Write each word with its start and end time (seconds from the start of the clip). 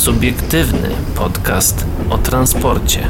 Subiektywny 0.00 0.88
podcast 1.14 1.86
o 2.10 2.18
transporcie. 2.18 3.08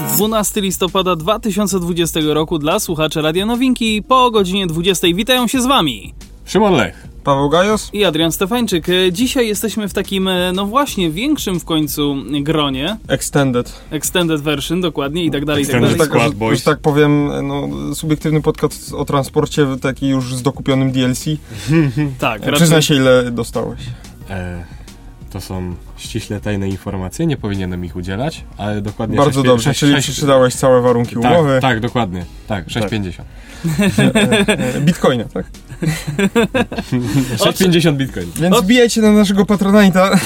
Dwunasty 0.00 0.60
listopada 0.60 1.16
2020 1.16 2.20
roku 2.26 2.58
dla 2.58 2.78
słuchaczy 2.78 3.22
Radia 3.22 3.46
Nowinki 3.46 4.02
po 4.02 4.30
godzinie 4.30 4.66
20 4.66 5.06
witają 5.14 5.46
się 5.46 5.60
z 5.60 5.66
wami 5.66 6.14
Szymon 6.44 6.74
Lech. 6.74 7.11
Paweł 7.24 7.48
Gajos? 7.48 7.90
i 7.92 8.04
Adrian 8.04 8.32
Stefańczyk. 8.32 8.88
E, 8.88 9.12
Dzisiaj 9.12 9.48
jesteśmy 9.48 9.88
w 9.88 9.94
takim, 9.94 10.28
e, 10.28 10.52
no 10.52 10.66
właśnie, 10.66 11.10
większym 11.10 11.60
w 11.60 11.64
końcu 11.64 12.16
gronie. 12.42 12.96
Extended. 13.08 13.72
Extended 13.90 14.40
version, 14.40 14.80
dokładnie, 14.80 15.24
i 15.24 15.30
tak 15.30 15.44
dalej, 15.44 15.62
i 15.62 15.66
tak 15.66 15.74
Extended 15.74 15.98
dalej. 15.98 16.10
Tak, 16.10 16.18
Squad 16.18 16.32
że, 16.32 16.38
Boys. 16.38 16.58
że 16.58 16.64
tak 16.64 16.78
powiem, 16.80 17.28
no, 17.48 17.68
subiektywny 17.94 18.42
podcast 18.42 18.92
o 18.94 19.04
transporcie, 19.04 19.66
taki 19.82 20.08
już 20.08 20.34
z 20.34 20.42
dokupionym 20.42 20.92
DLC. 20.92 21.24
Tak, 22.18 22.40
raczej, 22.40 22.54
Przyznaj 22.54 22.82
się, 22.82 22.94
ile 22.94 23.30
dostałeś. 23.30 23.80
E, 24.30 24.64
to 25.30 25.40
są 25.40 25.74
ściśle 25.96 26.40
tajne 26.40 26.68
informacje, 26.68 27.26
nie 27.26 27.36
powinienem 27.36 27.84
ich 27.84 27.96
udzielać, 27.96 28.44
ale 28.56 28.80
dokładnie 28.80 29.16
Bardzo 29.16 29.32
sześć- 29.40 29.46
dobrze, 29.46 29.64
sześć- 29.64 29.80
czyli 29.80 29.92
sześć- 29.92 30.10
przeczytałeś 30.10 30.54
całe 30.54 30.80
warunki 30.80 31.14
tak, 31.16 31.32
umowy. 31.32 31.58
Tak, 31.62 31.80
dokładnie. 31.80 32.24
Tak, 32.46 32.66
6,50. 32.66 33.22
E, 34.76 34.80
Bitcoina, 34.80 35.24
tak? 35.24 35.46
6,50 37.36 37.96
bitcoin. 37.96 38.26
Więc 38.36 38.56
Od- 38.56 38.64
wbijajcie 38.64 39.00
na 39.02 39.12
naszego 39.12 39.42
Patronite'a. 39.44 40.18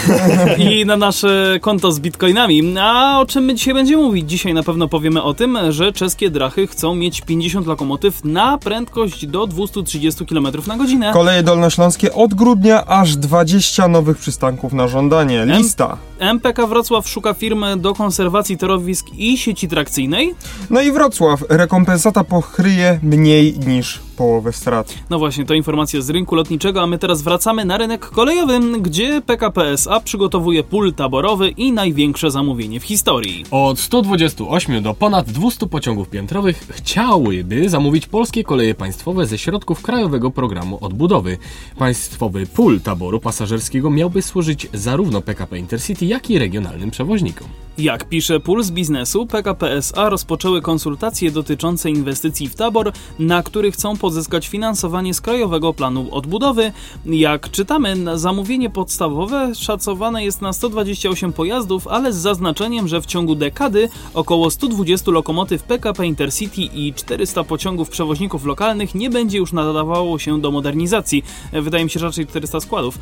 i 0.59 0.87
na 0.87 0.97
nasze 0.97 1.59
konto 1.61 1.93
z 1.93 2.01
bitcoinami. 2.01 2.75
A 2.81 3.21
o 3.21 3.27
czym 3.27 3.45
my 3.45 3.55
dzisiaj 3.55 3.75
będziemy 3.75 4.03
mówić? 4.03 4.31
Dzisiaj 4.31 4.55
na 4.55 4.63
pewno 4.63 4.89
powiemy 4.89 5.23
o 5.23 5.35
tym, 5.35 5.59
że 5.71 5.93
czeskie 5.93 6.31
drachy 6.31 6.67
chcą 6.67 6.95
mieć 6.95 7.21
50 7.21 7.67
lokomotyw 7.67 8.25
na 8.25 8.59
prędkość 8.59 9.27
do 9.27 9.47
230 9.47 10.27
km 10.27 10.49
na 10.67 10.77
godzinę. 10.77 11.11
Koleje 11.13 11.43
dolnośląskie 11.43 12.13
od 12.15 12.35
grudnia 12.35 12.87
aż 12.87 13.17
20 13.17 13.89
nowych 13.89 14.19
przystanków 14.19 14.73
na 14.73 14.89
żądanie. 14.89 15.45
Lista. 15.47 15.97
MPK 16.19 16.67
Wrocław 16.67 17.09
szuka 17.09 17.35
firmy 17.35 17.77
do 17.77 17.95
konserwacji 17.95 18.57
torowisk 18.59 19.07
i 19.19 19.39
sieci 19.39 19.69
trakcyjnej. 19.69 20.35
No 20.71 20.81
i 20.81 20.93
Wrocław. 20.93 21.41
Rekompensata 21.49 22.25
pokryje 22.25 22.99
mniej 23.03 23.59
niż 23.67 24.01
połowę 24.17 24.53
strat. 24.53 24.95
No 25.11 25.19
właśnie, 25.19 25.45
to 25.45 25.55
informacja 25.55 26.01
z 26.01 26.11
rynku 26.11 26.35
lotniczego, 26.35 26.83
a 26.83 26.87
my 26.87 26.99
teraz 26.99 27.23
wracamy 27.23 27.65
na 27.65 27.79
rynek 27.79 28.07
kolejowy, 28.07 28.61
gdzie 28.81 29.23
PKP 29.27 29.71
SA 29.71 30.01
przygotowuje 30.01 30.63
pól 30.63 30.95
taborowy 30.95 31.49
i 31.49 31.73
największe 31.73 32.31
zamówienie 32.31 32.81
w 32.81 32.85
historii. 32.85 33.45
Od 33.51 33.79
128 33.79 34.83
do 34.83 34.95
ponad 34.95 35.31
200 35.31 35.67
pociągów 35.67 36.09
piętrowych 36.09 36.67
chciałyby 36.71 37.69
zamówić 37.69 38.07
polskie 38.07 38.45
koleje 38.45 38.75
państwowe 38.75 39.27
ze 39.27 39.39
środków 39.39 39.83
Krajowego 39.83 40.31
Programu 40.31 40.79
Odbudowy. 40.81 41.39
Państwowy 41.79 42.47
pól 42.47 42.81
taboru 42.81 43.21
pasażerskiego 43.21 43.91
miałby 43.91 44.23
służyć 44.23 44.69
zarówno 44.73 45.23
PKP 45.23 45.59
Intercity, 45.59 46.07
jak 46.07 46.31
i 46.31 46.39
regionalnym 46.39 46.91
przewoźnikom. 46.91 47.66
Jak 47.79 48.09
pisze 48.09 48.41
Puls 48.41 48.71
Biznesu, 48.71 49.27
PKP 49.27 49.73
SA 49.73 50.09
rozpoczęły 50.09 50.63
konsultacje 50.63 51.31
dotyczące 51.31 51.91
inwestycji 51.91 52.49
w 52.49 52.55
tabor, 52.55 52.93
na 53.19 53.43
których 53.43 53.75
chcą 53.75 53.97
pozyskać 53.97 54.49
finansowanie 54.49 55.15
z 55.15 55.21
Krajowego 55.21 55.75
Planu 55.75 56.15
Odbudowy. 56.15 56.73
Jak 57.07 57.51
czytamy, 57.51 58.19
zamówienie 58.19 58.71
podstawowe 58.71 59.55
szacowane 59.55 60.25
jest 60.25 60.43
na 60.43 60.53
128 60.53 61.33
pojazdów, 61.33 61.89
ale 61.89 62.13
z 62.13 62.17
zaznaczeniem, 62.17 62.89
że 62.89 63.01
w 63.01 63.07
ciągu 63.07 63.35
dekady 63.35 63.89
około 64.15 64.51
120 64.51 65.11
lokomotyw 65.11 65.63
PKP 65.63 66.07
Intercity 66.07 66.61
i 66.61 66.95
400 66.95 67.45
pociągów 67.45 67.91
przewoźników 67.91 68.45
lokalnych 68.45 68.95
nie 68.95 69.11
będzie 69.11 69.39
już 69.39 69.53
nadawało 69.53 70.19
się 70.19 70.41
do 70.41 70.51
modernizacji. 70.51 71.25
Wydaje 71.53 71.85
mi 71.85 71.91
się, 71.91 72.01
raczej 72.01 72.27
400 72.27 72.61
składów. 72.61 72.99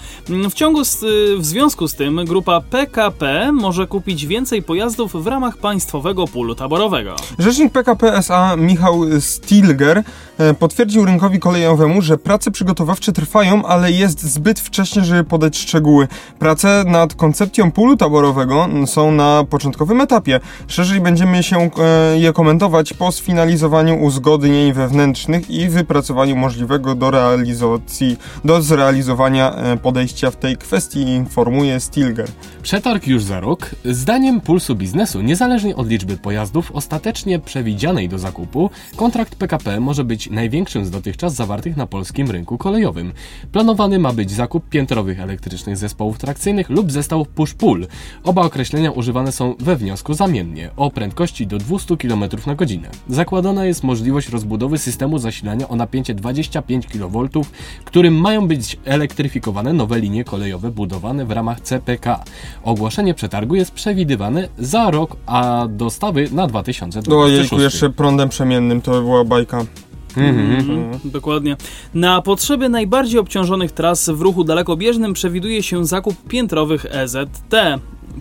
W 0.51 0.55
ciągu 0.55 0.85
z, 0.85 0.99
w 1.39 1.45
związku 1.47 1.89
z 1.89 1.95
tym 1.95 2.25
grupa 2.25 2.61
PKP 2.61 3.53
może 3.53 3.87
kupić 3.87 4.27
więcej 4.27 4.64
pojazdów 4.65 5.25
w 5.25 5.27
ramach 5.27 5.57
państwowego 5.57 6.29
pulu 6.29 6.55
taborowego. 6.55 7.17
Rzecznik 7.39 7.73
PKP 7.73 8.13
SA 8.13 8.57
Michał 8.57 9.01
Stilger 9.21 10.03
e, 10.39 10.55
potwierdził 10.55 11.05
rynkowi 11.05 11.41
kolejowemu, 11.41 12.03
że 12.03 12.19
prace 12.19 12.51
przygotowawcze 12.51 13.13
trwają, 13.13 13.65
ale 13.65 13.93
jest 13.93 14.23
zbyt 14.23 14.61
wcześnie, 14.61 15.05
żeby 15.05 15.25
podać 15.25 15.59
szczegóły. 15.59 16.09
Prace 16.39 16.85
nad 16.87 17.15
koncepcją 17.15 17.73
pulu 17.73 17.97
taborowego 17.97 18.69
są 18.87 19.13
na 19.13 19.45
początkowym 19.51 20.01
etapie. 20.01 20.41
Szerzej 20.67 21.01
będziemy 21.01 21.43
się 21.43 21.71
e, 21.79 22.19
je 22.19 22.33
komentować 22.33 22.93
po 22.93 23.13
sfinalizowaniu 23.13 24.03
uzgodnień 24.03 24.73
wewnętrznych 24.73 25.51
i 25.51 25.69
wypracowaniu 25.69 26.37
możliwego 26.37 26.95
do 26.95 27.11
realizacji, 27.11 28.17
do 28.45 28.63
zrealizowania 28.63 29.55
e, 29.55 29.77
podejścia 29.77 30.31
w 30.31 30.37
tej 30.37 30.57
kwestii, 30.57 31.01
informuje 31.01 31.81
Stilger. 31.81 32.29
Przetarg 32.63 33.07
już 33.07 33.23
za 33.23 33.41
rok. 33.41 33.71
Zdaniem 33.85 34.41
Pulsu 34.55 34.75
Biznesu, 34.75 35.21
niezależnie 35.21 35.77
od 35.77 35.89
liczby 35.89 36.17
pojazdów 36.17 36.73
ostatecznie 36.73 37.39
przewidzianej 37.39 38.09
do 38.09 38.19
zakupu, 38.19 38.71
kontrakt 38.97 39.35
PKP 39.35 39.81
może 39.81 40.05
być 40.05 40.31
największym 40.31 40.85
z 40.85 40.91
dotychczas 40.91 41.35
zawartych 41.35 41.77
na 41.77 41.87
polskim 41.87 42.31
rynku 42.31 42.59
kolejowym. 42.59 43.13
Planowany 43.53 43.99
ma 43.99 44.13
być 44.13 44.31
zakup 44.31 44.69
piętrowych 44.69 45.21
elektrycznych 45.21 45.77
zespołów 45.77 46.19
trakcyjnych 46.19 46.71
lub 46.71 46.93
zestawów 46.93 47.29
push-pull. 47.37 47.87
Oba 48.25 48.43
określenia 48.43 48.91
używane 48.91 49.33
są 49.33 49.55
we 49.59 49.77
wniosku 49.77 50.15
zamiennie, 50.15 50.71
o 50.77 50.91
prędkości 50.91 51.47
do 51.47 51.59
200 51.59 51.97
km 51.97 52.25
na 52.47 52.55
godzinę. 52.55 52.89
Zakładana 53.09 53.65
jest 53.65 53.85
możliwość 53.85 54.29
rozbudowy 54.29 54.79
systemu 54.79 55.19
zasilania 55.19 55.69
o 55.69 55.77
napięcie 55.77 56.15
25 56.15 56.87
kV, 56.87 57.29
którym 57.85 58.15
mają 58.15 58.49
być 58.49 58.79
elektryfikowane 58.85 59.73
nowe 59.73 60.01
linie 60.01 60.25
kolejowe 60.25 60.71
budowane 60.71 61.25
w 61.25 61.31
ramach 61.31 61.61
CPK. 61.61 62.25
Ogłoszenie 62.63 63.15
przetargu 63.15 63.55
jest 63.55 63.71
przewidywane 63.71 64.44
za 64.59 64.91
rok, 64.91 65.17
a 65.27 65.67
dostawy 65.71 66.29
na 66.33 66.47
2026. 66.47 67.09
No 67.09 67.27
jejku, 67.27 67.61
jeszcze 67.61 67.91
prądem 67.91 68.29
przemiennym, 68.29 68.83
to 68.83 68.91
była 68.91 69.25
bajka. 69.25 69.65
Mhm, 70.17 70.99
dokładnie. 71.05 71.57
Na 71.95 72.23
potrzeby 72.23 72.69
najbardziej 72.69 73.21
obciążonych 73.21 73.73
tras 73.73 74.11
w 74.11 74.21
ruchu 74.21 74.45
dalekobieżnym 74.45 75.13
przewiduje 75.13 75.63
się 75.63 75.87
zakup 75.87 76.17
piętrowych 76.29 76.87
EZT. 76.91 77.55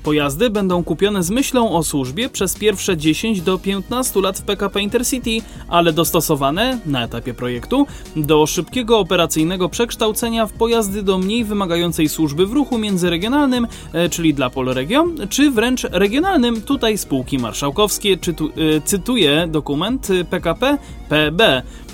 Pojazdy 0.04 0.50
będą 0.50 0.84
kupione 0.84 1.24
z 1.24 1.30
myślą 1.30 1.72
o 1.72 1.84
służbie 1.84 2.30
przez 2.30 2.56
pierwsze 2.56 2.98
10 2.98 3.42
do 3.42 3.58
15 3.58 4.22
lat 4.22 4.40
w 4.40 4.42
PKP 4.42 4.82
Intercity, 4.82 5.38
ale 5.68 5.94
dostosowane 5.94 6.80
na 6.86 7.04
etapie 7.04 7.34
projektu 7.34 7.88
do 8.16 8.48
szybkiego 8.48 9.00
operacyjnego 9.00 9.70
przekształcenia 9.70 10.46
w 10.46 10.54
pojazdy 10.54 11.04
do 11.04 11.18
mniej 11.18 11.44
wymagającej 11.46 12.10
służby 12.10 12.46
w 12.46 12.52
ruchu 12.52 12.78
międzyregionalnym, 12.78 13.68
e, 13.94 14.10
czyli 14.10 14.34
dla 14.34 14.50
Polregio, 14.50 15.08
czy 15.30 15.52
wręcz 15.52 15.84
regionalnym, 15.84 16.62
tutaj 16.62 16.98
spółki 16.98 17.38
marszałkowskie, 17.38 18.18
czytu, 18.18 18.50
e, 18.78 18.82
cytuję 18.82 19.48
dokument 19.52 20.10
e, 20.10 20.26
PKP 20.26 20.78
PB. 21.10 21.42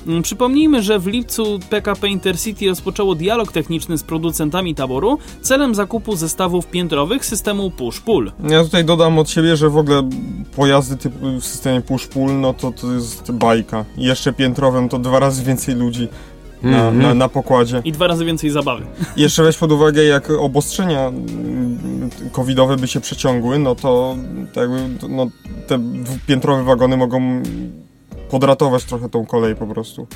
Mm, 0.08 0.22
Przypomnijmy, 0.24 0.84
że 0.84 1.00
w 1.00 1.08
lipcu 1.08 1.60
PKP 1.70 2.08
Intercity 2.08 2.68
rozpoczęło 2.68 3.16
dialog 3.16 3.52
techniczny 3.52 3.98
z 3.98 4.04
producentami 4.04 4.76
taboru 4.76 5.18
celem 5.42 5.76
zakupu 5.76 6.16
zestawów 6.16 6.68
piętrowych 6.68 7.26
systemu 7.26 7.70
push-pull. 7.78 8.32
Ja 8.50 8.64
tutaj 8.64 8.86
dodam 8.86 9.20
od 9.20 9.30
siebie, 9.30 9.58
że 9.58 9.70
w 9.70 9.78
ogóle 9.78 10.10
pojazdy 10.56 10.98
typu 10.98 11.18
w 11.42 11.46
systemie 11.46 11.82
push-pull, 11.82 12.40
no 12.40 12.54
to 12.54 12.72
to 12.72 12.94
jest 12.94 13.32
bajka. 13.32 13.86
I 13.98 14.04
jeszcze 14.04 14.34
piętrowym 14.34 14.90
to 14.90 15.00
dwa 15.00 15.20
razy 15.20 15.44
więcej 15.44 15.76
ludzi 15.76 16.08
na, 16.64 16.78
Mhm. 16.78 17.02
na, 17.02 17.14
na 17.14 17.30
pokładzie. 17.30 17.82
I 17.86 17.92
dwa 17.92 18.08
razy 18.08 18.26
więcej 18.26 18.50
zabawy. 18.50 18.86
Jeszcze 19.18 19.44
weź 19.44 19.58
pod 19.58 19.72
uwagę, 19.72 20.04
jak 20.04 20.30
obostrzenia 20.30 21.08
mm, 21.08 22.10
covidowe 22.32 22.78
by 22.78 22.88
się 22.88 23.00
przeciągły, 23.00 23.60
no 23.60 23.76
to 23.76 24.16
jakby, 24.56 25.08
no, 25.10 25.28
te 25.68 25.80
piętrowe 26.28 26.64
wagony 26.64 26.98
mogą 26.98 27.42
podratować 28.30 28.84
trochę 28.84 29.10
tą 29.10 29.26
kolej 29.26 29.56
po 29.56 29.68
prostu. 29.68 30.08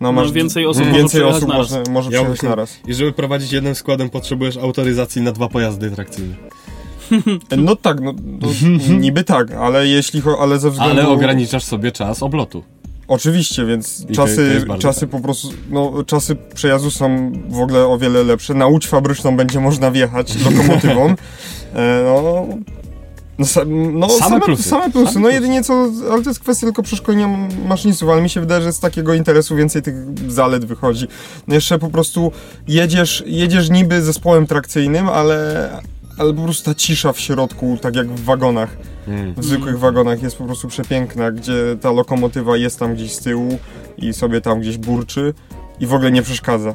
No, 0.00 0.12
No, 0.12 0.32
więcej 0.32 0.66
osób 0.66 0.84
może 0.84 0.96
więcej 0.96 1.20
przejechać 1.20 1.36
osób 1.36 1.48
naraz. 1.48 1.70
może, 1.70 1.82
może 1.90 2.10
Ja 2.10 2.20
przejechać 2.20 2.42
naraz. 2.42 2.78
I 2.86 2.94
żeby 2.94 3.12
prowadzić 3.12 3.52
jednym 3.52 3.74
składem 3.74 4.10
potrzebujesz 4.10 4.56
autoryzacji 4.56 5.22
na 5.22 5.32
dwa 5.32 5.48
pojazdy 5.48 5.90
trakcyjne. 5.90 6.34
No 7.56 7.76
tak, 7.76 8.00
no, 8.00 8.12
no 8.40 8.48
niby 9.00 9.24
tak, 9.24 9.50
ale 9.50 9.86
jeśli, 9.86 10.22
ale 10.40 10.58
ze 10.58 10.70
względu... 10.70 10.92
Ale 10.92 11.08
ograniczasz 11.08 11.64
sobie 11.64 11.92
czas 11.92 12.22
oblotu. 12.22 12.64
Oczywiście, 13.08 13.66
więc 13.66 14.06
I 14.08 14.12
czasy, 14.12 14.64
czasy 14.78 15.00
tak. 15.00 15.10
po 15.10 15.20
prostu, 15.20 15.48
no 15.70 16.04
czasy 16.06 16.36
przejazdu 16.54 16.90
są 16.90 17.32
w 17.48 17.60
ogóle 17.60 17.86
o 17.86 17.98
wiele 17.98 18.24
lepsze. 18.24 18.54
Na 18.54 18.66
łódź 18.66 18.86
fabryczną 18.86 19.36
będzie 19.36 19.60
można 19.60 19.90
wjechać 19.90 20.44
lokomotywą. 20.44 21.14
E, 21.74 22.02
no, 22.04 22.46
no, 23.38 23.46
no 23.92 24.08
Same 24.08 24.40
plusy. 24.40 24.62
Same 24.62 24.90
plusy. 24.90 25.12
Same 25.12 25.20
no 25.20 25.28
plusy. 25.28 25.34
jedynie 25.34 25.62
co, 25.64 25.88
ale 26.12 26.22
to 26.22 26.30
jest 26.30 26.40
kwestia 26.40 26.66
tylko 26.66 26.82
przeszkolenia 26.82 27.28
maszynistów, 27.66 28.08
ale 28.08 28.22
mi 28.22 28.30
się 28.30 28.40
wydaje, 28.40 28.62
że 28.62 28.72
z 28.72 28.80
takiego 28.80 29.14
interesu 29.14 29.56
więcej 29.56 29.82
tych 29.82 29.94
zalet 30.28 30.64
wychodzi. 30.64 31.06
No 31.48 31.54
jeszcze 31.54 31.78
po 31.78 31.88
prostu 31.90 32.32
jedziesz, 32.68 33.24
jedziesz 33.26 33.70
niby 33.70 34.02
zespołem 34.02 34.46
trakcyjnym, 34.46 35.08
ale 35.08 35.70
ale 36.18 36.34
po 36.34 36.42
prostu 36.42 36.64
ta 36.64 36.74
cisza 36.74 37.12
w 37.12 37.20
środku, 37.20 37.78
tak 37.82 37.96
jak 37.96 38.08
w 38.08 38.24
wagonach, 38.24 38.76
Mm. 39.08 39.34
w 39.34 39.44
zwykłych 39.44 39.78
wagonach 39.78 40.22
jest 40.22 40.36
po 40.36 40.44
prostu 40.44 40.68
przepiękna, 40.68 41.30
gdzie 41.32 41.76
ta 41.80 41.92
lokomotywa 41.92 42.56
jest 42.56 42.78
tam 42.78 42.94
gdzieś 42.94 43.12
z 43.12 43.18
tyłu 43.18 43.58
i 43.98 44.12
sobie 44.12 44.40
tam 44.40 44.60
gdzieś 44.60 44.78
burczy 44.78 45.34
i 45.80 45.86
w 45.86 45.94
ogóle 45.94 46.10
nie 46.12 46.22
przeszkadza. 46.22 46.74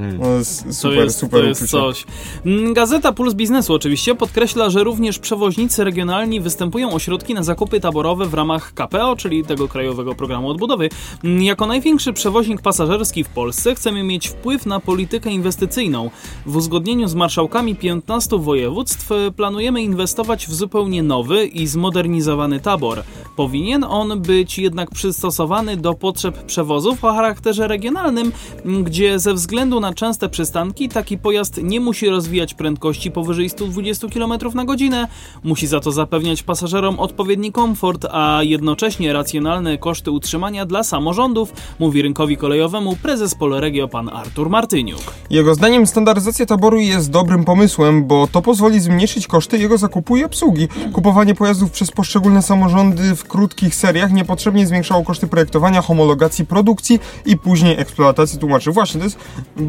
Mm. 0.00 0.18
No, 0.20 0.26
jest 0.28 0.64
To 0.66 0.72
super, 0.72 1.04
jest, 1.04 1.18
super 1.18 1.40
to 1.40 1.46
jest 1.46 1.70
coś. 1.70 2.04
Mm, 2.46 2.74
Gazeta 2.74 3.12
Puls 3.12 3.34
Biznesu 3.34 3.74
oczywiście 3.74 4.14
podkreśla, 4.14 4.70
że 4.70 4.84
również 4.84 5.18
przewoźnicy 5.18 5.84
regionalni 5.84 6.40
występują 6.40 6.90
o 6.92 6.98
środki 6.98 7.34
na 7.34 7.42
zakupy 7.42 7.80
taborowe 7.80 8.26
w 8.26 8.34
ramach 8.34 8.74
KPO, 8.74 9.16
czyli 9.16 9.44
tego 9.44 9.68
Krajowego 9.68 10.14
Programu 10.14 10.50
Odbudowy. 10.50 10.88
Mm, 11.24 11.42
Jako 11.42 11.66
największy 11.66 12.12
przewoźnik 12.12 12.60
pasażerski 12.62 13.24
w 13.24 13.28
Polsce 13.28 13.74
chcemy 13.74 14.02
mieć 14.02 14.28
wpływ 14.28 14.66
na 14.66 14.80
politykę 14.80 15.30
inwestycyjną. 15.30 16.10
W 16.46 16.56
uzgodnieniu 16.56 17.08
z 17.08 17.14
marszałkami 17.14 17.76
15 17.76 18.38
województw 18.38 19.10
planujemy 19.36 19.82
inwestować 19.82 20.46
w 20.46 20.54
zupełnie 20.54 21.02
nowy 21.02 21.46
i 21.46 21.66
zmodernizowany 21.66 22.60
tabor. 22.60 23.02
Powinien 23.36 23.84
on 23.84 24.20
być 24.20 24.58
jednak 24.58 24.90
przystosowany 24.90 25.76
do 25.76 25.94
potrzeb 25.94 26.42
przewozów 26.46 27.04
o 27.04 27.12
charakterze 27.12 27.68
regionalnym, 27.68 28.32
m, 28.64 28.84
gdzie 28.84 29.18
ze 29.18 29.34
względu 29.34 29.80
na 29.82 29.94
częste 29.94 30.28
przystanki 30.28 30.88
taki 30.88 31.18
pojazd 31.18 31.60
nie 31.62 31.80
musi 31.80 32.08
rozwijać 32.08 32.54
prędkości 32.54 33.10
powyżej 33.10 33.50
120 33.50 34.08
km 34.08 34.32
na 34.54 34.64
godzinę, 34.64 35.08
musi 35.44 35.66
za 35.66 35.80
to 35.80 35.92
zapewniać 35.92 36.42
pasażerom 36.42 37.00
odpowiedni 37.00 37.52
komfort, 37.52 38.06
a 38.10 38.40
jednocześnie 38.42 39.12
racjonalne 39.12 39.78
koszty 39.78 40.10
utrzymania 40.10 40.66
dla 40.66 40.82
samorządów, 40.82 41.52
mówi 41.78 42.02
rynkowi 42.02 42.36
kolejowemu 42.36 42.96
prezes 42.96 43.34
Polregio 43.34 43.88
pan 43.88 44.08
Artur 44.08 44.50
Martyniuk. 44.50 45.00
Jego 45.30 45.54
zdaniem 45.54 45.86
standaryzacja 45.86 46.46
taboru 46.46 46.80
jest 46.80 47.10
dobrym 47.10 47.44
pomysłem, 47.44 48.04
bo 48.04 48.26
to 48.32 48.42
pozwoli 48.42 48.80
zmniejszyć 48.80 49.26
koszty 49.26 49.58
jego 49.58 49.78
zakupu 49.78 50.16
i 50.16 50.24
obsługi. 50.24 50.68
Kupowanie 50.92 51.34
pojazdów 51.34 51.70
przez 51.70 51.90
poszczególne 51.90 52.42
samorządy 52.42 53.16
w 53.16 53.24
krótkich 53.24 53.74
seriach 53.74 54.12
niepotrzebnie 54.12 54.66
zwiększało 54.66 55.04
koszty 55.04 55.26
projektowania, 55.26 55.82
homologacji, 55.82 56.46
produkcji 56.46 57.00
i 57.26 57.36
później 57.36 57.80
eksploatacji 57.80 58.38
tłumaczy. 58.38 58.72
Właśnie, 58.72 58.98
to 58.98 59.04
jest 59.04 59.18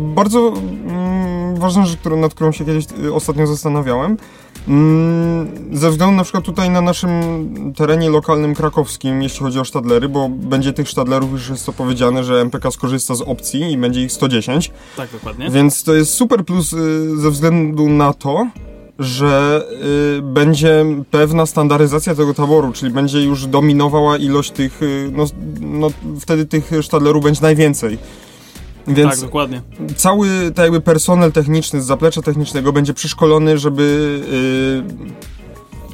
bardzo 0.03 0.53
mm, 0.87 1.55
ważna 1.55 1.85
rzecz, 1.85 1.99
którą, 1.99 2.17
nad 2.17 2.33
którą 2.33 2.51
się 2.51 2.65
kiedyś 2.65 2.85
y, 3.03 3.13
ostatnio 3.13 3.47
zastanawiałem. 3.47 4.17
Mm, 4.67 5.47
ze 5.71 5.91
względu 5.91 6.15
na 6.15 6.23
przykład 6.23 6.43
tutaj 6.43 6.69
na 6.69 6.81
naszym 6.81 7.09
terenie 7.75 8.09
lokalnym 8.09 8.55
krakowskim, 8.55 9.23
jeśli 9.23 9.39
chodzi 9.39 9.59
o 9.59 9.63
sztadlery, 9.63 10.09
bo 10.09 10.29
będzie 10.29 10.73
tych 10.73 10.89
sztadlerów, 10.89 11.31
już 11.31 11.49
jest 11.49 11.65
to 11.65 11.73
powiedziane, 11.73 12.23
że 12.23 12.41
MPK 12.41 12.71
skorzysta 12.71 13.15
z 13.15 13.21
opcji 13.21 13.71
i 13.71 13.77
będzie 13.77 14.03
ich 14.03 14.11
110. 14.11 14.71
Tak, 14.97 15.11
dokładnie. 15.11 15.49
Więc 15.49 15.83
to 15.83 15.93
jest 15.93 16.13
super 16.13 16.45
plus 16.45 16.73
y, 16.73 17.17
ze 17.17 17.31
względu 17.31 17.89
na 17.89 18.13
to, 18.13 18.47
że 18.99 19.63
y, 20.17 20.21
będzie 20.21 20.85
pewna 21.11 21.45
standaryzacja 21.45 22.15
tego 22.15 22.33
taboru, 22.33 22.71
czyli 22.71 22.91
będzie 22.91 23.21
już 23.21 23.45
dominowała 23.45 24.17
ilość 24.17 24.51
tych, 24.51 24.83
y, 24.83 25.11
no, 25.15 25.25
no 25.59 25.89
wtedy 26.19 26.45
tych 26.45 26.71
sztadlerów 26.81 27.23
będzie 27.23 27.41
najwięcej. 27.41 27.97
Tak, 28.85 28.95
Więc 28.95 29.21
dokładnie. 29.21 29.61
cały 29.95 30.51
tak 30.55 30.63
jakby 30.63 30.81
personel 30.81 31.31
techniczny 31.31 31.81
z 31.81 31.85
zaplecza 31.85 32.21
technicznego 32.21 32.73
będzie 32.73 32.93
przeszkolony, 32.93 33.57
żeby 33.57 33.83
y, 35.09 35.42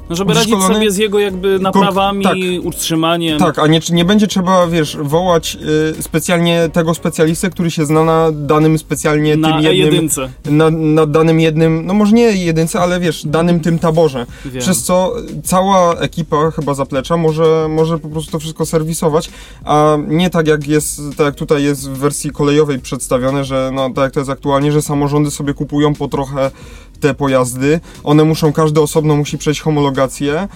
No, 0.09 0.15
żeby 0.15 0.33
radzić 0.33 0.63
sobie 0.63 0.91
z 0.91 0.97
jego 0.97 1.19
jakby 1.19 1.59
naprawami, 1.59 2.23
tak. 2.23 2.35
utrzymaniem. 2.63 3.39
Tak, 3.39 3.59
a 3.59 3.67
nie, 3.67 3.79
nie 3.91 4.05
będzie 4.05 4.27
trzeba, 4.27 4.67
wiesz, 4.67 4.97
wołać 5.01 5.57
y, 5.99 6.03
specjalnie 6.03 6.69
tego 6.73 6.93
specjalistę, 6.93 7.49
który 7.49 7.71
się 7.71 7.85
zna 7.85 8.03
na 8.03 8.31
danym 8.31 8.79
specjalnie 8.79 9.37
na 9.37 9.51
tym 9.51 9.61
jednym... 9.61 10.07
E1. 10.07 10.29
Na, 10.45 10.69
na 10.69 11.05
danym 11.05 11.39
jednym, 11.39 11.85
no 11.85 11.93
może 11.93 12.11
nie 12.11 12.23
jedynce, 12.23 12.79
ale 12.79 12.99
wiesz, 12.99 13.25
danym 13.25 13.59
tym 13.59 13.79
taborze. 13.79 14.25
Wiem. 14.45 14.61
Przez 14.61 14.83
co 14.83 15.13
cała 15.43 15.93
ekipa 15.93 16.51
chyba 16.51 16.73
zaplecza 16.73 17.17
może, 17.17 17.67
może 17.69 17.99
po 17.99 18.09
prostu 18.09 18.31
to 18.31 18.39
wszystko 18.39 18.65
serwisować, 18.65 19.29
a 19.65 19.97
nie 20.07 20.29
tak 20.29 20.47
jak 20.47 20.67
jest, 20.67 21.01
tak 21.17 21.25
jak 21.25 21.35
tutaj 21.35 21.63
jest 21.63 21.89
w 21.89 21.93
wersji 21.97 22.31
kolejowej 22.31 22.79
przedstawione, 22.79 23.43
że 23.43 23.71
no 23.73 23.89
tak 23.89 24.03
jak 24.03 24.13
to 24.13 24.19
jest 24.19 24.29
aktualnie, 24.29 24.71
że 24.71 24.81
samorządy 24.81 25.31
sobie 25.31 25.53
kupują 25.53 25.93
po 25.93 26.07
trochę 26.07 26.51
te 26.99 27.13
pojazdy, 27.13 27.79
one 28.03 28.23
muszą, 28.23 28.53
każdy 28.53 28.81
osobno 28.81 29.15
musi 29.15 29.37
przejść 29.37 29.61
homologację, 29.61 30.47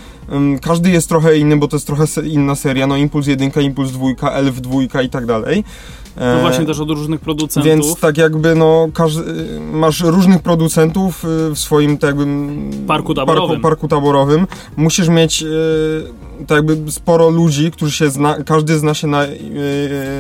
każdy 0.61 0.89
jest 0.89 1.09
trochę 1.09 1.37
inny, 1.37 1.57
bo 1.57 1.67
to 1.67 1.75
jest 1.75 1.87
trochę 1.87 2.05
inna 2.25 2.55
seria, 2.55 2.87
no 2.87 2.97
Impuls 2.97 3.27
1, 3.27 3.51
Impuls 3.61 3.91
2, 3.91 4.31
Elf 4.31 4.61
2 4.61 5.01
i 5.03 5.09
tak 5.09 5.25
dalej. 5.25 5.63
No 6.15 6.41
właśnie 6.41 6.65
też 6.65 6.79
od 6.79 6.89
różnych 6.89 7.19
producentów. 7.19 7.71
więc 7.71 7.99
tak 7.99 8.17
jakby 8.17 8.55
no 8.55 8.87
każdy, 8.93 9.23
masz 9.59 10.01
różnych 10.01 10.41
producentów 10.41 11.25
y, 11.25 11.55
w 11.55 11.59
swoim 11.59 11.97
tak 11.97 12.07
jakby 12.07 12.25
Parku 12.87 13.13
taborowym. 13.13 13.49
Parku, 13.49 13.61
parku 13.61 13.87
taborowym. 13.87 14.47
Musisz 14.77 15.07
mieć 15.07 15.43
y, 15.43 16.45
tak 16.47 16.55
jakby 16.55 16.91
sporo 16.91 17.29
ludzi, 17.29 17.71
którzy 17.71 17.91
się 17.91 18.09
zna, 18.09 18.35
każdy 18.43 18.77
zna 18.77 18.93
się 18.93 19.07
na, 19.07 19.25
y, 19.25 19.29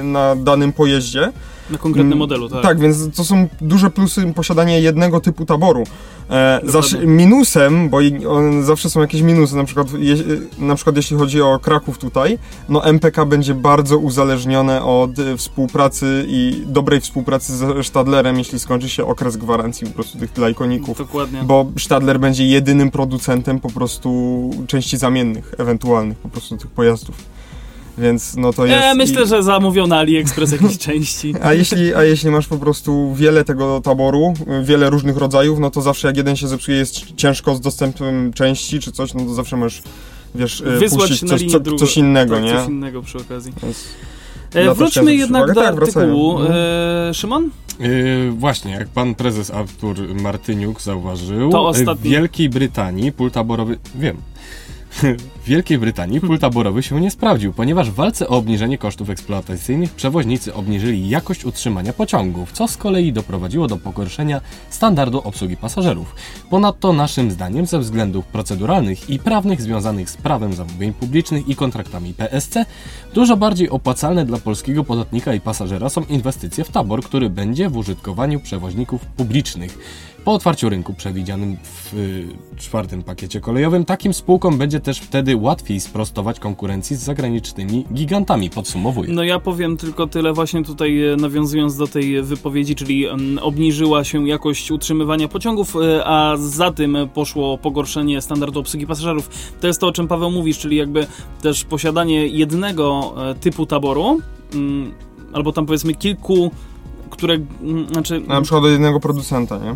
na 0.03 0.35
danym 0.35 0.73
pojeździe. 0.73 1.31
Na 1.69 1.77
konkretnym 1.77 2.07
Mm, 2.13 2.19
modelu, 2.19 2.49
tak. 2.49 2.63
Tak, 2.63 2.79
więc 2.79 3.15
to 3.15 3.23
są 3.23 3.47
duże 3.61 3.89
plusy 3.89 4.33
posiadania 4.35 4.77
jednego 4.77 5.19
typu 5.19 5.45
taboru. 5.45 5.83
E, 6.29 6.61
zaś 6.63 6.95
minusem, 7.05 7.89
bo 7.89 7.97
on, 8.29 8.63
zawsze 8.63 8.89
są 8.89 9.01
jakieś 9.01 9.21
minusy, 9.21 9.55
na 9.55 9.63
przykład, 9.63 9.87
je, 9.99 10.15
na 10.59 10.75
przykład 10.75 10.95
jeśli 10.95 11.17
chodzi 11.17 11.41
o 11.41 11.59
Kraków 11.59 11.97
tutaj, 11.97 12.37
no 12.69 12.85
MPK 12.85 13.25
będzie 13.25 13.53
bardzo 13.53 13.97
uzależnione 13.97 14.83
od 14.83 15.19
e, 15.19 15.37
współpracy 15.37 16.25
i 16.27 16.63
dobrej 16.65 17.01
współpracy 17.01 17.57
ze 17.57 17.83
Stadlerem, 17.83 18.37
jeśli 18.37 18.59
skończy 18.59 18.89
się 18.89 19.05
okres 19.05 19.37
gwarancji 19.37 19.87
po 19.87 19.93
prostu 19.93 20.17
tych 20.17 20.37
lajkoników. 20.37 20.97
Dokładnie. 20.97 21.43
Bo 21.43 21.65
Stadler 21.79 22.19
będzie 22.19 22.47
jedynym 22.47 22.91
producentem 22.91 23.59
po 23.59 23.69
prostu 23.69 24.49
części 24.67 24.97
zamiennych, 24.97 25.53
ewentualnych 25.57 26.17
po 26.17 26.29
prostu 26.29 26.57
tych 26.57 26.71
pojazdów. 26.71 27.32
Więc 27.97 28.35
no 28.35 28.53
to 28.53 28.65
jest... 28.65 28.83
E, 28.83 28.95
myślę, 28.95 29.23
i- 29.23 29.27
że 29.27 29.43
zamówią 29.43 29.87
na 29.87 29.97
AliExpress 29.97 30.51
jakieś 30.51 30.77
części. 30.87 31.33
a 31.41 31.53
jeśli, 31.53 31.93
a 31.95 32.03
jeśli 32.03 32.29
masz 32.29 32.47
po 32.47 32.57
prostu 32.57 33.13
wiele 33.15 33.43
tego 33.43 33.81
taboru, 33.81 34.33
wiele 34.63 34.89
różnych 34.89 35.17
rodzajów, 35.17 35.59
no 35.59 35.71
to 35.71 35.81
zawsze 35.81 36.07
jak 36.07 36.17
jeden 36.17 36.35
się 36.35 36.47
zepsuje, 36.47 36.77
jest 36.77 37.01
ciężko 37.15 37.55
z 37.55 37.61
dostępem 37.61 38.33
części 38.33 38.79
czy 38.79 38.91
coś, 38.91 39.13
no 39.13 39.25
to 39.25 39.33
zawsze 39.33 39.57
możesz, 39.57 39.81
wiesz, 40.35 40.61
y, 40.61 40.63
Wysłać 40.63 41.09
puścić 41.09 41.21
na 41.29 41.37
coś, 41.37 41.51
co, 41.51 41.75
coś 41.75 41.97
innego, 41.97 42.35
tak, 42.35 42.43
nie? 42.43 42.53
Coś 42.53 42.67
innego 42.67 43.01
przy 43.01 43.17
okazji. 43.17 43.53
Więc 43.63 43.83
E, 44.55 44.73
wróćmy 44.73 45.15
jednak 45.15 45.43
zwrócić 45.43 45.63
do 45.65 45.71
uwagę. 45.73 45.85
Tak, 45.85 45.97
artykułu. 45.99 46.39
E, 46.49 47.13
Szymon? 47.13 47.49
Yy, 47.79 48.31
właśnie, 48.31 48.71
jak 48.71 48.87
pan 48.87 49.15
prezes 49.15 49.51
Artur 49.51 49.95
Martyniuk 50.21 50.81
zauważył, 50.81 51.49
To 51.51 51.67
ostatni. 51.67 52.09
w 52.09 52.11
Wielkiej 52.13 52.49
Brytanii 52.49 53.11
pól 53.11 53.31
taborowy... 53.31 53.77
Wiem. 53.95 54.17
Wielkiej 55.45 55.77
Brytanii 55.77 56.21
pól 56.21 56.39
taborowy 56.39 56.83
się 56.83 57.01
nie 57.01 57.11
sprawdził, 57.11 57.53
ponieważ 57.53 57.91
w 57.91 57.93
walce 57.93 58.27
o 58.27 58.37
obniżenie 58.37 58.77
kosztów 58.77 59.09
eksploatacyjnych 59.09 59.91
przewoźnicy 59.91 60.53
obniżyli 60.53 61.09
jakość 61.09 61.45
utrzymania 61.45 61.93
pociągów, 61.93 62.51
co 62.51 62.67
z 62.67 62.77
kolei 62.77 63.13
doprowadziło 63.13 63.67
do 63.67 63.77
pogorszenia 63.77 64.41
standardu 64.69 65.21
obsługi 65.23 65.57
pasażerów. 65.57 66.15
Ponadto 66.49 66.93
naszym 66.93 67.31
zdaniem 67.31 67.65
ze 67.65 67.79
względów 67.79 68.25
proceduralnych 68.25 69.09
i 69.09 69.19
prawnych 69.19 69.61
związanych 69.61 70.09
z 70.09 70.17
prawem 70.17 70.53
zamówień 70.53 70.93
publicznych 70.93 71.47
i 71.47 71.55
kontraktami 71.55 72.13
PSC, 72.13 72.65
dużo 73.13 73.37
bardziej 73.37 73.69
opłacalne 73.69 74.25
dla 74.25 74.37
polskiego 74.37 74.83
podatnika 74.83 75.33
i 75.33 75.41
pasażera 75.41 75.89
są 75.89 76.03
inwestycje 76.09 76.63
w 76.63 76.71
tabor, 76.71 77.03
który 77.03 77.29
będzie 77.29 77.69
w 77.69 77.77
użytkowaniu 77.77 78.39
przewoźników 78.39 79.05
publicznych. 79.05 79.77
Po 80.25 80.33
otwarciu 80.33 80.69
rynku 80.69 80.93
przewidzianym 80.93 81.57
w 81.63 81.93
y, 81.93 82.27
czwartym 82.57 83.03
pakiecie 83.03 83.41
kolejowym, 83.41 83.85
takim 83.85 84.13
spółkom 84.13 84.57
będzie 84.57 84.79
też 84.79 84.99
wtedy 84.99 85.32
łatwiej 85.35 85.79
sprostować 85.79 86.39
konkurencji 86.39 86.95
z 86.95 86.99
zagranicznymi 86.99 87.85
gigantami, 87.93 88.49
podsumowuje. 88.49 89.13
No 89.13 89.23
ja 89.23 89.39
powiem 89.39 89.77
tylko 89.77 90.07
tyle 90.07 90.33
właśnie 90.33 90.63
tutaj 90.63 91.07
e, 91.07 91.15
nawiązując 91.15 91.77
do 91.77 91.87
tej 91.87 92.21
wypowiedzi, 92.21 92.75
czyli 92.75 93.07
mm, 93.07 93.39
obniżyła 93.41 94.03
się 94.03 94.27
jakość 94.27 94.71
utrzymywania 94.71 95.27
pociągów, 95.27 95.75
e, 95.75 96.05
a 96.05 96.37
za 96.37 96.71
tym 96.71 96.97
poszło 97.13 97.57
pogorszenie 97.57 98.21
standardu 98.21 98.59
obsługi 98.59 98.87
pasażerów. 98.87 99.29
To 99.61 99.67
jest 99.67 99.79
to, 99.79 99.87
o 99.87 99.91
czym 99.91 100.07
Paweł 100.07 100.31
mówisz, 100.31 100.59
czyli 100.59 100.77
jakby 100.77 101.07
też 101.41 101.63
posiadanie 101.63 102.27
jednego 102.27 103.13
e, 103.31 103.35
typu 103.35 103.65
taboru, 103.65 104.19
mm, 104.53 104.93
albo 105.33 105.51
tam 105.51 105.65
powiedzmy 105.65 105.93
kilku, 105.93 106.51
które, 107.13 107.33
mm, 107.61 107.87
znaczy... 107.87 108.21
na 108.27 108.41
przykład 108.41 108.63
od 108.63 108.71
jednego 108.71 108.99
producenta, 108.99 109.57
nie? 109.57 109.69
E, 109.69 109.75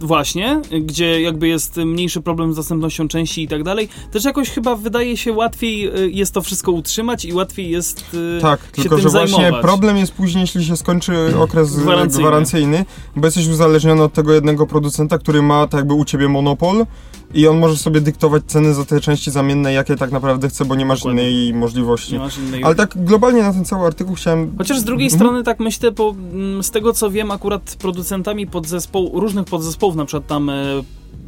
właśnie, 0.00 0.60
gdzie 0.82 1.20
jakby 1.20 1.48
jest 1.48 1.76
mniejszy 1.76 2.20
problem 2.20 2.52
z 2.52 2.56
dostępnością 2.56 3.08
części 3.08 3.42
i 3.42 3.48
tak 3.48 3.62
dalej, 3.62 3.88
też 4.12 4.24
jakoś 4.24 4.50
chyba 4.50 4.76
wydaje 4.76 5.16
się 5.16 5.32
łatwiej 5.32 5.86
e, 5.86 5.90
jest 6.08 6.34
to 6.34 6.42
wszystko 6.42 6.72
utrzymać 6.72 7.24
i 7.24 7.32
łatwiej 7.32 7.70
jest 7.70 8.04
e, 8.38 8.40
Tak, 8.40 8.60
tylko 8.60 8.98
że 8.98 9.08
właśnie 9.08 9.36
zajmować. 9.36 9.62
problem 9.62 9.96
jest 9.96 10.12
później, 10.12 10.40
jeśli 10.40 10.64
się 10.64 10.76
skończy 10.76 11.38
okres 11.38 11.76
gwarancyjny. 11.76 12.22
gwarancyjny, 12.22 12.84
bo 13.16 13.26
jesteś 13.26 13.48
uzależniony 13.48 14.02
od 14.02 14.12
tego 14.12 14.32
jednego 14.32 14.66
producenta, 14.66 15.18
który 15.18 15.42
ma 15.42 15.66
tak 15.66 15.78
jakby 15.78 15.94
u 15.94 16.04
ciebie 16.04 16.28
monopol 16.28 16.86
i 17.34 17.46
on 17.48 17.58
może 17.58 17.76
sobie 17.76 18.00
dyktować 18.00 18.42
ceny 18.46 18.74
za 18.74 18.84
te 18.84 19.00
części 19.00 19.30
zamienne, 19.30 19.72
jakie 19.72 19.96
tak 19.96 20.10
naprawdę 20.12 20.48
chce, 20.48 20.64
bo 20.64 20.74
nie 20.74 20.86
masz 20.86 20.98
Dokładnie. 20.98 21.30
innej 21.30 21.54
możliwości. 21.54 22.12
Nie 22.12 22.18
masz 22.18 22.38
innej 22.38 22.64
Ale 22.64 22.74
tak 22.74 23.04
globalnie 23.04 23.42
na 23.42 23.52
ten 23.52 23.64
cały 23.64 23.86
artykuł 23.86 24.14
chciałem... 24.14 24.54
Chociaż 24.58 24.78
z 24.78 24.84
drugiej 24.84 25.06
Mhm. 25.06 25.18
strony 25.20 25.42
tak 25.44 25.60
myślę, 25.60 25.92
bo 25.92 26.14
z 26.62 26.70
tego 26.70 26.92
co 26.92 27.10
wiem, 27.10 27.30
akurat 27.30 27.76
producentami 27.78 28.46
podzespołu, 28.46 29.20
różnych 29.20 29.44
podzespołów, 29.46 29.96
na 29.96 30.04
przykład 30.04 30.26
tam 30.26 30.50
e, 30.50 30.54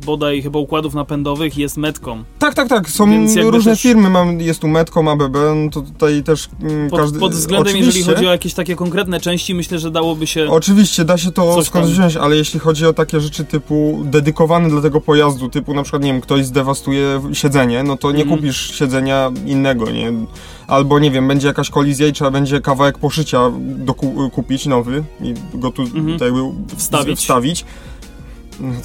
bodaj 0.04 0.42
chyba 0.42 0.59
układów 0.59 0.95
napędowych 0.95 1.59
jest 1.59 1.76
Metcom. 1.76 2.25
Tak, 2.38 2.54
tak, 2.54 2.69
tak. 2.69 2.90
Są 2.90 3.07
różne 3.50 3.73
też- 3.73 3.83
firmy. 3.83 4.11
Mam, 4.11 4.40
jest 4.40 4.61
tu 4.61 4.69
Metcom, 4.69 5.09
ABB, 5.09 5.37
no 5.64 5.71
to 5.73 5.83
tutaj 5.83 6.23
też 6.23 6.49
mm, 6.62 6.90
Pod, 6.90 7.00
każdy... 7.00 7.19
pod 7.19 7.33
względem, 7.33 7.66
jeżeli 7.76 7.88
oczywiście, 7.88 8.14
chodzi 8.14 8.26
o 8.26 8.30
jakieś 8.33 8.54
takie 8.54 8.76
konkretne 8.76 9.21
części, 9.21 9.54
myślę, 9.54 9.78
że 9.78 9.90
dałoby 9.90 10.26
się... 10.26 10.50
Oczywiście, 10.50 11.04
da 11.04 11.19
się 11.19 11.30
to 11.33 11.64
skąd 11.64 11.85
tam. 11.85 11.95
wziąć, 11.95 12.16
ale 12.16 12.37
jeśli 12.37 12.61
chodzi 12.61 12.87
o 12.87 12.92
takie 12.92 13.21
rzeczy 13.21 13.45
typu 13.45 14.00
dedykowane 14.04 14.69
dla 14.69 14.80
tego 14.80 15.00
pojazdu, 15.00 15.49
typu 15.49 15.75
na 15.75 15.83
przykład, 15.83 16.02
nie 16.02 16.12
wiem, 16.12 16.21
ktoś 16.21 16.47
zdewastuje 16.47 17.21
siedzenie, 17.33 17.83
no 17.83 17.97
to 17.97 18.12
nie 18.12 18.23
Mhm. 18.23 18.38
kupisz 18.40 18.75
siedzenia 18.78 19.30
innego, 19.47 19.90
nie? 19.90 20.12
Albo, 20.66 20.99
nie 20.99 21.11
wiem, 21.11 21.28
będzie 21.28 21.47
jakaś 21.49 21.71
kolizja 21.71 22.07
i 22.07 22.12
trzeba 22.12 22.30
będzie 22.30 22.61
kawałek 22.61 22.99
poszycia 22.99 23.50
do 23.61 23.95
ku- 23.95 24.30
kupić 24.30 24.66
nowy 24.66 25.04
i 25.23 25.35
go 25.54 25.71
tu 25.71 25.83
Mhm. 25.83 26.19
Wstawić. 26.76 27.19
wstawić. 27.19 27.64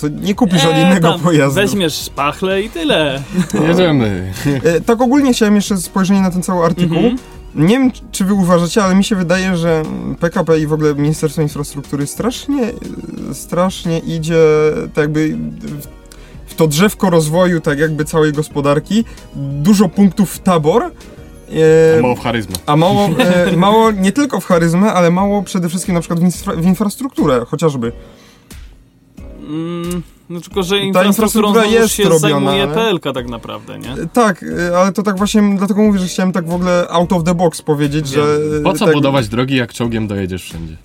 To 0.01 0.07
nie 0.07 0.35
kupisz 0.35 0.65
od 0.65 0.71
Eee, 0.71 0.81
innego 0.81 1.11
tam, 1.11 1.19
pojazdu. 1.19 1.61
Weźmiesz 1.61 1.93
szpachlę 1.93 2.61
i 2.61 2.69
tyle. 2.69 3.21
Jedziemy. 3.67 4.33
E, 4.63 4.81
Tak 4.81 5.01
ogólnie 5.01 5.33
chciałem 5.33 5.55
jeszcze 5.55 5.77
spojrzenie 5.77 6.21
na 6.21 6.31
ten 6.31 6.43
cały 6.43 6.65
artykuł. 6.65 6.97
Mhm. 6.97 7.17
Nie 7.55 7.79
wiem, 7.79 7.91
czy 8.11 8.25
wy 8.25 8.33
uważacie, 8.33 8.83
ale 8.83 8.95
mi 8.95 9.03
się 9.03 9.15
wydaje, 9.15 9.57
że 9.57 9.83
PKP 10.19 10.59
i 10.59 10.67
w 10.67 10.73
ogóle 10.73 10.95
Ministerstwo 10.95 11.41
Infrastruktury 11.41 12.07
strasznie, 12.07 12.63
e, 13.29 13.33
strasznie 13.33 13.99
idzie 13.99 14.39
tak 14.93 15.01
jakby 15.01 15.37
w, 15.61 15.87
w 16.47 16.55
to 16.55 16.67
drzewko 16.67 17.09
rozwoju 17.09 17.61
tak 17.61 17.79
jakby 17.79 18.05
całej 18.05 18.33
gospodarki. 18.33 19.05
Dużo 19.35 19.89
punktów 19.89 20.31
w 20.31 20.39
tabor. 20.39 20.83
e, 21.95 22.01
Mało 22.01 22.15
w 22.15 22.19
charyzmę. 22.19 22.55
a 22.65 22.75
mało, 22.75 23.09
e, 23.51 23.57
mało 23.57 23.91
nie 23.91 24.11
tylko 24.11 24.39
w 24.39 24.45
charyzmę, 24.45 24.93
ale 24.93 25.11
mało 25.11 25.43
przede 25.43 25.69
wszystkim 25.69 25.93
na 25.95 25.99
przykład 26.01 26.19
w, 26.19 26.23
infra, 26.23 26.53
w 26.55 26.65
infrastrukturę 26.65 27.45
chociażby. 27.47 27.91
Mm, 29.49 30.01
no 30.29 30.41
tylko, 30.41 30.63
że 30.63 30.77
infrastrukturą 30.79 31.07
infrastruktura 31.47 31.65
jest 31.65 31.93
się 31.93 32.03
robiona, 32.03 32.19
zajmuje 32.19 32.63
ale- 32.63 32.73
PLK 32.73 33.13
tak 33.13 33.27
naprawdę, 33.29 33.79
nie? 33.79 33.95
Tak, 34.13 34.45
e, 34.71 34.77
ale 34.77 34.91
to 34.91 35.03
tak 35.03 35.17
właśnie, 35.17 35.55
dlatego 35.57 35.81
mówię, 35.81 35.99
że 35.99 36.07
chciałem 36.07 36.31
tak 36.31 36.47
w 36.47 36.53
ogóle 36.53 36.87
out 36.89 37.13
of 37.13 37.23
the 37.23 37.35
box 37.35 37.61
powiedzieć, 37.61 38.07
że... 38.07 38.21
e, 38.59 38.61
Po 38.63 38.73
co 38.73 38.85
tak, 38.85 38.93
budować 38.93 39.27
drogi, 39.29 39.55
jak 39.55 39.73
czołgiem 39.73 40.07
dojedziesz 40.07 40.43
wszędzie? 40.43 40.77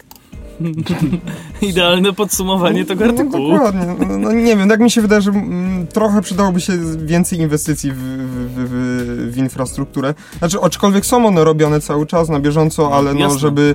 Idealne 1.62 2.12
podsumowanie 2.12 2.85
tego 2.85 3.05
artykułu. 3.05 3.49
No, 3.49 3.55
dokładnie. 3.55 3.87
No, 4.09 4.19
no 4.19 4.33
nie 4.33 4.57
wiem, 4.57 4.69
tak 4.69 4.81
mi 4.81 4.90
się 4.90 5.00
wydaje, 5.02 5.23
że 5.23 5.31
mm, 5.31 5.87
trochę 5.87 6.23
przydałoby 6.23 6.61
się 6.61 6.73
więcej 7.07 7.38
inwestycji 7.38 7.93
w, 7.93 7.97
w, 7.97 8.69
w, 8.69 9.33
w 9.35 9.38
infrastrukturę. 9.38 10.14
Znaczy, 10.38 10.59
aczkolwiek 10.62 11.07
są 11.07 11.26
one 11.26 11.45
robione 11.45 11.81
cały 11.81 12.07
czas 12.07 12.29
na 12.29 12.40
bieżąco, 12.40 12.95
ale 12.95 13.14
no, 13.14 13.21
jasne. 13.21 13.38
żeby 13.38 13.75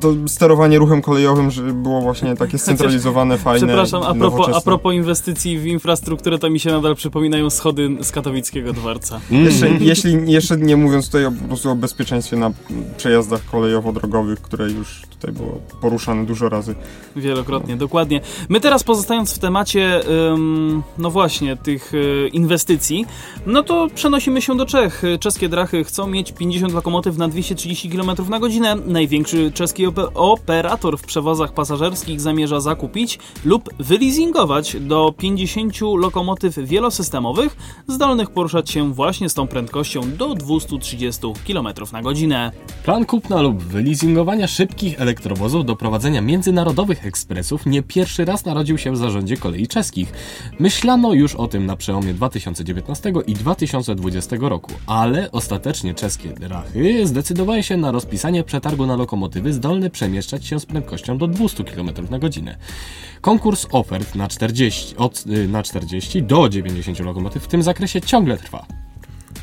to 0.00 0.14
sterowanie 0.26 0.78
ruchem 0.78 1.02
kolejowym, 1.02 1.50
żeby 1.50 1.72
było 1.72 2.00
właśnie 2.00 2.36
takie 2.36 2.58
scentralizowane, 2.64 3.38
fajne. 3.38 3.66
Przepraszam, 3.66 4.02
a 4.02 4.14
propos, 4.14 4.56
a 4.56 4.60
propos 4.60 4.94
inwestycji 4.94 5.58
w 5.58 5.66
infrastrukturę, 5.66 6.38
to 6.38 6.50
mi 6.50 6.60
się 6.60 6.70
nadal 6.70 6.96
przypominają 6.96 7.50
schody 7.50 7.96
z 8.00 8.12
katowickiego 8.12 8.72
dworca. 8.72 9.20
Mm. 9.30 9.44
Jeszcze, 9.44 9.68
jeśli, 9.80 10.32
jeszcze 10.32 10.56
nie 10.56 10.76
mówiąc 10.76 11.06
tutaj 11.06 11.26
o, 11.26 11.32
po 11.32 11.48
prostu 11.48 11.70
o 11.70 11.74
bezpieczeństwie 11.74 12.36
na 12.36 12.50
przejazdach 12.96 13.40
kolejowo-drogowych, 13.50 14.40
które 14.40 14.70
już 14.70 15.02
tutaj 15.10 15.32
było 15.32 15.60
poruszane 15.80 16.26
dużo 16.26 16.48
razy. 16.48 16.74
Wielokrotnie, 17.16 17.76
dokładnie. 17.76 18.20
My 18.48 18.60
teraz 18.60 18.84
pozostając 18.84 19.34
w 19.34 19.38
temacie, 19.38 20.00
ym, 20.32 20.82
no 20.98 21.10
właśnie, 21.10 21.56
tych 21.56 21.94
y, 21.94 22.28
inwestycji, 22.32 23.06
no 23.46 23.62
to 23.62 23.88
przenosimy 23.94 24.42
się 24.42 24.56
do 24.56 24.66
Czech. 24.66 25.02
Czeskie 25.20 25.48
drachy 25.48 25.84
chcą 25.84 26.06
mieć 26.06 26.32
50 26.32 26.74
lokomotyw 26.74 27.16
na 27.16 27.28
230 27.28 27.90
km 27.90 28.10
na 28.28 28.38
godzinę. 28.38 28.76
Największy 28.86 29.52
czeski 29.52 29.79
ope- 29.86 30.10
operator 30.14 30.98
w 30.98 31.02
przewozach 31.02 31.54
pasażerskich 31.54 32.20
zamierza 32.20 32.60
zakupić 32.60 33.18
lub 33.44 33.70
wyleasingować 33.78 34.76
do 34.80 35.14
50 35.18 35.80
lokomotyw 35.80 36.58
wielosystemowych, 36.58 37.56
zdolnych 37.88 38.30
poruszać 38.30 38.70
się 38.70 38.94
właśnie 38.94 39.28
z 39.28 39.34
tą 39.34 39.46
prędkością 39.46 40.00
do 40.16 40.34
230 40.34 41.20
km 41.46 41.68
na 41.92 42.02
godzinę. 42.02 42.52
Plan 42.84 43.04
kupna 43.04 43.42
lub 43.42 43.62
wyleasingowania 43.62 44.46
szybkich 44.46 45.00
elektrowozów 45.00 45.64
do 45.64 45.76
prowadzenia 45.76 46.20
międzynarodowych 46.20 47.06
ekspresów 47.06 47.66
nie 47.66 47.82
pierwszy 47.82 48.24
raz 48.24 48.44
narodził 48.44 48.78
się 48.78 48.92
w 48.92 48.96
zarządzie 48.96 49.36
kolei 49.36 49.68
czeskich. 49.68 50.12
Myślano 50.58 51.12
już 51.12 51.34
o 51.34 51.48
tym 51.48 51.66
na 51.66 51.76
przełomie 51.76 52.14
2019 52.14 53.12
i 53.26 53.34
2020 53.34 54.36
roku, 54.40 54.72
ale 54.86 55.32
ostatecznie 55.32 55.94
czeskie 55.94 56.28
drachy 56.28 57.06
zdecydowały 57.06 57.62
się 57.62 57.76
na 57.76 57.92
rozpisanie 57.92 58.44
przetargu 58.44 58.86
na 58.86 58.96
lokomotywy 58.96 59.52
zdolne 59.70 59.90
przemieszczać 59.90 60.46
się 60.46 60.60
z 60.60 60.66
prędkością 60.66 61.18
do 61.18 61.26
200 61.26 61.64
km 61.64 61.90
na 62.10 62.18
godzinę. 62.18 62.56
Konkurs 63.20 63.66
ofert 63.72 64.14
na 64.14 64.28
40, 64.28 64.96
od, 64.96 65.24
y, 65.26 65.48
na 65.48 65.62
40 65.62 66.22
do 66.22 66.48
90 66.48 67.00
lokomotyw 67.00 67.44
w 67.44 67.48
tym 67.48 67.62
zakresie 67.62 68.00
ciągle 68.00 68.36
trwa. 68.38 68.79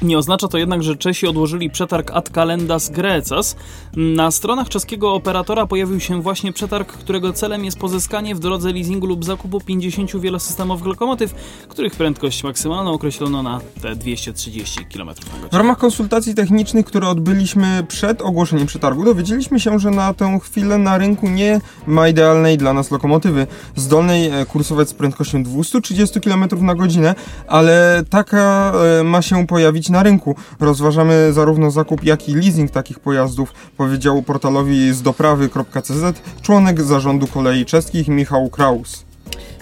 Nie 0.01 0.18
oznacza 0.18 0.48
to 0.48 0.58
jednak, 0.58 0.84
że 0.84 0.96
Czesi 0.96 1.27
odłożyli 1.27 1.70
przetarg 1.70 2.12
ad 2.12 2.30
calendas 2.30 2.89
Grecas. 2.89 3.56
Na 3.96 4.32
stronach 4.32 4.70
czeskiego 4.70 5.13
operatora 5.13 5.68
pojawił 5.68 6.00
się 6.00 6.22
właśnie 6.22 6.54
przetarg, 6.54 6.94
którego 6.94 7.34
celem 7.34 7.66
jest 7.66 7.80
pozyskanie 7.80 8.36
w 8.36 8.39
drodze 8.39 8.74
leasingu 8.74 9.08
lub 9.08 9.25
zakupu 9.25 9.62
50 9.62 10.18
wielosystemowych 10.18 10.86
lokomotyw, 10.88 11.36
których 11.70 11.96
prędkość 11.96 12.44
maksymalną 12.44 12.92
określono 12.92 13.44
na 13.44 13.60
te 13.82 13.96
230 13.96 14.86
km 14.94 15.08
na 15.08 15.13
W 15.13 15.18
godzinę. 15.18 15.50
ramach 15.51 15.77
konsultacji 15.77 16.36
technicznych, 16.36 16.86
które 16.86 17.08
odbyliśmy 17.08 17.86
przed 17.88 18.22
ogłoszeniem 18.22 18.68
przetargu, 18.68 19.06
dowiedzieliśmy 19.06 19.60
się, 19.60 19.80
że 19.80 19.92
na 19.92 20.13
tę 20.13 20.39
chwilę 20.44 20.77
na 20.77 20.98
rynku 20.98 21.30
nie 21.30 21.62
ma 21.88 22.08
idealnej 22.08 22.58
dla 22.58 22.74
nas 22.74 22.92
lokomotywy 22.92 23.48
zdolnej 23.75 24.27
e, 24.27 24.46
kursować 24.46 24.89
z 24.89 24.94
prędkością 24.94 25.44
230 25.44 26.22
km 26.22 26.46
na 26.62 26.75
godzinę, 26.75 27.16
ale 27.48 28.04
taka 28.10 28.74
e, 29.00 29.04
ma 29.04 29.22
się 29.22 29.48
pojawić 29.48 29.87
na 29.89 30.03
rynku. 30.03 30.36
Rozważamy 30.60 31.34
zarówno 31.34 31.72
zakup, 31.72 32.03
jak 32.03 32.29
i 32.29 32.36
leasing 32.36 32.72
takich 32.72 33.00
pojazdów, 33.00 33.53
powiedział 33.77 34.22
portalowi 34.22 34.94
z 34.94 35.01
doprawy.cz 35.01 36.22
członek 36.41 36.82
zarządu 36.82 37.27
kolei 37.27 37.65
czeskich 37.65 38.08
Michał 38.08 38.50
Kraus. 38.50 39.06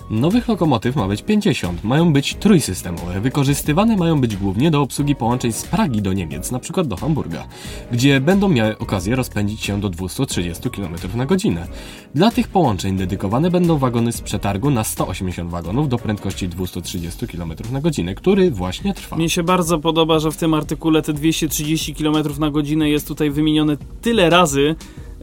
Nowych 0.09 0.47
lokomotyw 0.47 0.95
ma 0.95 1.07
być 1.07 1.21
50, 1.21 1.83
mają 1.83 2.13
być 2.13 2.35
trójsystemowe, 2.35 3.21
wykorzystywane 3.21 3.97
mają 3.97 4.21
być 4.21 4.35
głównie 4.35 4.71
do 4.71 4.81
obsługi 4.81 5.15
połączeń 5.15 5.51
z 5.51 5.63
Pragi 5.63 6.01
do 6.01 6.13
Niemiec, 6.13 6.51
przykład 6.65 6.87
do 6.87 6.95
Hamburga, 6.95 7.47
gdzie 7.91 8.21
będą 8.21 8.49
miały 8.49 8.77
okazję 8.77 9.15
rozpędzić 9.15 9.61
się 9.61 9.81
do 9.81 9.89
230 9.89 10.69
km 10.69 10.95
na 11.15 11.25
godzinę. 11.25 11.67
Dla 12.15 12.31
tych 12.31 12.47
połączeń 12.47 12.97
dedykowane 12.97 13.51
będą 13.51 13.77
wagony 13.77 14.11
z 14.11 14.21
przetargu 14.21 14.71
na 14.71 14.83
180 14.83 15.51
wagonów 15.51 15.89
do 15.89 15.97
prędkości 15.97 16.47
230 16.47 17.27
km 17.27 17.53
na 17.71 17.81
godzinę, 17.81 18.15
który 18.15 18.51
właśnie 18.51 18.93
trwa. 18.93 19.15
Mnie 19.15 19.29
się 19.29 19.43
bardzo 19.43 19.79
podoba, 19.79 20.19
że 20.19 20.31
w 20.31 20.37
tym 20.37 20.53
artykule 20.53 21.01
te 21.01 21.13
230 21.13 21.95
km 21.95 22.17
na 22.39 22.51
godzinę 22.51 22.89
jest 22.89 23.07
tutaj 23.07 23.31
wymienione 23.31 23.77
tyle 24.01 24.29
razy. 24.29 24.75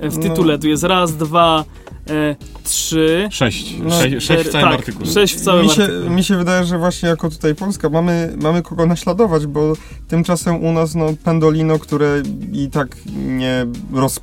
W 0.02 0.16
No. 0.18 0.22
tytule 0.22 0.58
tu 0.58 0.68
jest 0.68 0.82
raz, 0.82 1.16
dwa, 1.16 1.64
e, 2.10 2.36
trzy, 2.64 3.28
6, 3.30 3.74
No, 3.82 3.90
6, 3.90 4.24
cztery, 4.24 4.44
w 4.44 4.48
całym 4.48 4.68
tak, 4.68 4.78
artykule. 4.78 5.10
sześć 5.10 5.34
w 5.36 5.40
całym 5.40 5.62
mi 5.62 5.70
się, 5.70 5.82
artykule. 5.82 6.10
mi 6.10 6.24
się 6.24 6.36
wydaje, 6.36 6.64
że 6.64 6.78
właśnie 6.78 7.08
jako 7.08 7.30
tutaj 7.30 7.54
Polska 7.54 7.88
mamy, 7.88 8.34
mamy 8.42 8.62
kogo 8.62 8.86
naśladować, 8.86 9.46
bo 9.46 9.72
tymczasem 10.08 10.64
u 10.64 10.72
nas 10.72 10.94
no, 10.94 11.06
Pendolino, 11.24 11.78
które 11.78 12.22
i 12.52 12.70
tak 12.70 12.96
nie 13.26 13.66
roz, 13.92 14.20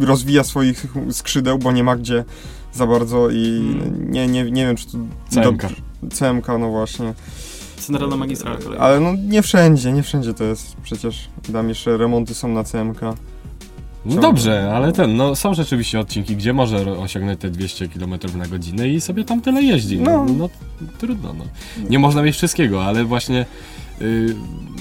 rozwija 0.00 0.44
swoich 0.44 0.86
skrzydeł, 1.10 1.58
bo 1.58 1.72
nie 1.72 1.84
ma 1.84 1.96
gdzie 1.96 2.24
za 2.74 2.86
bardzo 2.86 3.30
i 3.30 3.46
Mm. 3.46 4.12
nie, 4.12 4.26
nie, 4.28 4.50
nie 4.50 4.66
wiem, 4.66 4.76
czy 4.76 4.86
to 4.86 4.92
CMK. 5.30 5.44
dobrze- 5.44 5.76
CMK, 6.12 6.58
no 6.58 6.68
właśnie. 6.70 7.14
Centralna 7.76 8.16
Magistrala 8.16 8.56
Kolejowa. 8.58 8.84
Ale 8.84 9.00
no 9.00 9.12
nie 9.28 9.42
wszędzie, 9.42 9.92
nie 9.92 10.02
wszędzie 10.02 10.34
to 10.34 10.44
jest 10.44 10.76
przecież. 10.82 11.28
Tam 11.52 11.68
jeszcze 11.68 11.96
remonty 11.96 12.34
są 12.34 12.48
na 12.48 12.64
CMK. 12.64 13.00
No 14.04 14.20
dobrze, 14.22 14.72
ale 14.74 14.92
ten, 14.92 15.16
no 15.16 15.36
są 15.36 15.54
rzeczywiście 15.54 16.00
odcinki, 16.00 16.36
gdzie 16.36 16.52
może 16.52 16.98
osiągnąć 16.98 17.40
te 17.40 17.50
200 17.50 17.88
km 17.88 18.14
na 18.36 18.46
godzinę 18.46 18.88
i 18.88 19.00
sobie 19.00 19.24
tam 19.24 19.40
tyle 19.40 19.62
jeździ. 19.62 19.98
No, 20.00 20.24
No. 20.24 20.32
no, 20.38 20.48
trudno, 20.98 21.34
no. 21.38 21.44
Nie 21.90 21.98
można 21.98 22.22
mieć 22.22 22.36
wszystkiego, 22.36 22.84
ale 22.84 23.04
właśnie 23.04 23.46
y, 24.02 24.34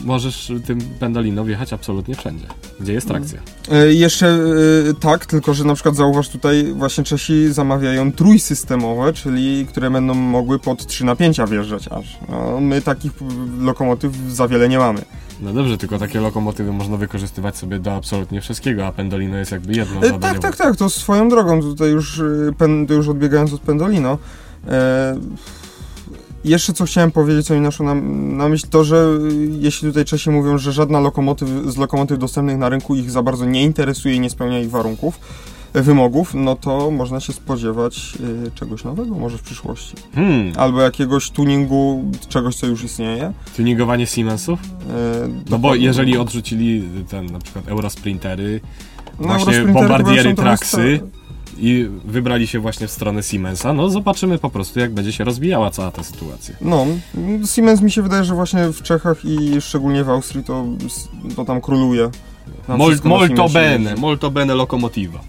możesz 0.03 0.51
tym 0.65 0.79
pendolino 0.99 1.43
wjechać 1.45 1.73
absolutnie 1.73 2.15
wszędzie, 2.15 2.45
gdzie 2.79 2.93
jest 2.93 3.07
trakcja. 3.07 3.39
E, 3.71 3.93
jeszcze 3.93 4.27
e, 4.27 4.93
tak, 4.99 5.25
tylko 5.25 5.53
że 5.53 5.63
na 5.63 5.73
przykład 5.73 5.95
zauważ 5.95 6.29
tutaj 6.29 6.73
właśnie 6.73 7.03
Czesi 7.03 7.53
zamawiają 7.53 8.11
trójsystemowe, 8.11 9.13
czyli 9.13 9.65
które 9.65 9.91
będą 9.91 10.13
mogły 10.13 10.59
pod 10.59 10.85
trzy 10.87 11.05
napięcia 11.05 11.47
wjeżdżać 11.47 11.87
aż. 11.87 12.17
No, 12.29 12.59
my 12.61 12.81
takich 12.81 13.11
lokomotyw 13.59 14.15
za 14.29 14.47
wiele 14.47 14.69
nie 14.69 14.77
mamy. 14.79 15.01
No 15.41 15.53
dobrze, 15.53 15.77
tylko 15.77 15.99
takie 15.99 16.19
lokomotywy 16.19 16.73
można 16.73 16.97
wykorzystywać 16.97 17.57
sobie 17.57 17.79
do 17.79 17.95
absolutnie 17.95 18.41
wszystkiego, 18.41 18.87
a 18.87 18.91
pendolino 18.91 19.37
jest 19.37 19.51
jakby 19.51 19.73
jedną 19.73 20.01
E, 20.01 20.19
tak, 20.19 20.39
tak, 20.39 20.55
tak, 20.57 20.75
to 20.75 20.89
swoją 20.89 21.29
drogą, 21.29 21.61
tutaj 21.61 21.91
już, 21.91 22.19
e, 22.19 22.53
pen, 22.57 22.87
już 22.89 23.07
odbiegając 23.07 23.53
od 23.53 23.61
Pendolino. 23.61 24.17
E, 24.67 25.19
jeszcze 26.45 26.73
co 26.73 26.85
chciałem 26.85 27.11
powiedzieć, 27.11 27.47
co 27.47 27.53
mi 27.53 27.61
naszło 27.61 27.85
na, 27.85 27.95
na 28.35 28.49
myśl, 28.49 28.67
to, 28.69 28.83
że 28.83 28.95
e, 28.95 29.33
jeśli 29.59 29.87
tutaj 29.87 30.05
Czesi 30.05 30.29
mówią, 30.29 30.57
że 30.57 30.71
żadna 30.71 30.99
lokomotyw 30.99 31.49
z 31.65 31.77
lokomotyw 31.77 32.19
dostępnych 32.19 32.57
na 32.57 32.69
rynku 32.69 32.95
ich 32.95 33.11
za 33.11 33.23
bardzo 33.23 33.45
nie 33.45 33.63
interesuje 33.63 34.15
i 34.15 34.19
nie 34.19 34.29
spełnia 34.29 34.59
ich 34.59 34.69
warunków, 34.69 35.19
wymogów, 35.73 36.33
no 36.33 36.55
to 36.55 36.91
można 36.91 37.19
się 37.19 37.33
spodziewać 37.33 38.13
y, 38.47 38.51
czegoś 38.55 38.83
nowego 38.83 39.15
może 39.15 39.37
w 39.37 39.41
przyszłości. 39.41 39.93
Hmm, 40.15 40.53
Albo 40.57 40.81
jakiegoś 40.81 41.29
tuningu 41.31 42.03
czegoś, 42.29 42.55
co 42.55 42.67
już 42.67 42.83
istnieje. 42.83 43.33
tuningowanie 43.57 44.05
Siemensów? 44.07 44.59
Y, 44.63 44.65
No 45.49 45.59
bo 45.59 45.75
jeżeli 45.75 46.17
odrzucili 46.17 46.83
ten 47.09 47.25
na 47.25 47.39
przykład 47.39 47.67
Eurosprintery, 47.67 48.61
No, 49.19 49.27
właśnie 49.27 49.43
Eurosprintery 49.43 49.73
bombardiery 49.73 50.35
Traxy 50.35 50.99
i 51.57 51.87
wybrali 52.05 52.47
się 52.47 52.59
właśnie 52.59 52.87
w 52.87 52.91
stronę 52.91 53.23
Siemensa, 53.23 53.73
no 53.73 53.89
zobaczymy 53.89 54.37
po 54.37 54.49
prostu 54.49 54.79
jak 54.79 54.93
będzie 54.93 55.11
się 55.13 55.23
rozwijała 55.23 55.71
cała 55.71 55.91
ta 55.91 56.03
sytuacja. 56.03 56.55
No, 56.61 56.85
Siemens 57.45 57.81
mi 57.81 57.91
się 57.91 58.01
wydaje, 58.01 58.23
że 58.23 58.35
właśnie 58.35 58.67
w 58.67 58.81
Czechach 58.81 59.25
i 59.25 59.61
szczególnie 59.61 60.03
w 60.03 60.09
Austrii 60.09 60.43
to, 60.43 60.65
to 61.35 61.45
tam 61.45 61.61
króluje. 61.61 62.09
Tam 62.67 62.77
Mol, 62.77 62.95
molto 63.03 63.49
bene, 63.49 63.95
molto 63.95 64.31
bene 64.31 64.55
lokomotiva. 64.55 65.19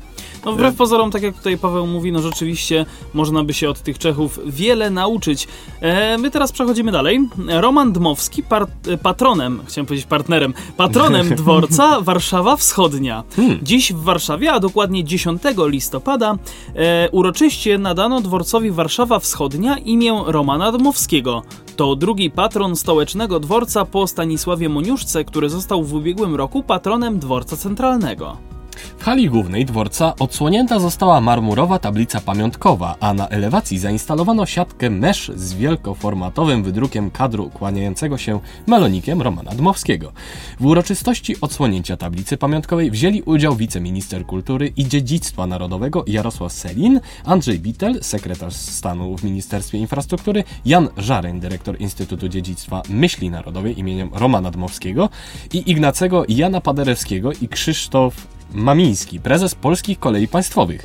No 0.45 0.53
wbrew 0.53 0.77
pozorom, 0.77 1.11
tak 1.11 1.23
jak 1.23 1.37
tutaj 1.37 1.59
Paweł 1.59 1.87
mówi, 1.87 2.13
no 2.13 2.21
rzeczywiście 2.21 2.87
można 3.15 3.45
by 3.45 3.55
się 3.55 3.71
od 3.71 3.81
tych 3.81 3.99
Czechów 3.99 4.41
wiele 4.47 4.91
nauczyć. 4.91 5.49
E, 5.81 6.19
my 6.19 6.31
teraz 6.31 6.53
przechodzimy 6.53 6.93
dalej. 6.93 7.29
Roman 7.49 7.93
Dmowski, 7.93 8.43
e, 8.89 8.99
patronem, 8.99 9.61
chciałem 9.67 9.87
powiedzieć 9.87 10.07
partnerem, 10.07 10.55
patronem 10.77 11.35
dworca 11.43 12.01
Warszawa 12.01 12.57
Wschodnia. 12.57 13.25
Hmm. 13.37 13.59
Dziś 13.63 13.93
w 13.93 14.03
Warszawie, 14.03 14.53
a 14.53 14.61
dokładnie 14.61 15.05
10 15.05 15.43
listopada, 15.67 16.37
e, 16.75 17.11
uroczyście 17.11 17.79
nadano 17.79 18.21
dworcowi 18.21 18.71
Warszawa 18.71 19.19
Wschodnia 19.19 19.79
imię 19.79 20.23
Romana 20.27 20.73
Dmowskiego. 20.73 21.43
To 21.77 21.97
drugi 21.97 22.31
patron 22.31 22.77
stołecznego 22.77 23.41
dworca 23.41 23.85
po 23.85 24.07
Stanisławie 24.07 24.69
Moniuszce, 24.69 25.25
który 25.25 25.49
został 25.49 25.85
w 25.85 25.95
ubiegłym 25.95 26.35
roku 26.35 26.63
patronem 26.63 27.19
dworca 27.19 27.57
centralnego. 27.57 28.52
W 28.99 29.05
hali 29.05 29.29
głównej 29.29 29.65
dworca 29.65 30.15
odsłonięta 30.19 30.79
została 30.79 31.21
marmurowa 31.21 31.79
tablica 31.79 32.21
pamiątkowa, 32.21 32.97
a 33.01 33.15
na 33.15 33.29
elewacji 33.29 33.79
zainstalowano 33.79 34.47
siatkę 34.47 34.91
mesz 34.91 35.33
z 35.35 35.55
wielkoformatowym 35.55 36.63
wydrukiem 36.63 37.11
kadru 37.11 37.51
kłaniającego 37.51 38.19
się 38.19 38.41
melonikiem 38.67 39.23
Romana 39.23 39.51
Dmowskiego. 39.51 40.13
W 40.61 40.67
uroczystości 40.67 41.37
odsłonięcia 41.41 41.97
tablicy 41.97 42.37
pamiątkowej 42.37 42.91
wzięli 42.91 43.23
udział 43.23 43.57
wiceminister 43.57 44.27
kultury 44.27 44.73
i 44.77 44.89
dziedzictwa 44.89 45.47
narodowego 45.47 46.05
Jarosław 46.07 46.53
Selin, 46.53 47.01
Andrzej 47.25 47.59
Bittel, 47.59 47.99
sekretarz 48.03 48.55
stanu 48.55 49.17
w 49.17 49.25
Ministerstwie 49.25 49.79
Infrastruktury, 49.79 50.45
Jan 50.65 50.89
Żareń, 50.97 51.41
dyrektor 51.41 51.81
Instytutu 51.81 52.29
Dziedzictwa 52.29 52.83
Myśli 52.89 53.31
Narodowej 53.31 53.79
imieniem 53.79 54.11
Romana 54.13 54.51
Dmowskiego 54.51 55.09
i 55.53 55.71
Ignacego 55.71 56.25
Jana 56.29 56.61
Paderewskiego 56.61 57.33
i 57.41 57.49
Krzysztof 57.49 58.27
Mamiński, 58.55 59.21
prezes 59.21 59.55
Polskich 59.55 59.99
Kolei 59.99 60.29
Państwowych. 60.29 60.83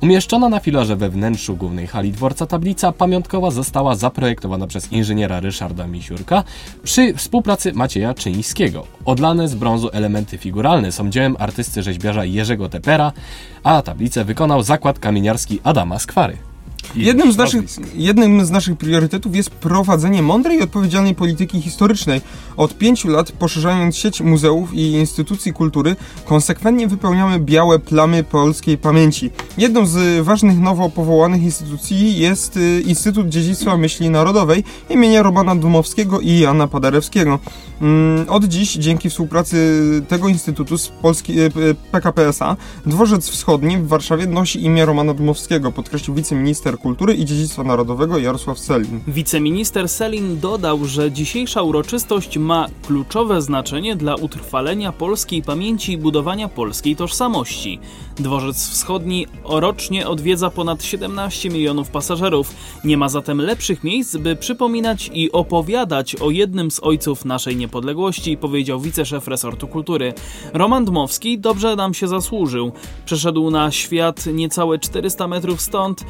Umieszczona 0.00 0.48
na 0.48 0.60
filarze 0.60 0.96
we 0.96 1.10
wnętrzu 1.10 1.56
głównej 1.56 1.86
hali 1.86 2.12
dworca 2.12 2.46
tablica 2.46 2.92
pamiątkowa 2.92 3.50
została 3.50 3.94
zaprojektowana 3.94 4.66
przez 4.66 4.92
inżyniera 4.92 5.40
Ryszarda 5.40 5.86
Misiurka 5.86 6.44
przy 6.82 7.14
współpracy 7.14 7.72
Macieja 7.72 8.14
Czyńskiego. 8.14 8.86
Odlane 9.04 9.48
z 9.48 9.54
brązu 9.54 9.90
elementy 9.92 10.38
figuralne 10.38 10.92
są 10.92 11.10
dziełem 11.10 11.36
artysty 11.38 11.82
rzeźbiarza 11.82 12.24
Jerzego 12.24 12.68
Tepera, 12.68 13.12
a 13.62 13.82
tablicę 13.82 14.24
wykonał 14.24 14.62
zakład 14.62 14.98
kamieniarski 14.98 15.60
Adama 15.64 15.98
Skwary. 15.98 16.47
Jednym 16.94 17.32
z, 17.32 17.36
naszych, 17.36 17.64
jednym 17.94 18.46
z 18.46 18.50
naszych 18.50 18.78
priorytetów 18.78 19.36
jest 19.36 19.50
prowadzenie 19.50 20.22
mądrej 20.22 20.58
i 20.58 20.62
odpowiedzialnej 20.62 21.14
polityki 21.14 21.62
historycznej. 21.62 22.20
Od 22.56 22.78
pięciu 22.78 23.08
lat, 23.08 23.32
poszerzając 23.32 23.96
sieć 23.96 24.20
muzeów 24.20 24.74
i 24.74 24.92
instytucji 24.92 25.52
kultury, 25.52 25.96
konsekwentnie 26.24 26.88
wypełniamy 26.88 27.40
białe 27.40 27.78
plamy 27.78 28.24
polskiej 28.24 28.78
pamięci. 28.78 29.30
Jedną 29.58 29.86
z 29.86 30.24
ważnych 30.24 30.58
nowo 30.58 30.90
powołanych 30.90 31.42
instytucji 31.42 32.18
jest 32.18 32.56
y, 32.56 32.82
Instytut 32.86 33.28
Dziedzictwa 33.28 33.76
Myśli 33.76 34.10
Narodowej 34.10 34.64
imienia 34.90 35.22
Romana 35.22 35.56
Dmowskiego 35.56 36.20
i 36.20 36.38
Jana 36.38 36.68
Paderewskiego. 36.68 37.38
Mm, 37.80 38.28
Od 38.28 38.44
dziś, 38.44 38.72
dzięki 38.72 39.10
współpracy 39.10 39.82
tego 40.08 40.28
instytutu 40.28 40.78
z 40.78 40.88
Polski, 40.88 41.40
y, 41.40 41.44
y, 41.44 41.74
PKP 41.92 42.28
SA, 42.28 42.56
Dworzec 42.86 43.28
Wschodni 43.28 43.78
w 43.78 43.88
Warszawie 43.88 44.26
nosi 44.26 44.64
imię 44.64 44.86
Romana 44.86 45.14
Dmowskiego, 45.14 45.72
podkreślił 45.72 46.14
wiceminister 46.14 46.67
kultury 46.76 47.14
i 47.14 47.24
dziedzictwa 47.24 47.64
narodowego 47.64 48.18
Jarosław 48.18 48.58
Selin. 48.58 49.00
Wiceminister 49.08 49.88
Selin 49.88 50.40
dodał, 50.40 50.84
że 50.84 51.12
dzisiejsza 51.12 51.62
uroczystość 51.62 52.38
ma 52.38 52.66
kluczowe 52.86 53.42
znaczenie 53.42 53.96
dla 53.96 54.14
utrwalenia 54.14 54.92
polskiej 54.92 55.42
pamięci 55.42 55.92
i 55.92 55.98
budowania 55.98 56.48
polskiej 56.48 56.96
tożsamości. 56.96 57.78
Dworzec 58.16 58.68
Wschodni 58.68 59.26
rocznie 59.44 60.08
odwiedza 60.08 60.50
ponad 60.50 60.84
17 60.84 61.50
milionów 61.50 61.90
pasażerów. 61.90 62.54
Nie 62.84 62.96
ma 62.96 63.08
zatem 63.08 63.40
lepszych 63.40 63.84
miejsc, 63.84 64.16
by 64.16 64.36
przypominać 64.36 65.10
i 65.14 65.32
opowiadać 65.32 66.16
o 66.16 66.30
jednym 66.30 66.70
z 66.70 66.80
ojców 66.82 67.24
naszej 67.24 67.56
niepodległości, 67.56 68.36
powiedział 68.36 68.80
wiceszef 68.80 69.28
resortu 69.28 69.68
kultury. 69.68 70.14
Roman 70.52 70.84
Dmowski 70.84 71.38
dobrze 71.38 71.76
nam 71.76 71.94
się 71.94 72.08
zasłużył. 72.08 72.72
Przeszedł 73.04 73.50
na 73.50 73.70
świat 73.70 74.26
niecałe 74.26 74.78
400 74.78 75.28
metrów 75.28 75.60
stąd, 75.60 76.04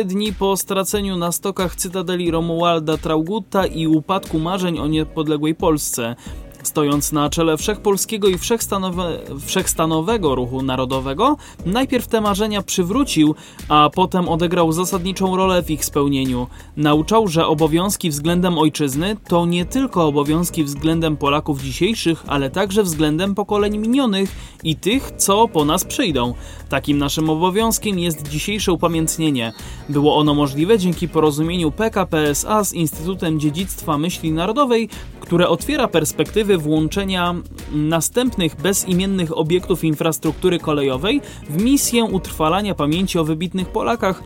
cztery 0.00 0.14
dni 0.14 0.32
po 0.32 0.56
straceniu 0.56 1.16
na 1.16 1.32
stokach 1.32 1.76
cytadeli 1.76 2.30
Romualda 2.30 2.96
Traugutta 2.96 3.66
i 3.66 3.86
upadku 3.86 4.38
marzeń 4.38 4.78
o 4.78 4.86
niepodległej 4.86 5.54
Polsce. 5.54 6.16
Stojąc 6.62 7.12
na 7.12 7.30
czele 7.30 7.56
wszechpolskiego 7.56 8.28
i 8.28 8.38
wszechstanowe, 8.38 9.18
wszechstanowego 9.46 10.34
ruchu 10.34 10.62
narodowego, 10.62 11.36
najpierw 11.66 12.08
te 12.08 12.20
marzenia 12.20 12.62
przywrócił, 12.62 13.34
a 13.68 13.90
potem 13.94 14.28
odegrał 14.28 14.72
zasadniczą 14.72 15.36
rolę 15.36 15.62
w 15.62 15.70
ich 15.70 15.84
spełnieniu. 15.84 16.46
Nauczał, 16.76 17.28
że 17.28 17.46
obowiązki 17.46 18.10
względem 18.10 18.58
ojczyzny 18.58 19.16
to 19.28 19.46
nie 19.46 19.64
tylko 19.64 20.06
obowiązki 20.06 20.64
względem 20.64 21.16
Polaków 21.16 21.62
dzisiejszych, 21.62 22.24
ale 22.26 22.50
także 22.50 22.82
względem 22.82 23.34
pokoleń 23.34 23.78
minionych 23.78 24.36
i 24.64 24.76
tych, 24.76 25.10
co 25.16 25.48
po 25.48 25.64
nas 25.64 25.84
przyjdą. 25.84 26.34
Takim 26.68 26.98
naszym 26.98 27.30
obowiązkiem 27.30 27.98
jest 27.98 28.28
dzisiejsze 28.28 28.72
upamiętnienie. 28.72 29.52
Było 29.88 30.16
ono 30.16 30.34
możliwe 30.34 30.78
dzięki 30.78 31.08
porozumieniu 31.08 31.70
PKP 31.70 32.28
SA 32.28 32.64
z 32.64 32.72
Instytutem 32.72 33.40
Dziedzictwa 33.40 33.98
Myśli 33.98 34.32
Narodowej, 34.32 34.88
które 35.30 35.48
otwiera 35.48 35.88
perspektywy 35.88 36.58
włączenia 36.58 37.34
następnych 37.72 38.56
bezimiennych 38.56 39.38
obiektów 39.38 39.84
infrastruktury 39.84 40.58
kolejowej 40.58 41.20
w 41.50 41.62
misję 41.62 42.04
utrwalania 42.04 42.74
pamięci 42.74 43.18
o 43.18 43.24
wybitnych 43.24 43.68
Polakach, 43.68 44.22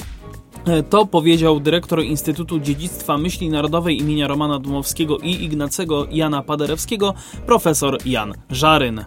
E, 0.66 0.82
to 0.82 1.06
powiedział 1.06 1.60
dyrektor 1.60 2.04
Instytutu 2.04 2.60
Dziedzictwa 2.60 3.18
Myśli 3.18 3.48
Narodowej 3.48 3.98
imienia 4.00 4.28
Romana 4.28 4.58
Dmowskiego 4.58 5.18
i 5.18 5.44
Ignacego 5.44 6.06
Jana 6.10 6.42
Paderewskiego, 6.42 7.14
profesor 7.46 7.98
Jan 8.06 8.34
Żaryn. 8.50 9.04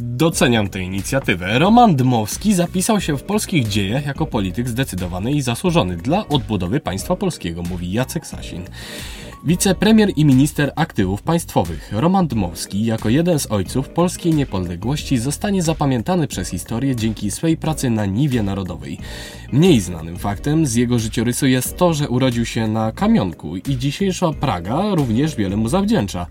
Doceniam 0.00 0.68
tę 0.68 0.80
inicjatywę. 0.80 1.58
Roman 1.58 1.96
Dmowski 1.96 2.54
zapisał 2.54 3.00
się 3.00 3.18
w 3.18 3.22
polskich 3.22 3.68
dziejach 3.68 4.06
jako 4.06 4.26
polityk 4.26 4.68
zdecydowany 4.68 5.32
i 5.32 5.42
zasłużony 5.42 5.96
dla 5.96 6.28
odbudowy 6.28 6.80
państwa 6.80 7.16
polskiego, 7.16 7.62
mówi 7.62 7.92
Jacek 7.92 8.26
Sasin. 8.26 8.62
Wicepremier 9.44 10.12
i 10.16 10.24
minister 10.24 10.72
aktywów 10.76 11.22
państwowych 11.22 11.92
Roman 11.92 12.26
Dmowski 12.26 12.84
jako 12.84 13.08
jeden 13.08 13.38
z 13.38 13.50
ojców 13.50 13.88
polskiej 13.88 14.34
niepodległości 14.34 15.18
zostanie 15.18 15.62
zapamiętany 15.62 16.26
przez 16.26 16.48
historię 16.48 16.96
dzięki 16.96 17.30
swej 17.30 17.56
pracy 17.56 17.90
na 17.90 18.06
niwie 18.06 18.42
narodowej. 18.42 18.98
Mniej 19.52 19.80
znanym 19.80 20.16
faktem 20.16 20.66
z 20.66 20.74
jego 20.74 20.98
życiorysu 20.98 21.46
jest 21.46 21.76
to, 21.76 21.94
że 21.94 22.08
urodził 22.08 22.44
się 22.44 22.68
na 22.68 22.92
Kamionku 22.92 23.56
i 23.56 23.76
dzisiejsza 23.78 24.32
Praga 24.32 24.94
również 24.94 25.36
wiele 25.36 25.56
mu 25.56 25.68
zawdzięcza. 25.68 26.26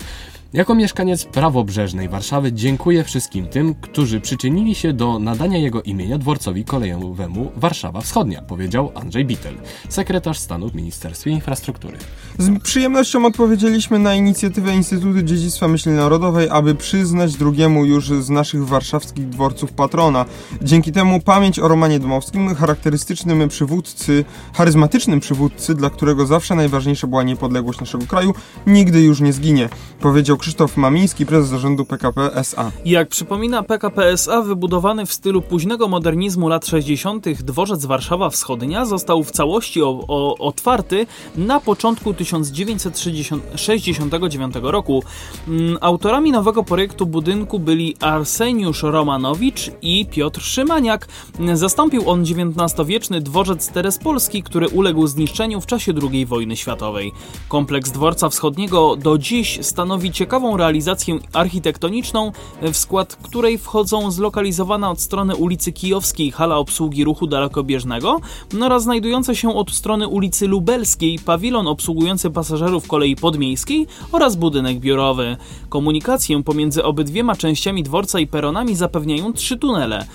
Jako 0.56 0.76
mieszkaniec 0.76 1.26
prawobrzeżnej 1.26 2.10
Warszawy 2.10 2.54
dziękuję 2.54 3.04
wszystkim 3.04 3.48
tym, 3.48 3.76
którzy 3.76 4.22
przyczynili 4.22 4.76
się 4.76 4.94
do 4.94 5.20
nadania 5.20 5.58
jego 5.58 5.82
imienia 5.82 6.18
dworcowi 6.18 6.66
kolejowemu 6.66 7.52
Warszawa 7.56 8.02
Wschodnia, 8.02 8.42
powiedział 8.42 8.92
Andrzej 8.96 9.26
Bittel, 9.26 9.56
sekretarz 9.90 10.40
stanu 10.40 10.70
w 10.70 10.76
Ministerstwie 10.76 11.32
Infrastruktury. 11.32 11.98
Z 12.38 12.64
przyjemnością 12.64 13.26
odpowiedzieliśmy 13.26 14.00
na 14.00 14.16
inicjatywę 14.16 14.76
Instytutu 14.76 15.22
Dziedzictwa 15.22 15.68
Myśli 15.68 15.92
Narodowej, 15.92 16.50
aby 16.50 16.76
przyznać 16.76 17.36
drugiemu 17.36 17.86
już 17.86 18.10
z 18.10 18.30
naszych 18.30 18.68
warszawskich 18.68 19.30
dworców 19.30 19.72
patrona. 19.72 20.26
Dzięki 20.62 20.92
temu 20.92 21.22
pamięć 21.22 21.60
o 21.60 21.68
Romanie 21.68 22.00
Dmowskim, 22.00 22.56
charakterystycznym 22.56 23.50
przywódcy, 23.50 24.26
charyzmatycznym 24.54 25.20
przywódcy, 25.20 25.76
dla 25.76 25.90
którego 25.90 26.26
zawsze 26.26 26.56
najważniejsza 26.56 27.08
była 27.08 27.24
niepodległość 27.24 27.80
naszego 27.80 28.06
kraju, 28.08 28.34
nigdy 28.68 29.02
już 29.02 29.22
nie 29.22 29.34
zginie, 29.34 29.70
powiedział 30.00 30.38
Krzysztof 30.38 30.78
Mamiński, 30.78 31.26
prezes 31.26 31.50
zarządu 31.50 31.86
PKP 31.86 32.34
SA. 32.34 32.72
Jak 32.86 33.10
przypomina 33.10 33.64
PKP 33.64 34.12
SA, 34.12 34.42
wybudowany 34.42 35.06
w 35.06 35.14
stylu 35.14 35.42
późnego 35.42 35.88
modernizmu 35.88 36.48
lat 36.48 36.66
60., 36.66 37.30
dworzec 37.30 37.86
Warszawa 37.86 38.30
Wschodnia 38.30 38.86
został 38.86 39.24
w 39.24 39.32
całości 39.32 39.84
o, 39.84 40.06
o, 40.08 40.38
otwarty 40.38 41.08
na 41.38 41.60
początku 41.60 42.14
1969 42.26 44.56
roku. 44.62 45.04
Mm, 45.48 45.78
Autorami 45.82 46.32
nowego 46.32 46.64
projektu 46.64 47.06
budynku 47.06 47.60
byli 47.60 47.96
Arseniusz 48.00 48.84
Romanowicz 48.84 49.72
i 49.82 50.06
Piotr 50.06 50.42
Szymaniak. 50.42 51.08
Zastąpił 51.54 52.10
on 52.10 52.22
XIX-wieczny 52.22 53.22
dworzec 53.22 53.70
Terespolski, 53.70 54.44
który 54.44 54.70
uległ 54.70 55.08
zniszczeniu 55.08 55.62
w 55.62 55.66
czasie 55.66 55.94
II 56.12 56.26
wojny 56.26 56.56
światowej. 56.56 57.12
Kompleks 57.48 57.92
dworca 57.92 58.30
wschodniego 58.30 58.96
do 58.96 59.18
dziś 59.18 59.60
stanowi 59.62 60.12
ciekawą 60.12 60.58
realizację 60.58 61.20
architektoniczną, 61.34 62.32
w 62.62 62.78
skład 62.78 63.16
której 63.16 63.58
wchodzą 63.58 64.12
zlokalizowana 64.12 64.92
od 64.92 65.02
strony 65.02 65.36
ulicy 65.36 65.72
Kijowskiej 65.72 66.32
hala 66.32 66.58
obsługi 66.58 67.04
ruchu 67.04 67.28
dalekobieżnego 67.28 68.22
oraz 68.62 68.84
znajdująca 68.84 69.36
się 69.36 69.56
od 69.56 69.72
strony 69.72 70.08
ulicy 70.08 70.48
Lubelskiej 70.48 71.20
pawilon 71.20 71.68
obsługujący 71.68 72.15
pasażerów 72.32 72.88
kolei 72.88 73.16
podmiejskiej 73.16 73.88
oraz 74.12 74.36
budynek 74.36 74.80
biurowy. 74.80 75.38
Komunikację 75.70 76.44
pomiędzy 76.44 76.84
obydwiema 76.84 77.36
częściami 77.36 77.84
dworca 77.84 78.20
i 78.20 78.28
peronami 78.28 78.76
zapewniają 78.76 79.34
trzy 79.34 79.58
tunele. 79.58 80.06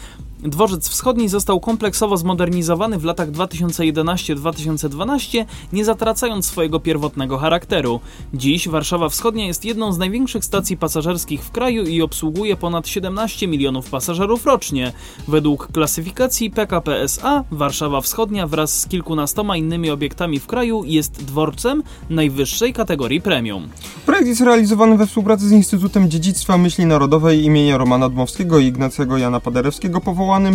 Dworzec 0.43 0.89
Wschodni 0.89 1.29
został 1.29 1.61
kompleksowo 1.61 2.17
zmodernizowany 2.17 2.99
w 2.99 3.05
latach 3.05 3.31
2011-2012, 3.31 5.45
nie 5.73 5.85
zatracając 5.85 6.47
swojego 6.47 6.81
pierwotnego 6.81 7.39
charakteru. 7.39 8.01
Dziś 8.35 8.69
Warszawa 8.69 9.09
Wschodnia 9.09 9.47
jest 9.47 9.65
jedną 9.65 9.93
z 9.93 9.99
największych 9.99 10.45
stacji 10.45 10.77
pasażerskich 10.77 11.45
w 11.45 11.51
kraju 11.51 11.85
i 11.85 12.03
obsługuje 12.03 12.57
ponad 12.57 12.89
17 12.89 13.49
milionów 13.49 13.91
pasażerów 13.91 14.47
rocznie. 14.47 14.93
Według 15.29 15.69
klasyfikacji 15.73 16.51
PKP 16.51 17.01
SA 17.01 17.45
Warszawa 17.51 18.01
Wschodnia 18.01 18.47
wraz 18.47 18.81
z 18.81 18.87
kilkunastoma 18.87 19.57
innymi 19.57 19.91
obiektami 19.91 20.41
w 20.41 20.47
kraju 20.47 20.85
jest 20.85 21.25
dworcem 21.25 21.83
najwyższej 22.11 22.73
kategorii 22.73 23.21
premium. 23.21 23.69
Projekt 24.07 24.29
jest 24.29 24.41
realizowany 24.41 24.97
we 24.97 25.07
współpracy 25.07 25.49
z 25.49 25.53
Instytutem 25.53 26.11
Dziedzictwa 26.11 26.59
Myśli 26.59 26.87
Narodowej 26.87 27.45
imienia 27.45 27.79
Romana 27.79 28.09
Dmowskiego 28.09 28.59
i 28.59 28.67
Ignacego 28.67 29.19
Jana 29.19 29.41
Paderewskiego, 29.41 30.01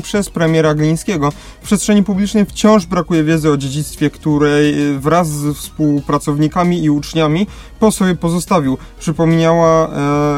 przez 0.02 0.30
premiera 0.30 0.76
Glińskiego. 0.76 1.32
W 1.62 1.66
przestrzeni 1.66 2.04
publicznej 2.04 2.46
wciąż 2.46 2.86
brakuje 2.86 3.24
wiedzy 3.24 3.52
o 3.52 3.58
dziedzictwie, 3.58 4.10
której 4.10 4.90
e, 4.90 5.00
wraz 5.00 5.30
z 5.30 5.58
współpracownikami 5.58 6.84
i 6.84 6.90
uczniami 6.90 7.48
po 7.80 7.92
sobie 7.92 8.16
pozostawił. 8.16 8.78
Przypomniała 9.00 9.90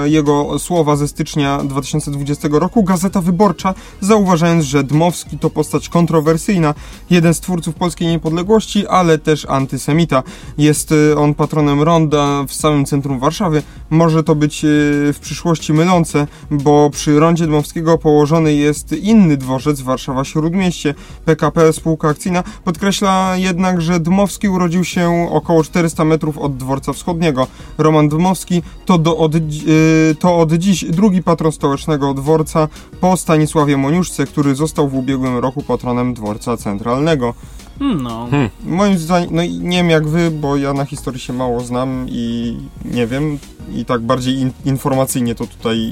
e, 0.04 0.10
jego 0.10 0.60
słowa 0.60 0.96
ze 0.96 1.08
stycznia 1.08 1.58
2020 1.64 2.48
roku 2.52 2.84
Gazeta 2.84 3.22
Wyborcza, 3.22 3.74
zauważając, 4.02 4.66
że 4.66 4.84
Dmowski 4.84 5.40
to 5.40 5.50
postać 5.50 5.90
kontrowersyjna, 5.90 6.74
jeden 7.10 7.34
z 7.34 7.40
twórców 7.40 7.76
polskiej 7.76 8.08
niepodległości, 8.08 8.88
ale 8.88 9.18
też 9.18 9.46
antysemita. 9.46 10.24
Jest 10.58 10.92
e, 10.92 11.18
on 11.18 11.34
patronem 11.34 11.82
ronda 11.82 12.44
w 12.48 12.54
samym 12.54 12.86
centrum 12.86 13.20
Warszawy. 13.20 13.64
Może 13.90 14.24
to 14.24 14.36
być 14.36 14.66
e, 14.66 14.68
w 15.14 15.18
przyszłości 15.22 15.74
mylące, 15.74 16.28
bo 16.52 16.90
przy 16.90 17.20
rondzie 17.20 17.48
Dmowskiego 17.48 17.98
położony 17.98 18.54
jest 18.54 18.92
inny 18.92 19.27
dworzec 19.36 19.82
Warszawa 19.82 20.24
Śródmieście. 20.24 20.94
PKP 21.26 21.74
spółka 21.74 22.10
akcyjna 22.10 22.44
podkreśla 22.64 23.34
jednak, 23.38 23.82
że 23.82 24.00
Dmowski 24.00 24.50
urodził 24.50 24.84
się 24.84 25.28
około 25.32 25.64
400 25.64 26.06
metrów 26.06 26.38
od 26.38 26.58
dworca 26.58 26.94
wschodniego. 26.94 27.48
Roman 27.78 28.10
Dmowski 28.10 28.62
to, 28.86 28.98
do, 28.98 29.18
od, 29.18 29.36
y, 29.36 30.16
to 30.20 30.38
od 30.38 30.54
dziś 30.54 30.86
drugi 30.86 31.24
patron 31.24 31.52
stołecznego 31.52 32.14
dworca 32.14 32.68
po 33.02 33.18
Stanisławie 33.18 33.78
Moniuszce, 33.78 34.26
który 34.26 34.56
został 34.56 34.90
w 34.90 34.96
ubiegłym 34.96 35.38
roku 35.38 35.64
patronem 35.64 36.14
dworca 36.14 36.58
centralnego. 36.58 37.34
Hmm, 37.80 38.04
No. 38.04 38.28
Moim 38.66 38.98
zdaniem, 38.98 39.30
no 39.32 39.42
i 39.44 39.52
nie 39.60 39.78
wiem 39.78 39.90
jak 39.90 40.08
wy, 40.08 40.32
bo 40.32 40.58
ja 40.58 40.74
na 40.74 40.86
historii 40.86 41.20
się 41.20 41.34
mało 41.34 41.60
znam 41.62 42.06
i 42.10 42.58
nie 42.86 43.08
wiem, 43.08 43.40
i 43.76 43.86
tak 43.86 44.02
bardziej 44.02 44.36
in, 44.36 44.52
informacyjnie 44.66 45.36
to 45.36 45.48
tutaj 45.48 45.92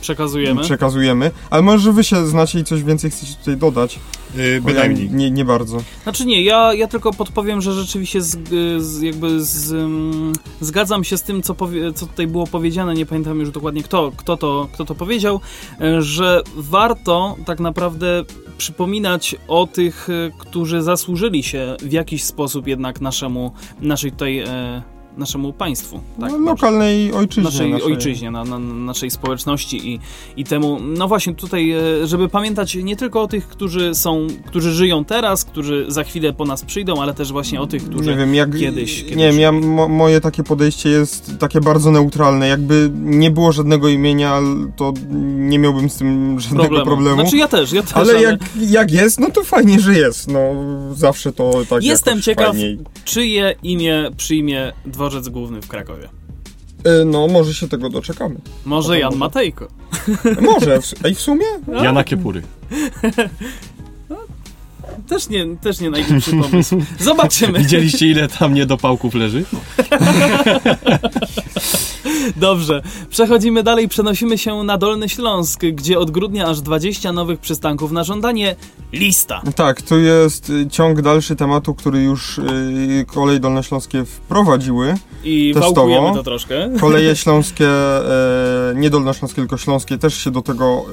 Przekazujemy. 0.00 0.62
przekazujemy, 0.62 1.30
ale 1.50 1.62
może 1.62 1.92
wy 1.92 2.04
się 2.04 2.26
znacie 2.26 2.58
i 2.60 2.64
coś 2.64 2.82
więcej 2.82 3.10
chcecie 3.10 3.34
tutaj 3.34 3.56
dodać. 3.56 3.98
Yy, 4.36 4.60
Bo 4.60 4.68
ja 4.70 4.74
bynajmniej. 4.74 5.10
nie, 5.10 5.30
nie 5.30 5.44
bardzo. 5.44 5.78
Znaczy 6.02 6.26
nie, 6.26 6.42
ja, 6.42 6.74
ja 6.74 6.86
tylko 6.88 7.12
podpowiem, 7.12 7.60
że 7.60 7.72
rzeczywiście 7.72 8.22
z, 8.22 8.38
z, 8.84 9.00
jakby 9.02 9.44
z, 9.44 9.72
mm, 9.72 10.32
zgadzam 10.60 11.04
się 11.04 11.16
z 11.16 11.22
tym, 11.22 11.42
co, 11.42 11.54
powie, 11.54 11.92
co 11.92 12.06
tutaj 12.06 12.26
było 12.26 12.46
powiedziane, 12.46 12.94
nie 12.94 13.06
pamiętam 13.06 13.40
już 13.40 13.50
dokładnie 13.50 13.82
kto, 13.82 14.12
kto, 14.16 14.36
to, 14.36 14.68
kto 14.72 14.84
to 14.84 14.94
powiedział, 14.94 15.40
e, 15.80 16.02
że 16.02 16.42
warto 16.56 17.36
tak 17.46 17.60
naprawdę 17.60 18.24
przypominać 18.60 19.36
o 19.48 19.66
tych, 19.66 20.10
e, 20.10 20.30
którzy 20.38 20.82
zasłużyli 20.82 21.42
się 21.42 21.76
w 21.82 21.92
jakiś 21.92 22.24
sposób 22.24 22.66
jednak 22.66 23.00
naszemu, 23.00 23.52
naszej 23.80 24.12
tutaj, 24.12 24.38
e, 24.38 24.82
naszemu 25.16 25.52
państwu. 25.52 26.00
Tak, 26.20 26.32
no, 26.32 26.38
lokalnej 26.38 27.12
ojczyźnie. 27.12 27.42
naszej, 27.42 27.70
naszej. 27.70 27.86
ojczyźnie, 27.86 28.30
na, 28.30 28.44
na, 28.44 28.58
naszej 28.58 29.10
społeczności 29.10 29.94
i, 29.94 30.00
i 30.36 30.44
temu, 30.44 30.80
no 30.80 31.08
właśnie 31.08 31.34
tutaj, 31.34 31.70
e, 31.70 32.06
żeby 32.06 32.28
pamiętać 32.28 32.74
nie 32.74 32.96
tylko 32.96 33.22
o 33.22 33.28
tych, 33.28 33.48
którzy 33.48 33.94
są, 33.94 34.26
którzy 34.46 34.72
żyją 34.72 35.04
teraz, 35.04 35.44
którzy 35.44 35.84
za 35.88 36.04
chwilę 36.04 36.32
po 36.32 36.44
nas 36.44 36.64
przyjdą, 36.64 37.02
ale 37.02 37.14
też 37.14 37.32
właśnie 37.32 37.60
o 37.60 37.66
tych, 37.66 37.84
którzy 37.84 38.10
nie 38.10 38.16
wiem, 38.16 38.34
jak, 38.34 38.58
kiedyś, 38.58 39.02
kiedyś 39.02 39.16
Nie 39.16 39.32
wiem, 39.32 39.40
ja, 39.40 39.52
mo, 39.52 39.88
moje 39.88 40.20
takie 40.20 40.42
podejście 40.42 40.88
jest 40.88 41.38
takie 41.38 41.60
bardzo 41.60 41.90
neutralne. 41.90 42.48
Jakby 42.48 42.90
nie 42.94 43.30
było 43.30 43.52
żadnego 43.52 43.88
imienia, 43.88 44.40
to 44.76 44.92
nie 45.36 45.58
miałbym 45.58 45.90
z 45.90 45.96
tym 45.96 46.40
żadnego 46.40 46.68
problemu. 46.68 46.86
problemu. 46.86 47.20
Znaczy 47.20 47.36
ja 47.36 47.48
też, 47.48 47.72
ja 47.72 47.82
też, 47.92 47.96
ale 47.96 48.22
jak, 48.22 48.40
jak 48.56 48.90
jest, 48.90 49.20
no 49.20 49.30
to 49.30 49.44
fajnie, 49.44 49.80
że 49.80 49.94
jest. 49.94 50.28
No 50.28 50.40
zawsze 50.94 51.32
to 51.32 51.52
tak 51.68 51.82
Jestem 51.84 52.22
ciekaw, 52.22 52.46
Fajniej. 52.46 52.78
czyje 53.04 53.54
imię 53.62 54.10
przyjmie 54.16 54.72
dworzec 55.00 55.28
główny 55.28 55.62
w 55.62 55.68
Krakowie. 55.68 56.08
E, 56.84 57.04
No, 57.04 57.28
może 57.28 57.54
się 57.54 57.68
tego 57.68 57.88
doczekamy. 57.88 58.36
Może 58.64 58.98
Jan 58.98 59.16
Matejko. 59.16 59.68
Może, 60.40 60.80
w, 60.82 61.04
ej, 61.04 61.14
w 61.14 61.20
sumie? 61.20 61.44
Jana 61.82 62.04
Kiepury. 62.04 62.42
Też 65.08 65.28
nie, 65.28 65.56
też 65.56 65.80
nie 65.80 65.90
najlepszy 65.90 66.30
pomysł. 66.30 66.82
Zobaczymy. 66.98 67.58
Widzieliście 67.62 68.06
ile 68.06 68.28
tam 68.28 68.54
niedopałków 68.54 69.14
leży? 69.14 69.44
Dobrze, 72.36 72.82
przechodzimy 73.10 73.62
dalej, 73.62 73.88
przenosimy 73.88 74.38
się 74.38 74.64
na 74.64 74.78
Dolny 74.78 75.08
Śląsk, 75.08 75.60
gdzie 75.60 75.98
od 75.98 76.10
grudnia 76.10 76.46
aż 76.46 76.60
20 76.60 77.12
nowych 77.12 77.40
przystanków 77.40 77.92
na 77.92 78.04
żądanie. 78.04 78.56
Lista. 78.92 79.42
Tak, 79.56 79.82
to 79.82 79.96
jest 79.96 80.52
ciąg 80.70 81.02
dalszy 81.02 81.36
tematu, 81.36 81.74
który 81.74 82.02
już 82.02 82.38
y, 82.38 83.04
kolej 83.06 83.40
dolnośląskie 83.40 84.04
wprowadziły. 84.04 84.94
I 85.24 85.52
Testowo. 85.54 85.74
wałkujemy 85.74 86.14
to 86.14 86.22
troszkę. 86.22 86.70
Koleje 86.80 87.16
śląskie, 87.22 87.68
e, 87.68 88.74
nie 88.76 88.90
dolnośląskie, 88.90 89.36
tylko 89.36 89.56
śląskie 89.56 89.98
też 89.98 90.14
się 90.14 90.30
do 90.30 90.42
tego 90.42 90.84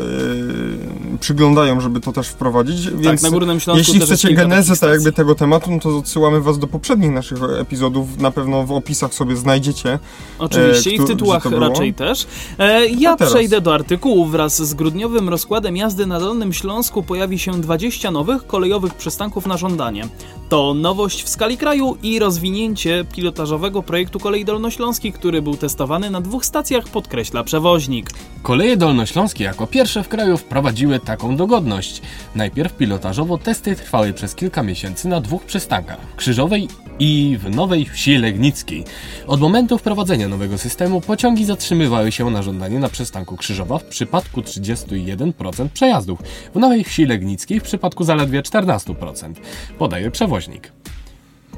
e, 1.14 1.18
przyglądają, 1.18 1.82
żeby 1.82 2.00
to 2.00 2.12
też 2.12 2.28
wprowadzić. 2.28 2.86
Tak, 2.86 2.98
Więc 2.98 3.22
na 3.22 3.30
Górnym 3.30 3.60
Śląsku 3.60 3.94
jeśli 3.94 4.00
chcecie 4.00 4.34
genezę 4.34 4.78
tak 4.78 4.90
jakby 4.90 5.12
tego 5.12 5.36
tematu, 5.36 5.72
no 5.72 5.80
to 5.80 5.98
odsyłamy 5.98 6.42
was 6.42 6.60
do 6.60 6.68
poprzednich 6.68 7.12
naszych 7.12 7.38
epizodów. 7.60 8.18
Na 8.18 8.32
pewno 8.32 8.64
w 8.64 8.72
opisach 8.72 9.14
sobie 9.14 9.36
znajdziecie. 9.36 10.00
Oczywiście 10.40 10.90
e, 10.90 10.94
i 10.94 11.00
w 11.00 11.06
tytułach 11.06 11.46
raczej 11.46 11.94
też. 11.94 12.28
E, 12.60 12.86
ja 12.86 13.16
przejdę 13.16 13.62
do 13.62 13.74
artykułu. 13.74 14.26
Wraz 14.26 14.62
z 14.62 14.74
grudniowym 14.74 15.30
rozkładem 15.30 15.78
jazdy 15.78 16.06
na 16.06 16.20
Dolnym 16.20 16.54
Śląsku 16.54 17.04
pojawi 17.04 17.40
się 17.40 17.52
20 17.62 18.12
nowych 18.12 18.48
kolejowych 18.48 18.94
przystanków 18.94 19.46
na 19.46 19.58
żądanie. 19.58 20.08
To 20.50 20.74
nowość 20.74 21.24
w 21.24 21.30
skali 21.30 21.58
kraju 21.58 21.98
i 22.04 22.20
rozwinięcie 22.20 23.06
pilotażowego 23.16 23.84
projektu 23.84 24.17
kolei 24.20 24.46
dolnośląskich, 24.46 25.14
który 25.14 25.42
był 25.42 25.58
testowany 25.58 26.10
na 26.10 26.22
dwóch 26.22 26.46
stacjach, 26.46 26.88
podkreśla 26.88 27.44
przewoźnik. 27.44 28.10
Koleje 28.44 28.78
dolnośląskie 28.78 29.44
jako 29.44 29.68
pierwsze 29.68 30.04
w 30.04 30.08
kraju 30.08 30.38
wprowadziły 30.38 31.00
taką 31.00 31.36
dogodność. 31.36 32.02
Najpierw 32.36 32.78
pilotażowo 32.78 33.38
testy 33.38 33.76
trwały 33.76 34.14
przez 34.14 34.36
kilka 34.36 34.64
miesięcy 34.64 35.08
na 35.08 35.22
dwóch 35.22 35.44
przystankach 35.44 36.16
Krzyżowej 36.16 36.68
i 37.00 37.38
w 37.42 37.56
Nowej 37.56 37.86
Wsi 37.86 38.18
Legnickiej. 38.18 38.84
Od 39.28 39.40
momentu 39.40 39.78
wprowadzenia 39.78 40.28
nowego 40.28 40.58
systemu 40.58 41.02
pociągi 41.02 41.46
zatrzymywały 41.46 42.12
się 42.12 42.30
na 42.30 42.44
żądanie 42.44 42.80
na 42.80 42.90
przystanku 42.90 43.38
Krzyżowa 43.38 43.78
w 43.78 43.84
przypadku 43.84 44.42
31% 44.42 45.70
przejazdów, 45.70 46.20
w 46.56 46.60
Nowej 46.60 46.84
Wsi 46.84 47.06
Legnickiej 47.06 47.60
w 47.60 47.64
przypadku 47.64 48.04
zaledwie 48.04 48.42
14%, 48.42 49.34
podaje 49.78 50.12
przewoźnik. 50.12 50.72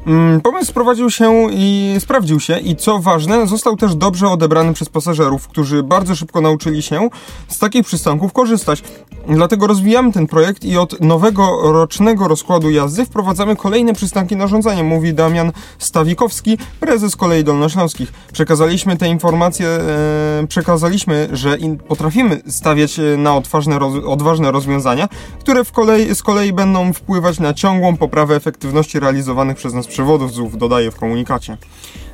Mm, 0.06 0.42
Pomysł 0.42 0.66
sprowadził 0.66 1.10
się 1.10 1.48
i 1.52 1.96
sprawdził 2.00 2.40
się 2.40 2.60
i 2.60 2.76
co 2.76 3.00
ważne, 3.00 3.48
został 3.48 3.78
też 3.78 3.96
dobrze 3.96 4.28
odebrany 4.28 4.74
przez 4.74 4.90
pasażerów, 4.90 5.48
którzy 5.48 5.84
bardzo 5.84 6.16
szybko 6.16 6.42
nauczyli 6.42 6.82
się 6.82 7.10
z 7.48 7.60
takich 7.60 7.86
przystanków 7.86 8.34
korzystać. 8.34 8.84
Dlatego 9.28 9.68
rozwijamy 9.68 10.12
ten 10.12 10.28
projekt 10.28 10.64
i 10.66 10.78
od 10.78 11.02
nowego 11.02 11.72
rocznego 11.72 12.28
rozkładu 12.28 12.70
jazdy 12.70 13.06
wprowadzamy 13.06 13.56
kolejne 13.56 13.94
przystanki 13.94 14.36
narządzania, 14.36 14.84
mówi 14.84 15.14
Damian 15.14 15.52
Stawikowski, 15.80 16.58
prezes 16.80 17.16
Kolei 17.16 17.44
Dolnośląskich. 17.44 18.14
Przekazaliśmy 18.34 18.98
te 18.98 19.10
informacje, 19.10 19.68
e, 19.68 20.48
przekazaliśmy, 20.48 21.30
że 21.32 21.58
in, 21.58 21.78
potrafimy 21.78 22.42
stawiać 22.48 23.00
e, 23.00 23.18
na 23.18 23.36
odważne, 23.36 23.80
roz, 23.80 24.06
odważne 24.06 24.52
rozwiązania, 24.52 25.10
które 25.40 25.64
kolei, 25.66 26.16
z 26.16 26.24
kolei 26.24 26.54
będą 26.54 26.94
wpływać 26.94 27.40
na 27.40 27.54
ciągłą 27.54 27.98
poprawę 27.98 28.36
efektywności 28.36 29.00
realizowanych 29.00 29.58
przez 29.58 29.74
nas 29.74 29.88
przewodów, 29.90 30.58
dodaje 30.58 30.92
w 30.92 30.96
komunikacie. 30.96 31.58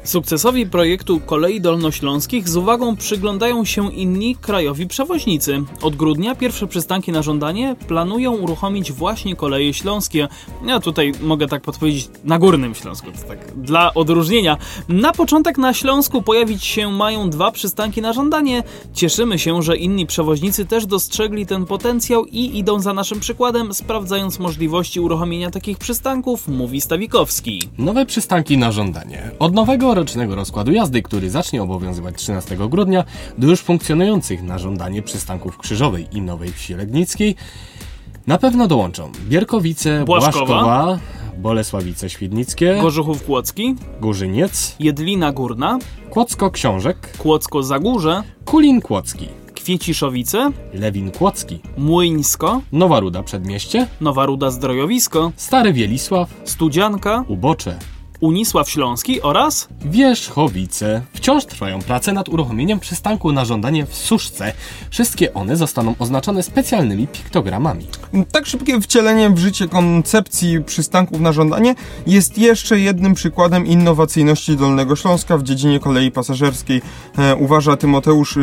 Sukcesowi 0.06 0.66
projektu 0.68 1.20
Kolei 1.20 1.62
Dolnośląskich 1.62 2.50
z 2.50 2.56
uwagą 2.56 2.96
przyglądają 2.96 3.66
się 3.66 3.94
inni 3.94 4.36
krajowi 4.36 4.88
przewoźnicy. 4.88 5.64
Od 5.82 5.96
grudnia 5.96 6.36
pierwsze 6.36 6.68
przystanki 6.68 7.12
na 7.12 7.22
żądanie 7.22 7.76
planują 7.88 8.32
uruchomić 8.34 8.92
właśnie 8.92 9.36
koleje 9.36 9.74
śląskie. 9.74 10.28
Ja 10.66 10.80
tutaj 10.80 11.12
mogę 11.22 11.48
tak 11.48 11.62
podpowiedzieć 11.62 12.10
na 12.24 12.40
Górnym 12.40 12.76
Śląsku, 12.76 13.08
tak 13.28 13.62
dla 13.62 13.94
odróżnienia. 13.94 14.58
Na 14.90 15.12
początek 15.12 15.58
na 15.58 15.74
Śląsku 15.74 16.22
pojawić 16.22 16.64
się 16.64 16.92
mają 16.92 17.30
dwa 17.30 17.52
przystanki 17.52 18.02
na 18.02 18.14
żądanie. 18.14 18.64
Cieszymy 18.94 19.40
się, 19.40 19.64
że 19.64 19.78
inni 19.78 20.06
przewoźnicy 20.06 20.66
też 20.66 20.86
dostrzegli 20.86 21.46
ten 21.46 21.66
potencjał 21.66 22.26
i 22.26 22.58
idą 22.58 22.80
za 22.80 22.94
naszym 22.94 23.20
przykładem, 23.20 23.74
sprawdzając 23.74 24.40
możliwości 24.40 25.00
uruchomienia 25.00 25.52
takich 25.52 25.78
przystanków, 25.78 26.48
mówi 26.48 26.82
Stawikowski. 26.82 27.70
Nowe 27.78 28.06
przystanki 28.06 28.58
na 28.58 28.72
żądanie. 28.72 29.32
Od 29.40 29.54
nowego 29.54 29.95
rocznego 29.96 30.36
rozkładu 30.36 30.72
jazdy, 30.72 31.02
który 31.02 31.30
zacznie 31.30 31.64
obowiązywać 31.64 32.16
13 32.16 32.58
grudnia, 32.70 33.04
do 33.38 33.48
już 33.48 33.62
funkcjonujących 33.62 34.44
na 34.44 34.60
żądanie 34.60 35.02
przystanków 35.02 35.58
Krzyżowej 35.58 36.08
i 36.12 36.22
Nowej 36.22 36.52
Wsi 36.52 36.74
Legnickiej. 36.74 37.36
Na 38.28 38.38
pewno 38.38 38.68
dołączą 38.68 39.12
Bierkowice, 39.30 40.04
Błaszkowa, 40.06 40.46
Błaszkowa 40.46 41.00
Bolesławice 41.38 42.10
Świdnickie, 42.10 42.78
Gorzechów 42.82 43.24
Kłodzki, 43.24 43.76
Górzyniec, 44.02 44.76
Jedlina 44.80 45.32
Górna, 45.32 45.80
Kłodzko 46.10 46.52
Książek, 46.52 47.18
Kłodzko 47.18 47.64
Zagórze, 47.64 48.24
Kulin 48.46 48.82
Kłodzki, 48.82 49.28
Kwieciszowicę, 49.54 50.52
Lewin 50.74 51.12
Kłodzki, 51.12 51.60
Młyńsko, 51.78 52.62
Nowa 52.72 53.00
Ruda 53.00 53.24
Przedmieście, 53.24 53.88
Nowa 54.02 54.26
Ruda 54.26 54.52
Zdrojowisko, 54.52 55.32
Stary 55.36 55.74
Wielisław, 55.74 56.42
Studzianka, 56.44 57.24
Ubocze, 57.28 57.80
Unisław 58.20 58.70
Śląski 58.70 59.22
oraz 59.22 59.68
Wierzchowice. 59.86 61.02
Wciąż 61.14 61.46
trwają 61.46 61.82
prace 61.82 62.14
nad 62.14 62.30
uruchomieniem 62.30 62.80
przystanku 62.80 63.32
na 63.32 63.46
żądanie 63.46 63.86
w 63.86 63.96
Suszce. 63.96 64.54
Wszystkie 64.90 65.34
one 65.34 65.58
zostaną 65.58 65.96
oznaczone 66.00 66.44
specjalnymi 66.44 67.08
piktogramami. 67.08 67.88
Tak 68.32 68.46
szybkie 68.46 68.82
wcielenie 68.82 69.30
w 69.30 69.38
życie 69.38 69.68
koncepcji 69.68 70.64
przystanków 70.64 71.20
na 71.20 71.34
żądanie 71.34 71.76
jest 72.08 72.38
jeszcze 72.38 72.80
jednym 72.80 73.14
przykładem 73.14 73.66
innowacyjności 73.68 74.58
Dolnego 74.58 74.96
Śląska 74.96 75.38
w 75.38 75.44
dziedzinie 75.44 75.80
kolei 75.80 76.12
pasażerskiej, 76.12 76.82
e, 77.18 77.36
uważa 77.36 77.78
Tymoteusz 77.78 78.38
e, 78.38 78.40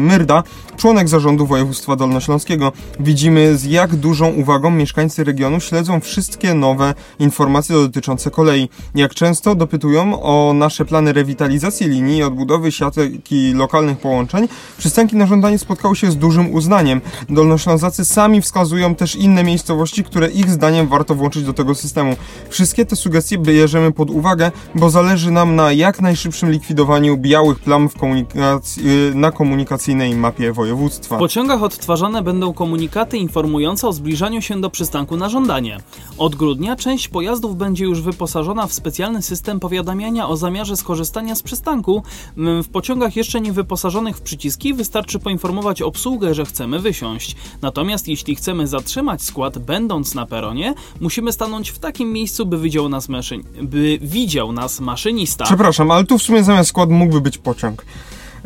Myrda, 0.00 0.42
członek 0.76 1.08
zarządu 1.08 1.46
województwa 1.46 1.96
dolnośląskiego. 1.96 2.72
Widzimy 3.00 3.56
z 3.56 3.64
jak 3.64 3.96
dużą 3.96 4.28
uwagą 4.28 4.70
mieszkańcy 4.70 5.24
regionu 5.24 5.60
śledzą 5.60 6.00
wszystkie 6.00 6.54
nowe 6.54 6.94
informacje 7.18 7.76
dotyczące 7.76 8.30
kolei. 8.30 8.45
Jak 8.94 9.14
często 9.14 9.54
dopytują 9.54 10.22
o 10.22 10.52
nasze 10.52 10.84
plany 10.84 11.12
rewitalizacji 11.12 11.88
linii 11.88 12.18
i 12.18 12.22
odbudowy 12.22 12.72
siatki 12.72 13.52
lokalnych 13.54 13.98
połączeń, 13.98 14.48
przystanki 14.78 15.16
na 15.16 15.26
żądanie 15.26 15.58
spotkały 15.58 15.96
się 15.96 16.10
z 16.10 16.16
dużym 16.16 16.54
uznaniem. 16.54 17.00
Dolnoślązacy 17.28 18.04
sami 18.04 18.42
wskazują 18.42 18.94
też 18.94 19.16
inne 19.16 19.44
miejscowości, 19.44 20.04
które 20.04 20.30
ich 20.30 20.50
zdaniem 20.50 20.88
warto 20.88 21.14
włączyć 21.14 21.44
do 21.44 21.52
tego 21.52 21.74
systemu. 21.74 22.16
Wszystkie 22.48 22.86
te 22.86 22.96
sugestie 22.96 23.38
bierzemy 23.38 23.92
pod 23.92 24.10
uwagę, 24.10 24.50
bo 24.74 24.90
zależy 24.90 25.30
nam 25.30 25.56
na 25.56 25.72
jak 25.72 26.00
najszybszym 26.00 26.50
likwidowaniu 26.50 27.16
białych 27.16 27.58
plam 27.58 27.88
w 27.88 27.94
komunikacji, 27.94 28.84
na 29.14 29.30
komunikacyjnej 29.30 30.16
mapie 30.16 30.52
województwa. 30.52 31.16
w 31.16 31.18
pociągach 31.18 31.62
odtwarzane 31.62 32.22
będą 32.22 32.52
komunikaty 32.52 33.18
informujące 33.18 33.88
o 33.88 33.92
zbliżaniu 33.92 34.42
się 34.42 34.60
do 34.60 34.70
przystanku 34.70 35.16
na 35.16 35.28
żądanie. 35.28 35.78
Od 36.18 36.36
grudnia 36.36 36.76
część 36.76 37.08
pojazdów 37.08 37.56
będzie 37.56 37.84
już 37.84 38.02
wyposażona 38.02 38.25
w 38.68 38.72
specjalny 38.72 39.22
system 39.22 39.60
powiadamiania 39.60 40.28
o 40.28 40.36
zamiarze 40.36 40.76
skorzystania 40.76 41.34
z 41.34 41.42
przystanku. 41.42 42.02
Mm, 42.36 42.62
W 42.62 42.68
pociągach 42.68 43.16
jeszcze 43.16 43.40
nie 43.40 43.52
wyposażonych 43.52 44.16
w 44.16 44.20
przyciski 44.20 44.74
wystarczy 44.74 45.18
poinformować 45.18 45.82
obsługę, 45.82 46.34
że 46.34 46.44
chcemy 46.44 46.78
wysiąść. 46.78 47.36
Natomiast 47.62 48.08
jeśli 48.08 48.36
chcemy 48.36 48.66
zatrzymać 48.66 49.22
skład 49.22 49.58
będąc 49.58 50.14
na 50.14 50.26
peronie, 50.26 50.74
musimy 51.00 51.32
stanąć 51.32 51.70
w 51.70 51.78
takim 51.78 52.12
miejscu, 52.12 52.46
by 52.46 52.58
widział 52.58 52.88
nas, 52.88 53.08
maszyn- 53.08 53.42
by 53.62 53.98
widział 54.02 54.52
nas 54.52 54.80
maszynista. 54.80 55.44
Przepraszam, 55.44 55.90
ale 55.90 56.04
tu 56.04 56.18
w 56.18 56.22
sumie 56.22 56.44
zamiast 56.44 56.68
skład 56.68 56.90
mógłby 56.90 57.20
być 57.20 57.38
pociąg. 57.38 57.84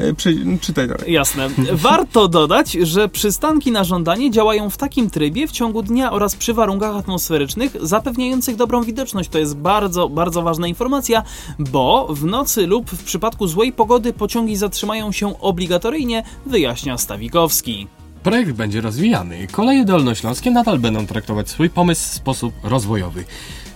E, 0.01 0.15
Przy, 0.15 0.37
czytaj 0.61 0.89
dalej. 0.89 1.13
Jasne. 1.13 1.49
Warto 1.73 2.29
dodać, 2.29 2.73
że 2.73 3.09
przystanki 3.09 3.73
na 3.73 3.85
żądanie 3.85 4.31
działają 4.31 4.71
w 4.71 4.77
takim 4.77 5.11
trybie 5.11 5.47
w 5.47 5.53
ciągu 5.53 5.83
dnia 5.83 6.13
oraz 6.13 6.37
przy 6.37 6.55
warunkach 6.55 6.97
atmosferycznych 6.97 7.77
zapewniających 7.81 8.57
dobrą 8.57 8.83
widoczność. 8.83 9.29
To 9.29 9.39
jest 9.39 9.57
bardzo, 9.57 10.09
bardzo 10.09 10.43
ważna 10.43 10.69
informacja, 10.69 11.23
bo 11.59 12.09
w 12.11 12.25
nocy 12.25 12.67
lub 12.67 12.91
w 12.91 13.05
przypadku 13.05 13.47
złej 13.47 13.73
pogody 13.73 14.13
pociągi 14.13 14.57
zatrzymają 14.57 15.13
się 15.13 15.41
obligatoryjnie, 15.41 16.23
wyjaśnia 16.47 16.99
Stawikowski. 16.99 17.87
Projekt 18.23 18.53
będzie 18.53 18.81
rozwijany. 18.81 19.47
Koleje 19.53 19.85
dolnośląskie 19.85 20.51
nadal 20.51 20.79
będą 20.79 21.07
traktować 21.07 21.49
swój 21.49 21.71
pomysł 21.71 22.03
w 22.03 22.15
sposób 22.15 22.55
rozwojowy. 22.63 23.25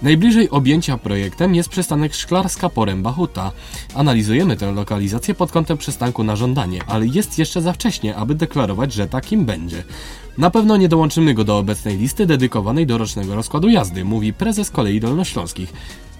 Najbliżej 0.04 0.50
objęcia 0.50 0.98
projektem 0.98 1.54
jest 1.54 1.68
przystanek 1.68 2.14
Szklarska 2.14 2.68
Poręba 2.68 3.12
Huta. 3.12 3.52
Analizujemy 3.94 4.56
tę 4.56 4.72
lokalizację 4.72 5.34
pod 5.34 5.52
kątem 5.52 5.78
przystanku 5.78 6.24
na 6.24 6.36
żądanie, 6.36 6.80
ale 6.86 7.06
jest 7.06 7.38
jeszcze 7.38 7.62
za 7.62 7.72
wcześnie, 7.72 8.16
aby 8.16 8.34
deklarować, 8.34 8.92
że 8.92 9.06
takim 9.06 9.44
będzie. 9.44 9.84
Na 10.38 10.50
pewno 10.50 10.76
nie 10.76 10.88
dołączymy 10.88 11.34
go 11.34 11.44
do 11.44 11.58
obecnej 11.58 11.98
listy 11.98 12.26
dedykowanej 12.26 12.86
do 12.86 12.98
rocznego 12.98 13.34
rozkładu 13.34 13.68
jazdy, 13.68 14.04
mówi 14.04 14.32
prezes 14.32 14.70
Kolei 14.70 15.00
Dolnośląskich. 15.00 15.72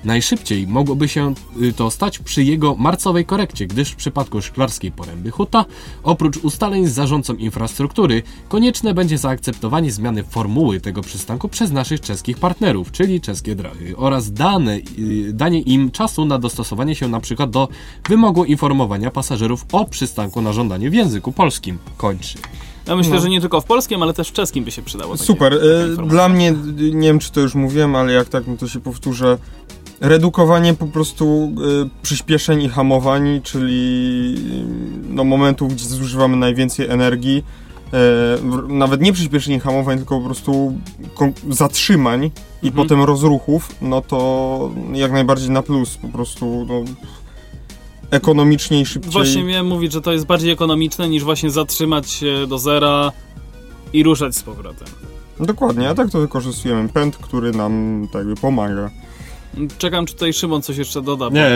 Najszybciej 0.05 0.67
mogłoby 0.67 1.09
się 1.09 1.35
y, 1.63 1.73
to 1.73 1.91
stać 1.91 2.19
przy 2.19 2.45
jego 2.45 2.75
marcowej 2.75 3.25
korekcie, 3.25 3.67
gdyż 3.67 3.91
w 3.91 3.97
przypadku 3.97 4.43
szklarskiej 4.43 4.93
poręby 4.93 5.31
Huta, 5.31 5.65
oprócz 6.03 6.37
ustaleń 6.37 6.87
z 6.87 6.93
zarządcą 6.93 7.35
infrastruktury, 7.35 8.23
konieczne 8.49 8.95
będzie 8.95 9.19
zaakceptowanie 9.19 9.93
zmiany 9.93 10.25
formuły 10.25 10.81
tego 10.81 11.03
przystanku 11.03 11.49
przez 11.49 11.71
naszych 11.71 12.01
czeskich 12.01 12.39
partnerów, 12.39 12.93
czyli 12.93 13.21
czeskie 13.21 13.55
drachy, 13.55 13.97
oraz 13.97 14.33
dane, 14.33 14.77
y, 14.99 15.33
danie 15.33 15.61
im 15.61 15.91
czasu 15.91 16.25
na 16.25 16.39
dostosowanie 16.39 16.95
się 16.95 17.21
przykład 17.21 17.51
do 17.51 17.69
wymogu 18.09 18.45
informowania 18.45 19.11
pasażerów 19.11 19.65
o 19.73 19.85
przystanku 19.85 20.43
na 20.43 20.53
żądanie 20.53 20.91
w 20.91 20.95
języku 20.95 21.33
polskim. 21.33 21.79
Kończy. 21.97 22.39
Ja 22.87 22.97
myślę, 22.97 23.15
No. 23.15 23.21
że 23.21 23.29
nie 23.29 23.41
tylko 23.41 23.61
w 23.61 23.65
polskim, 23.65 24.03
ale 24.03 24.13
też 24.15 24.29
w 24.29 24.33
czeskim 24.33 24.65
by 24.65 24.71
się 24.71 24.83
przydało. 24.83 25.13
takie- 25.15 25.25
Super. 25.27 25.53
taka 25.53 25.65
E, 25.65 25.89
informacja. 25.89 26.05
Dla 26.11 26.29
mnie, 26.29 26.55
nie 26.77 27.09
wiem 27.09 27.19
czy 27.19 27.33
to 27.33 27.41
już 27.41 27.55
mówiłem, 27.55 27.97
ale 27.97 28.13
jak 28.13 28.29
tak, 28.29 28.47
no 28.47 28.57
to 28.57 28.69
się 28.69 28.81
powtórzę. 28.81 29.39
Redukowanie 30.01 30.75
po 30.75 30.87
prostu 30.87 31.53
e, 31.85 31.89
przyspieszeń 32.03 32.63
i 32.63 32.69
hamowań, 32.69 33.41
czyli 33.43 34.35
e, 35.09 35.15
no, 35.15 35.25
momentów, 35.25 35.75
gdzie 35.75 35.85
zużywamy 35.85 36.37
najwięcej 36.37 36.87
energii. 36.91 37.45
Nawet 38.69 39.01
nie 39.01 39.13
przyspieszeń 39.13 39.55
i 39.55 39.61
hamowań, 39.61 39.97
tylko 39.99 40.19
po 40.19 40.25
prostu 40.25 40.73
zatrzymań 41.51 42.25
i 42.63 42.67
Mhm. 42.69 42.75
potem 42.75 43.03
rozruchów, 43.05 43.69
no 43.83 44.01
to 44.01 44.71
jak 44.93 45.13
najbardziej 45.13 45.51
na 45.51 45.63
plus. 45.63 45.97
Po 45.97 46.09
prostu 46.09 46.67
no, 46.69 46.85
ekonomiczniej, 48.11 48.87
szybciej. 48.87 49.13
Właśnie 49.13 49.45
miałem 49.45 49.67
mówić, 49.67 49.93
że 49.93 50.01
to 50.01 50.13
jest 50.13 50.27
bardziej 50.27 50.51
ekonomiczne 50.51 51.09
niż 51.09 51.25
właśnie 51.25 51.51
zatrzymać 51.51 52.11
się 52.11 52.47
do 52.47 52.59
zera 52.59 53.13
i 53.93 54.03
ruszać 54.03 54.37
z 54.37 54.43
powrotem. 54.43 54.89
Dokładnie, 55.41 55.89
a 55.89 55.95
tak 55.95 56.11
to 56.11 56.21
wykorzystujemy 56.21 56.89
pęd, 56.89 57.17
który 57.17 57.53
nam 57.53 58.07
tak 58.13 58.19
jakby 58.21 58.37
pomaga. 58.37 58.91
Czekam, 59.79 60.07
czy 60.07 60.15
tutaj 60.15 60.33
Szymon 60.33 60.63
coś 60.63 60.77
jeszcze 60.77 61.03
doda. 61.03 61.31
bo- 61.31 61.37
Nie, 61.37 61.49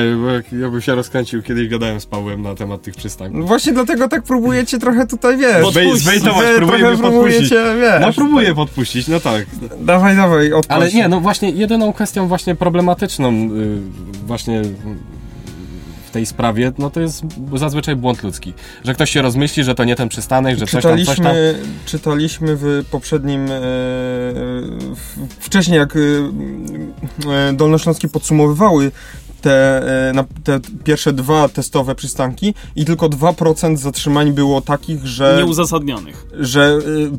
bo 0.50 0.56
ja 0.56 0.70
bym 0.70 0.80
się 0.80 0.94
rozkręcił, 0.94 1.42
kiedyś 1.42 1.68
gadałem 1.68 2.00
z 2.00 2.06
Pawłem 2.06 2.42
na 2.42 2.54
temat 2.54 2.82
tych 2.82 2.94
przystanków. 2.96 3.40
No 3.40 3.46
Właśnie 3.46 3.72
dlatego 3.72 4.08
tak 4.08 4.22
próbujecie 4.22 4.78
trochę 4.78 5.06
tutaj, 5.06 5.36
wiesz... 5.36 5.62
Podpuścić. 5.62 5.98
Zwejtować, 6.02 6.46
Wy 6.46 6.56
próbuję 6.56 6.78
próbujecie, 6.96 7.00
podpuścić. 7.00 7.50
wiesz... 7.80 8.00
No 8.00 8.12
próbuję 8.12 8.54
podpuścić, 8.54 9.08
no 9.08 9.20
tak. 9.20 9.46
Dawaj, 9.80 10.16
dawaj, 10.16 10.52
odpal 10.52 10.76
Ale 10.82 10.92
nie, 10.92 11.08
no 11.08 11.20
właśnie 11.20 11.50
jedyną 11.50 11.92
kwestią 11.92 12.28
właśnie 12.28 12.54
problematyczną 12.54 13.32
y, 13.32 13.48
właśnie 14.26 14.62
tej 16.18 16.26
sprawie, 16.26 16.72
no 16.78 16.90
to 16.90 17.00
jest 17.00 17.22
zazwyczaj 17.54 17.96
błąd 17.96 18.22
ludzki. 18.22 18.54
Że 18.84 18.94
ktoś 18.94 19.10
się 19.10 19.22
rozmyśli, 19.22 19.64
że 19.64 19.74
to 19.74 19.84
nie 19.84 19.96
ten 19.96 20.08
przystanek, 20.08 20.58
że 20.58 20.66
coś 20.66 20.82
tam, 20.82 21.04
coś 21.04 21.16
tam. 21.16 21.34
Czytaliśmy, 21.86 22.56
w 22.56 22.84
poprzednim, 22.90 23.44
e, 23.44 23.48
w, 23.50 25.26
wcześniej 25.40 25.78
jak 25.78 25.96
e, 25.96 25.98
e, 27.32 27.52
dolnośląskie 27.52 28.08
podsumowywały 28.08 28.90
te, 29.40 29.82
e, 30.10 30.24
te 30.44 30.60
pierwsze 30.84 31.12
dwa 31.12 31.48
testowe 31.48 31.94
przystanki 31.94 32.54
i 32.76 32.84
tylko 32.84 33.08
2% 33.08 33.76
zatrzymań 33.76 34.32
było 34.32 34.60
takich, 34.60 35.06
że, 35.06 35.34
Nieuzasadnionych. 35.38 36.26
że 36.40 36.78
y, 36.86 37.10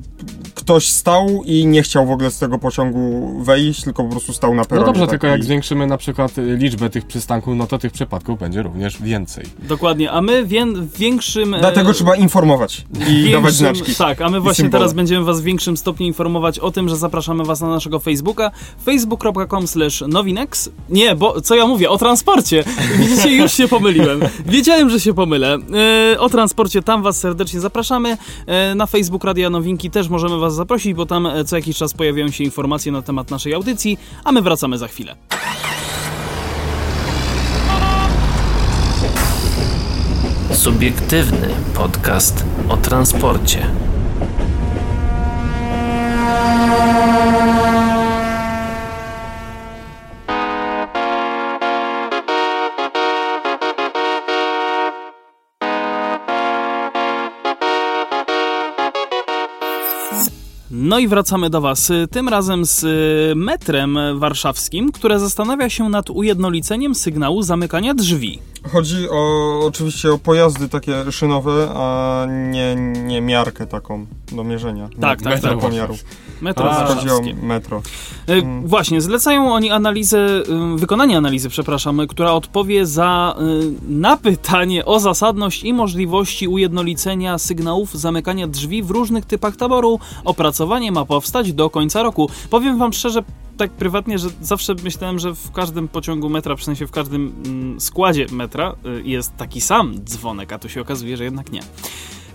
ktoś 0.56 0.88
stał 0.88 1.44
i 1.46 1.66
nie 1.66 1.82
chciał 1.84 2.06
w 2.08 2.12
ogóle 2.12 2.32
z 2.32 2.40
tego 2.40 2.58
pociągu 2.60 3.34
wejść, 3.44 3.84
tylko 3.84 4.04
po 4.04 4.10
prostu 4.10 4.34
stał 4.34 4.52
na 4.56 4.62
No 4.62 4.66
peronie. 4.66 4.86
dobrze, 4.86 5.02
tak, 5.02 5.10
tylko 5.10 5.28
i- 5.28 5.30
jak 5.30 5.44
zwiększymy 5.44 5.88
na 5.88 5.98
przykład 5.98 6.38
y, 6.38 6.58
liczbę 6.58 6.90
tych 6.90 7.06
przystanków, 7.08 7.56
no 7.56 7.68
to 7.68 7.78
tych 7.78 7.92
przypadków 7.92 8.40
będzie 8.40 8.62
również 8.64 9.02
więcej. 9.02 9.46
Dokładnie, 9.68 10.12
a 10.12 10.22
my 10.22 10.46
wię, 10.46 10.66
w 10.66 10.98
większym... 10.98 11.54
e, 11.54 11.60
Dlatego 11.60 11.94
trzeba 11.94 12.16
informować 12.16 12.86
i 13.10 13.32
dawać 13.32 13.54
znaczki. 13.54 13.96
Tak, 13.96 14.22
a 14.22 14.30
my 14.30 14.40
właśnie 14.40 14.64
symbole. 14.64 14.80
teraz 14.82 14.94
będziemy 14.94 15.26
was 15.26 15.42
w 15.42 15.44
większym 15.44 15.78
stopniu 15.78 16.06
informować 16.08 16.60
o 16.60 16.72
tym, 16.72 16.90
że 16.90 16.98
zapraszamy 16.98 17.44
was 17.46 17.62
na 17.62 17.68
naszego 17.70 18.00
Facebooka 18.00 18.52
facebook.com 18.86 19.66
nowinex 20.08 20.70
Nie, 20.90 21.16
bo 21.16 21.42
co 21.42 21.56
ja 21.56 21.68
mówię? 21.68 21.90
O 21.90 21.98
transporcie. 22.10 22.64
Widzicie, 22.98 23.36
już 23.36 23.54
się 23.54 23.68
pomyliłem. 23.68 24.20
Wiedziałem, 24.46 24.90
że 24.90 25.00
się 25.00 25.14
pomylę. 25.14 25.58
E, 26.14 26.20
o 26.20 26.30
transporcie, 26.30 26.82
tam 26.82 27.04
was 27.04 27.20
serdecznie 27.20 27.60
zapraszamy. 27.60 28.18
E, 28.48 28.76
na 28.76 28.86
Facebook 28.86 29.24
Radia 29.24 29.50
Nowinki 29.50 29.92
też 29.92 30.10
możemy 30.10 30.38
was 30.38 30.56
zaprosić, 30.56 30.94
bo 30.94 31.06
tam 31.06 31.26
e, 31.26 31.46
co 31.46 31.56
jakiś 31.56 31.78
czas 31.78 31.94
pojawiają 31.94 32.32
się 32.32 32.44
informacje 32.44 32.92
na 32.92 33.02
temat 33.02 33.32
naszej 33.32 33.54
audycji, 33.54 33.98
a 34.24 34.32
my 34.32 34.42
wracamy 34.42 34.78
za 34.78 34.88
chwilę. 34.88 35.16
Subiektywny 40.52 41.50
podcast 41.74 42.46
o 42.70 42.78
transporcie. 42.78 43.72
No 60.82 61.00
i 61.00 61.08
wracamy 61.08 61.50
do 61.50 61.62
Was. 61.62 61.90
y, 61.90 62.08
Tym 62.12 62.30
razem 62.30 62.66
z 62.66 62.84
y, 62.84 63.36
metrem 63.36 63.98
warszawskim, 64.16 64.92
które 64.92 65.20
zastanawia 65.20 65.70
się 65.70 65.90
nad 65.90 66.10
ujednoliceniem 66.10 66.96
sygnału 66.96 67.44
zamykania 67.44 67.94
drzwi. 67.94 68.40
Chodzi 68.72 69.10
o, 69.10 69.60
oczywiście 69.66 70.14
o 70.14 70.18
pojazdy 70.18 70.70
takie 70.70 71.12
szynowe, 71.12 71.70
a 71.76 72.26
nie, 72.30 72.76
nie 73.06 73.22
miarkę 73.22 73.68
taką 73.68 74.06
do 74.32 74.44
mierzenia. 74.44 74.90
Tak, 75.02 75.20
nie, 75.22 75.32
tak, 75.32 75.42
tak. 75.42 75.60
pomiaru. 75.60 75.98
Metro 76.42 76.72
A, 76.72 76.74
Chodzi 76.74 76.92
o 76.92 76.96
warszawskie. 76.96 77.34
metro. 77.34 77.82
Y, 78.30 78.44
Właśnie, 78.66 79.02
zlecają 79.02 79.54
oni 79.54 79.72
analizę, 79.72 80.20
y, 80.76 80.78
wykonanie 80.78 81.18
analizy, 81.18 81.50
przepraszam, 81.50 82.02
która 82.08 82.32
odpowie 82.34 82.86
za 82.86 83.36
y, 83.42 83.92
na 83.92 84.18
pytanie 84.18 84.86
o 84.86 85.00
zasadność 85.00 85.64
i 85.64 85.74
możliwości 85.74 86.48
ujednolicenia 86.48 87.38
sygnałów 87.38 87.94
zamykania 87.94 88.48
drzwi 88.48 88.84
w 88.84 88.90
różnych 88.92 89.26
typach 89.26 89.56
taboru. 89.56 90.00
Opracowanie 90.26 90.92
ma 90.92 91.06
powstać 91.06 91.54
do 91.54 91.70
końca 91.70 92.04
roku. 92.04 92.30
Powiem 92.50 92.78
wam 92.78 92.94
szczerze, 92.94 93.24
tak 93.58 93.72
prywatnie, 93.72 94.20
że 94.20 94.30
zawsze 94.42 94.76
myślałem, 94.84 95.20
że 95.20 95.36
w 95.36 95.52
każdym 95.52 95.88
pociągu 95.88 96.30
metra, 96.30 96.56
w 96.56 96.64
sensie 96.64 96.88
w 96.88 96.92
każdym 96.92 97.34
mm, 97.46 97.80
składzie 97.82 98.26
metra 98.32 98.76
y, 98.86 99.02
jest 99.06 99.38
taki 99.38 99.62
sam 99.62 99.96
dzwonek, 100.06 100.54
a 100.54 100.60
tu 100.60 100.70
się 100.70 100.82
okazuje, 100.82 101.18
że 101.18 101.24
jednak 101.24 101.52
nie. 101.52 101.62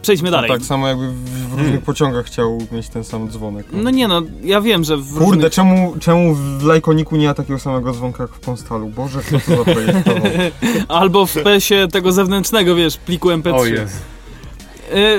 Przejdźmy 0.05 0.31
dalej. 0.31 0.51
Tak 0.51 0.63
samo 0.63 0.89
jakby 0.89 1.09
w, 1.09 1.49
w 1.49 1.59
różnych 1.59 1.83
pociągach 1.83 2.27
chciał 2.27 2.59
mieć 2.73 2.89
ten 2.89 3.05
sam 3.05 3.31
dzwonek. 3.31 3.67
No 3.73 3.91
nie 3.91 4.09
no, 4.09 4.23
ja 4.43 4.61
wiem, 4.61 4.85
że 4.85 4.97
w 4.97 5.13
Kurde, 5.13 5.25
różnych... 5.25 5.53
czemu, 5.53 5.95
czemu 6.01 6.35
w 6.35 6.63
Lajkoniku 6.63 7.17
nie 7.17 7.27
ma 7.27 7.35
takiego 7.35 7.59
samego 7.59 7.93
dzwonka 7.93 8.23
jak 8.23 8.33
w 8.33 8.41
Konstalu? 8.41 8.89
Boże, 8.89 9.21
kto 9.21 9.41
to 9.41 9.65
zaprojektował? 9.65 10.23
Albo 11.01 11.27
w 11.27 11.33
PES-ie 11.33 11.89
tego 11.89 12.13
zewnętrznego, 12.13 12.75
wiesz, 12.75 12.97
pliku 12.97 13.29
MP3. 13.29 13.67
Y, 13.67 13.87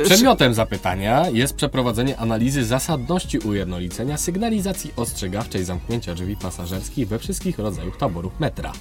Przedmiotem 0.03 0.53
zapytania 0.53 1.29
jest 1.29 1.55
przeprowadzenie 1.55 2.17
analizy 2.17 2.65
zasadności 2.65 3.39
ujednolicenia 3.39 4.17
sygnalizacji 4.17 4.91
ostrzegawczej 4.95 5.63
zamknięcia 5.63 6.15
drzwi 6.15 6.35
pasażerskich 6.35 7.07
we 7.07 7.19
wszystkich 7.19 7.59
rodzajach 7.59 7.97
taborów 7.97 8.39
metra. 8.39 8.71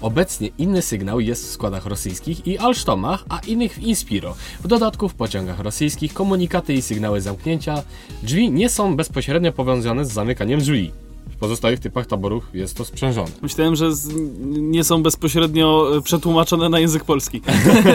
Obecnie 0.00 0.48
inny 0.58 0.82
sygnał 0.82 1.20
jest 1.20 1.44
w 1.44 1.50
składach 1.50 1.86
rosyjskich 1.86 2.46
i 2.46 2.58
Alstomach, 2.58 3.24
a 3.28 3.38
innych 3.46 3.74
w 3.74 3.82
Inspiro. 3.82 4.36
W 4.60 4.66
dodatku 4.66 5.08
w 5.08 5.14
pociągach 5.14 5.60
rosyjskich 5.60 6.14
komunikaty 6.14 6.74
i 6.74 6.82
sygnały 6.82 7.20
zamknięcia 7.20 7.82
drzwi 8.22 8.50
nie 8.50 8.68
są 8.68 8.96
bezpośrednio 8.96 9.52
powiązane 9.52 10.04
z 10.04 10.12
zamykaniem 10.12 10.60
drzwi. 10.60 11.03
W 11.30 11.36
pozostałych 11.36 11.80
typach 11.80 12.06
taborów 12.06 12.44
jest 12.54 12.76
to 12.76 12.84
sprzężone. 12.84 13.30
Myślałem, 13.42 13.76
że 13.76 13.94
z, 13.94 14.08
nie 14.46 14.84
są 14.84 15.02
bezpośrednio 15.02 15.96
e, 15.96 16.00
przetłumaczone 16.00 16.68
na 16.68 16.78
język 16.78 17.04
polski. 17.04 17.40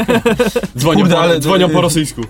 Dzwonią, 0.78 1.00
Kurde, 1.00 1.16
po, 1.16 1.22
ale- 1.22 1.40
dzwonią 1.40 1.70
po 1.70 1.82
rosyjsku. 1.82 2.22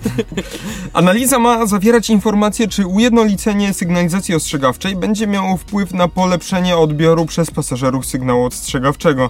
Analiza 0.93 1.39
ma 1.39 1.65
zawierać 1.65 2.09
informacje, 2.09 2.67
czy 2.67 2.85
ujednolicenie 2.85 3.73
sygnalizacji 3.73 4.35
ostrzegawczej 4.35 4.95
będzie 4.95 5.27
miało 5.27 5.57
wpływ 5.57 5.93
na 5.93 6.07
polepszenie 6.07 6.77
odbioru 6.77 7.25
przez 7.25 7.51
pasażerów 7.51 8.05
sygnału 8.05 8.45
ostrzegawczego. 8.45 9.29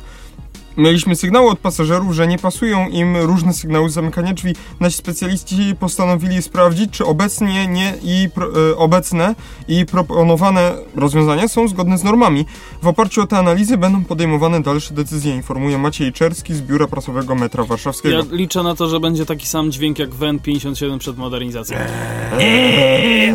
Mieliśmy 0.79 1.15
sygnały 1.15 1.49
od 1.49 1.59
pasażerów, 1.59 2.13
że 2.13 2.27
nie 2.27 2.37
pasują 2.37 2.87
im 2.89 3.17
różne 3.17 3.53
sygnały 3.53 3.89
zamykania 3.89 4.33
drzwi. 4.33 4.55
Nasi 4.79 4.97
specjaliści 4.97 5.75
postanowili 5.79 6.41
sprawdzić, 6.41 6.91
czy 6.91 7.05
obecnie 7.05 7.67
nie 7.67 7.93
i 8.03 8.29
pro, 8.29 8.71
e, 8.71 8.77
obecne 8.77 9.35
i 9.67 9.85
proponowane 9.85 10.73
rozwiązania 10.95 11.47
są 11.47 11.67
zgodne 11.67 11.97
z 11.97 12.03
normami. 12.03 12.45
W 12.81 12.87
oparciu 12.87 13.21
o 13.21 13.27
te 13.27 13.37
analizy 13.37 13.77
będą 13.77 14.03
podejmowane 14.05 14.61
dalsze 14.61 14.93
decyzje, 14.93 15.35
informuje 15.35 15.77
Maciej 15.77 16.13
Czerski 16.13 16.53
z 16.55 16.61
Biura 16.61 16.87
Prasowego 16.87 17.35
Metra 17.35 17.63
Warszawskiego. 17.63 18.17
Ja 18.17 18.23
liczę 18.31 18.63
na 18.63 18.75
to, 18.75 18.89
że 18.89 18.99
będzie 18.99 19.25
taki 19.25 19.47
sam 19.47 19.71
dźwięk 19.71 19.99
jak 19.99 20.15
WEN 20.15 20.39
57 20.39 20.99
przed 20.99 21.17
modernizacją. 21.17 21.77
Eee, 22.39 23.33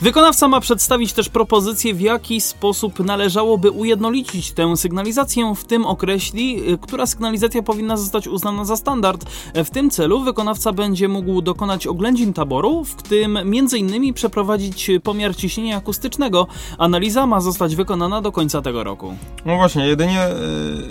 Wykonawca 0.00 0.48
ma 0.48 0.60
przedstawić 0.60 1.12
też 1.12 1.28
propozycję, 1.28 1.94
w 1.94 2.00
jaki 2.00 2.40
sposób 2.40 3.00
należałoby 3.04 3.70
ujednolicić 3.70 4.52
tę 4.52 4.76
sygnalizację, 4.76 5.54
w 5.56 5.64
tym 5.64 5.86
określi, 5.86 6.72
y, 6.72 6.78
która 6.78 7.06
sygnalizacja 7.06 7.62
powinna 7.62 7.96
zostać 7.96 8.28
uznana 8.28 8.64
za 8.64 8.76
standard. 8.76 9.24
W 9.54 9.70
tym 9.70 9.90
celu 9.90 10.20
wykonawca 10.20 10.72
będzie 10.72 11.08
mógł 11.08 11.42
dokonać 11.42 11.86
oględzin 11.86 12.32
taboru, 12.32 12.84
w 12.84 13.02
tym 13.02 13.36
m.in. 13.36 14.14
przeprowadzić 14.14 14.90
pomiar 15.02 15.36
ciśnienia 15.36 15.76
akustycznego. 15.76 16.46
Analiza 16.78 17.26
ma 17.26 17.40
zostać 17.40 17.76
wykonana 17.76 18.22
do 18.22 18.32
końca 18.32 18.62
tego 18.62 18.84
roku. 18.84 19.14
No 19.46 19.56
właśnie, 19.56 19.86
jedynie 19.86 20.28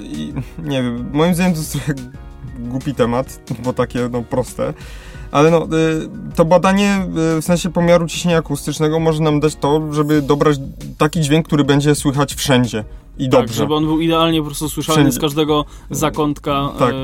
i- 0.03 0.33
nie 0.63 0.83
wiem, 0.83 1.09
moim 1.13 1.35
zdaniem 1.35 1.53
to 1.53 1.59
jest 1.59 1.71
trochę 1.71 1.93
głupi 2.59 2.93
temat, 2.95 3.51
bo 3.63 3.73
takie 3.73 4.09
no 4.11 4.23
proste. 4.23 4.73
Ale 5.35 5.51
no, 5.51 5.65
y, 5.65 5.67
to 6.35 6.45
badanie 6.45 7.07
y, 7.37 7.41
w 7.41 7.45
sensie 7.45 7.69
pomiaru 7.69 8.07
ciśnienia 8.07 8.37
akustycznego 8.37 8.99
może 8.99 9.23
nam 9.23 9.39
dać 9.39 9.55
to, 9.55 9.93
żeby 9.93 10.21
dobrać 10.21 10.57
taki 10.97 11.21
dźwięk, 11.21 11.47
który 11.47 11.63
będzie 11.63 11.95
słychać 11.95 12.35
wszędzie 12.35 12.83
i 13.17 13.29
Tak, 13.29 13.31
dobrze. 13.41 13.53
żeby 13.53 13.75
on 13.75 13.85
był 13.85 13.99
idealnie 14.01 14.39
po 14.39 14.45
prostu 14.45 14.69
słyszalny 14.69 15.01
Wszędzie. 15.01 15.17
z 15.17 15.21
każdego 15.21 15.65
zakątka 15.91 16.69
Tak. 16.79 16.91
e. 16.91 16.95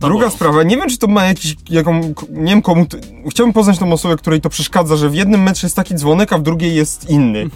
Druga 0.00 0.30
sprawa, 0.30 0.62
nie 0.62 0.76
wiem 0.76 0.88
czy 0.88 0.98
to 0.98 1.06
ma 1.06 1.24
jakiś, 1.24 1.56
jaką, 1.70 2.00
nie 2.30 2.50
wiem 2.52 2.62
komu, 2.62 2.86
to, 2.86 2.96
chciałbym 3.30 3.52
poznać 3.52 3.78
tą 3.78 3.92
osobę, 3.92 4.16
której 4.16 4.40
to 4.40 4.50
przeszkadza, 4.50 4.96
że 4.96 5.08
w 5.10 5.14
jednym 5.14 5.42
metrze 5.42 5.66
jest 5.66 5.76
taki 5.76 5.94
dzwonek, 5.94 6.32
a 6.32 6.38
w 6.38 6.42
drugiej 6.42 6.74
jest 6.74 7.10
inny. 7.10 7.48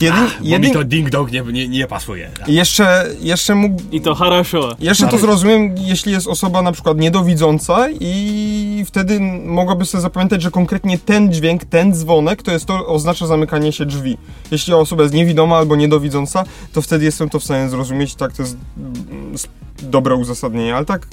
Jedyn, 0.00 0.26
jedyn, 0.42 0.72
ding-dong 0.72 1.32
nie, 1.32 1.42
nie, 1.52 1.68
nie 1.68 1.86
pasuje. 1.86 2.30
jeszcze, 2.46 3.06
jeszcze 3.20 3.54
mógł, 3.54 3.82
I 3.92 4.00
to 4.00 4.14
harasho. 4.14 4.76
Jeszcze 4.78 5.08
to 5.08 5.18
zrozumiem, 5.18 5.74
jeśli 5.78 6.12
jest 6.12 6.26
osoba 6.26 6.62
na 6.62 6.72
przykład 6.72 6.98
niedowidząca 6.98 7.86
i 8.00 8.84
wtedy 8.86 9.20
mogłaby 9.44 9.84
sobie 9.84 10.02
zapamiętać, 10.02 10.42
że 10.42 10.50
konkretnie 10.50 10.98
ten 10.98 11.32
dźwięk, 11.32 11.64
ten 11.64 11.94
dzwonek, 11.94 12.42
to 12.42 12.52
jest 12.52 12.66
to 12.66 12.86
oznacza 12.86 13.26
zamykanie 13.26 13.72
się 13.72 13.86
drzwi. 13.86 14.18
Jeśli 14.50 14.74
osoba 14.74 15.02
jest 15.02 15.14
niewidoma 15.14 15.56
albo 15.56 15.76
niedowidząca, 15.76 16.44
to 16.72 16.82
wtedy 16.82 17.04
jestem 17.04 17.28
to 17.36 17.40
w 17.40 17.44
stanie 17.44 17.68
zrozumieć, 17.68 18.14
tak, 18.14 18.32
to 18.32 18.42
jest 18.42 18.56
mm, 18.76 19.34
dobre 19.82 20.14
uzasadnienie, 20.14 20.76
ale 20.76 20.86
tak 20.86 21.06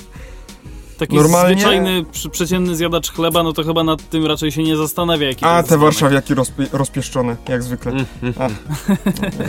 Taki 1.03 1.15
Normalnie- 1.15 1.53
zwyczajny, 1.53 2.05
przeciętny 2.31 2.75
zjadacz 2.75 3.11
chleba, 3.11 3.43
no 3.43 3.53
to 3.53 3.63
chyba 3.63 3.83
nad 3.83 4.09
tym 4.09 4.25
raczej 4.25 4.51
się 4.51 4.63
nie 4.63 4.77
zastanawia, 4.77 5.27
jaki 5.27 5.45
A, 5.45 5.63
te 5.63 5.77
warszawiaki 5.77 6.33
rozpie 6.33 6.65
rozpieszczone, 6.73 7.35
jak 7.49 7.63
zwykle. 7.63 7.91
A. 8.39 8.49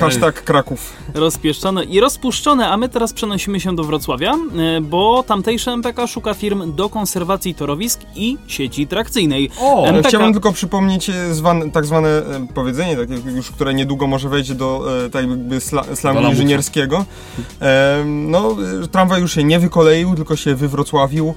Hashtag 0.01 0.45
Kraków. 0.45 0.93
Rozpieszczone 1.15 1.85
i 1.85 2.01
rozpuszczone, 2.01 2.69
a 2.69 2.77
my 2.77 2.89
teraz 2.89 3.13
przenosimy 3.13 3.61
się 3.61 3.77
do 3.77 3.85
Wrocławia, 3.85 4.33
e, 4.33 4.81
bo 4.81 5.23
tamtejsze 5.23 5.73
MPK 5.73 6.07
szuka 6.07 6.35
firm 6.35 6.75
do 6.75 6.89
konserwacji 6.89 7.55
torowisk 7.55 8.01
i 8.17 8.37
sieci 8.47 8.87
trakcyjnej. 8.87 9.51
O, 9.61 9.85
MPK 9.87 10.09
Chciałbym 10.09 10.33
tylko 10.33 10.53
przypomnieć 10.53 11.11
e, 11.11 11.35
zwane, 11.35 11.71
tak 11.71 11.87
zwane 11.87 12.09
e, 12.09 12.47
powiedzenie, 12.55 12.97
takie 12.97 13.15
już, 13.15 13.51
które 13.51 13.75
niedługo 13.75 14.07
może 14.07 14.29
wejdzie 14.29 14.55
do 14.55 14.85
e, 15.07 15.11
tak 15.11 15.29
jakby 15.29 15.61
sla, 15.61 15.85
slamu 15.95 16.21
inżynierskiego. 16.21 17.05
E, 17.63 18.05
no, 18.07 18.57
e, 18.85 18.89
tramwaj 18.89 19.21
już 19.21 19.35
się 19.35 19.45
nie 19.45 19.59
wykoleił, 19.61 20.15
tylko 20.15 20.37
się 20.37 20.55
wywrocławił. 20.55 21.35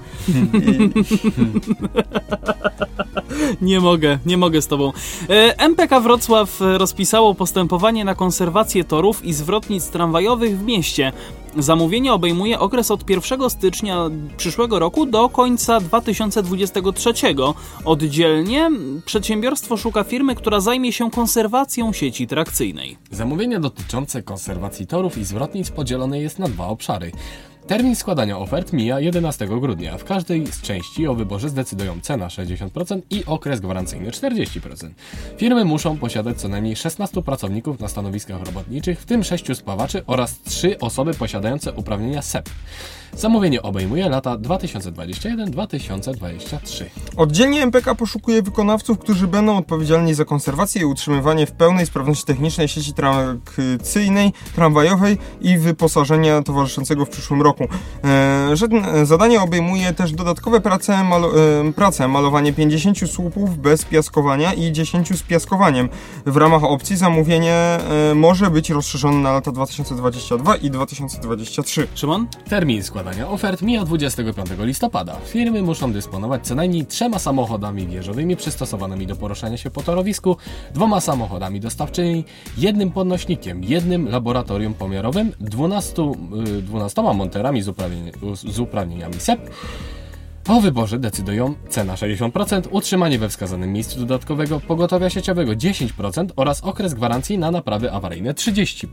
Nie 3.62 3.80
mogę, 3.80 4.20
nie 4.26 4.38
mogę 4.38 4.62
z 4.62 4.68
tobą. 4.68 4.94
E, 5.30 5.60
MPK 5.60 6.00
Wrocław 6.00 6.58
rozpisało 6.60 7.36
postępowanie 7.36 8.06
na 8.06 8.16
konserwację 8.16 8.84
torów 8.84 9.26
i 9.26 9.34
zwrotnic 9.34 9.90
tramwajowych 9.90 10.60
w 10.60 10.64
mieście. 10.64 11.12
Zamówienie 11.58 12.14
obejmuje 12.14 12.60
okres 12.60 12.92
od 12.92 13.10
1 13.10 13.50
stycznia 13.50 14.10
przyszłego 14.38 14.80
roku 14.80 15.06
do 15.06 15.30
końca 15.30 15.80
2023. 15.80 17.14
Oddzielnie 17.86 18.72
przedsiębiorstwo 19.06 19.78
szuka 19.78 20.04
firmy, 20.04 20.36
która 20.36 20.60
zajmie 20.60 20.94
się 20.94 21.12
konserwacją 21.12 21.94
sieci 21.94 22.28
trakcyjnej. 22.28 22.98
Zamówienie 23.12 23.60
dotyczące 23.60 24.24
konserwacji 24.24 24.88
torów 24.88 25.18
i 25.18 25.24
zwrotnic 25.24 25.72
podzielone 25.72 26.20
jest 26.20 26.40
na 26.40 26.48
dwa 26.48 26.68
obszary. 26.68 27.12
Termin 27.68 27.96
składania 27.96 28.38
ofert 28.38 28.74
mija 28.74 29.00
11 29.00 29.48
grudnia. 29.48 29.98
W 29.98 30.04
każdej 30.04 30.48
z 30.48 30.62
części 30.62 31.08
o 31.08 31.16
wyborze 31.16 31.50
zdecydują 31.50 32.02
cena 32.02 32.28
60% 32.28 33.02
i 33.10 33.26
okres 33.26 33.60
gwarancyjny 33.60 34.12
40%. 34.12 34.90
Firmy 35.38 35.66
muszą 35.66 35.98
posiadać 35.98 36.42
co 36.42 36.48
najmniej 36.48 36.76
16 36.76 37.22
pracowników 37.22 37.80
na 37.80 37.88
stanowiskach 37.88 38.46
robotniczych, 38.46 39.02
w 39.02 39.06
tym 39.06 39.24
6 39.24 39.58
spawaczy 39.58 40.04
oraz 40.06 40.42
3 40.42 40.80
osoby 40.80 41.14
posiadające 41.14 41.74
uprawnienia 41.74 42.22
SEP. 42.22 42.50
Zamówienie 43.14 43.62
obejmuje 43.62 44.10
lata 44.10 44.38
2021-2023. 44.38 46.86
Oddzielnie 47.18 47.64
MPK 47.64 47.96
poszukuje 47.96 48.42
wykonawców, 48.42 49.00
którzy 49.00 49.28
będą 49.28 49.58
odpowiedzialni 49.58 50.14
za 50.14 50.26
konserwację 50.26 50.82
i 50.82 50.86
utrzymywanie 50.86 51.46
w 51.46 51.52
pełnej 51.52 51.86
sprawności 51.86 52.26
technicznej 52.26 52.68
sieci 52.68 52.94
trakcyjnej, 52.94 54.34
tramwajowej 54.56 55.18
i 55.42 55.58
wyposażenia 55.58 56.42
towarzyszącego 56.42 57.06
w 57.06 57.10
przyszłym 57.10 57.42
roku. 57.42 57.57
E, 58.04 59.06
zadanie 59.06 59.42
obejmuje 59.42 59.94
też 59.94 60.12
dodatkowe 60.12 60.62
prace, 60.62 61.04
malo, 61.04 61.32
e, 61.40 61.74
prace, 61.74 62.08
malowanie 62.08 62.54
50 62.54 63.12
słupów 63.12 63.58
bez 63.58 63.86
piaskowania 63.86 64.54
i 64.54 64.72
10 64.72 65.18
z 65.18 65.24
piaskowaniem. 65.24 65.90
W 66.26 66.38
ramach 66.38 66.64
opcji 66.64 66.98
zamówienie 66.98 67.54
e, 67.54 68.16
może 68.16 68.50
być 68.50 68.70
rozszerzone 68.70 69.18
na 69.18 69.32
lata 69.32 69.52
2022 69.52 70.56
i 70.56 70.72
2023. 70.72 71.88
Szymon? 71.96 72.28
Termin 72.50 72.84
składania 72.84 73.30
ofert 73.30 73.62
mija 73.62 73.86
25 73.86 74.50
listopada. 74.60 75.16
Firmy 75.26 75.62
muszą 75.62 75.92
dysponować 75.92 76.48
co 76.48 76.56
najmniej 76.56 76.86
trzema 76.86 77.20
samochodami 77.20 77.88
wieżowymi 77.88 78.36
przystosowanymi 78.36 79.08
do 79.08 79.16
poruszania 79.16 79.58
się 79.58 79.72
po 79.72 79.82
torowisku, 79.82 80.38
dwoma 80.74 81.02
samochodami 81.02 81.60
dostawczymi, 81.60 82.26
jednym 82.58 82.92
podnośnikiem, 82.92 83.64
jednym 83.64 84.10
laboratorium 84.10 84.74
pomiarowym, 84.74 85.32
12, 85.40 86.12
12 86.62 87.02
monterami 87.02 87.47
z, 87.62 87.68
uprawnień, 87.68 88.12
z 88.36 88.60
uprawnieniami 88.60 89.16
SEP, 89.20 89.50
o 90.48 90.62
wyborze 90.62 91.00
decydują 91.00 91.56
cena 91.70 91.96
60%, 91.96 92.62
utrzymanie 92.72 93.20
we 93.20 93.30
wskazanym 93.30 93.74
miejscu 93.74 94.00
dodatkowego 94.00 94.60
pogotowia 94.60 95.10
sieciowego 95.10 95.52
10% 95.52 96.28
oraz 96.36 96.64
okres 96.64 96.94
gwarancji 96.94 97.38
na 97.38 97.52
naprawy 97.52 97.92
awaryjne 97.92 98.34
30%. 98.34 98.88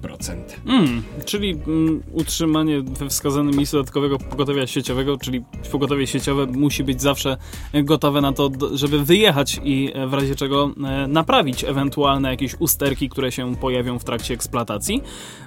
Mm, 0.67 1.03
czyli 1.25 1.51
mm, 1.51 2.03
utrzymanie 2.13 2.83
we 2.83 3.09
wskazanym 3.09 3.57
miejscu 3.57 3.77
dodatkowego 3.77 4.19
pogotowia 4.19 4.67
sieciowego, 4.67 5.19
czyli 5.19 5.45
pogotowie 5.73 6.07
sieciowe 6.07 6.47
musi 6.47 6.85
być 6.85 7.03
zawsze 7.03 7.37
gotowe 7.85 8.21
na 8.21 8.33
to, 8.33 8.51
żeby 8.73 9.05
wyjechać 9.05 9.61
i 9.65 9.93
w 10.07 10.13
razie 10.13 10.35
czego 10.35 10.71
e, 10.85 11.07
naprawić 11.09 11.65
ewentualne 11.65 12.31
jakieś 12.31 12.55
usterki, 12.59 13.09
które 13.09 13.33
się 13.33 13.57
pojawią 13.57 13.99
w 13.99 14.05
trakcie 14.05 14.35
eksploatacji. 14.35 15.03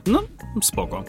No, 0.06 0.24
spoko. 0.62 1.04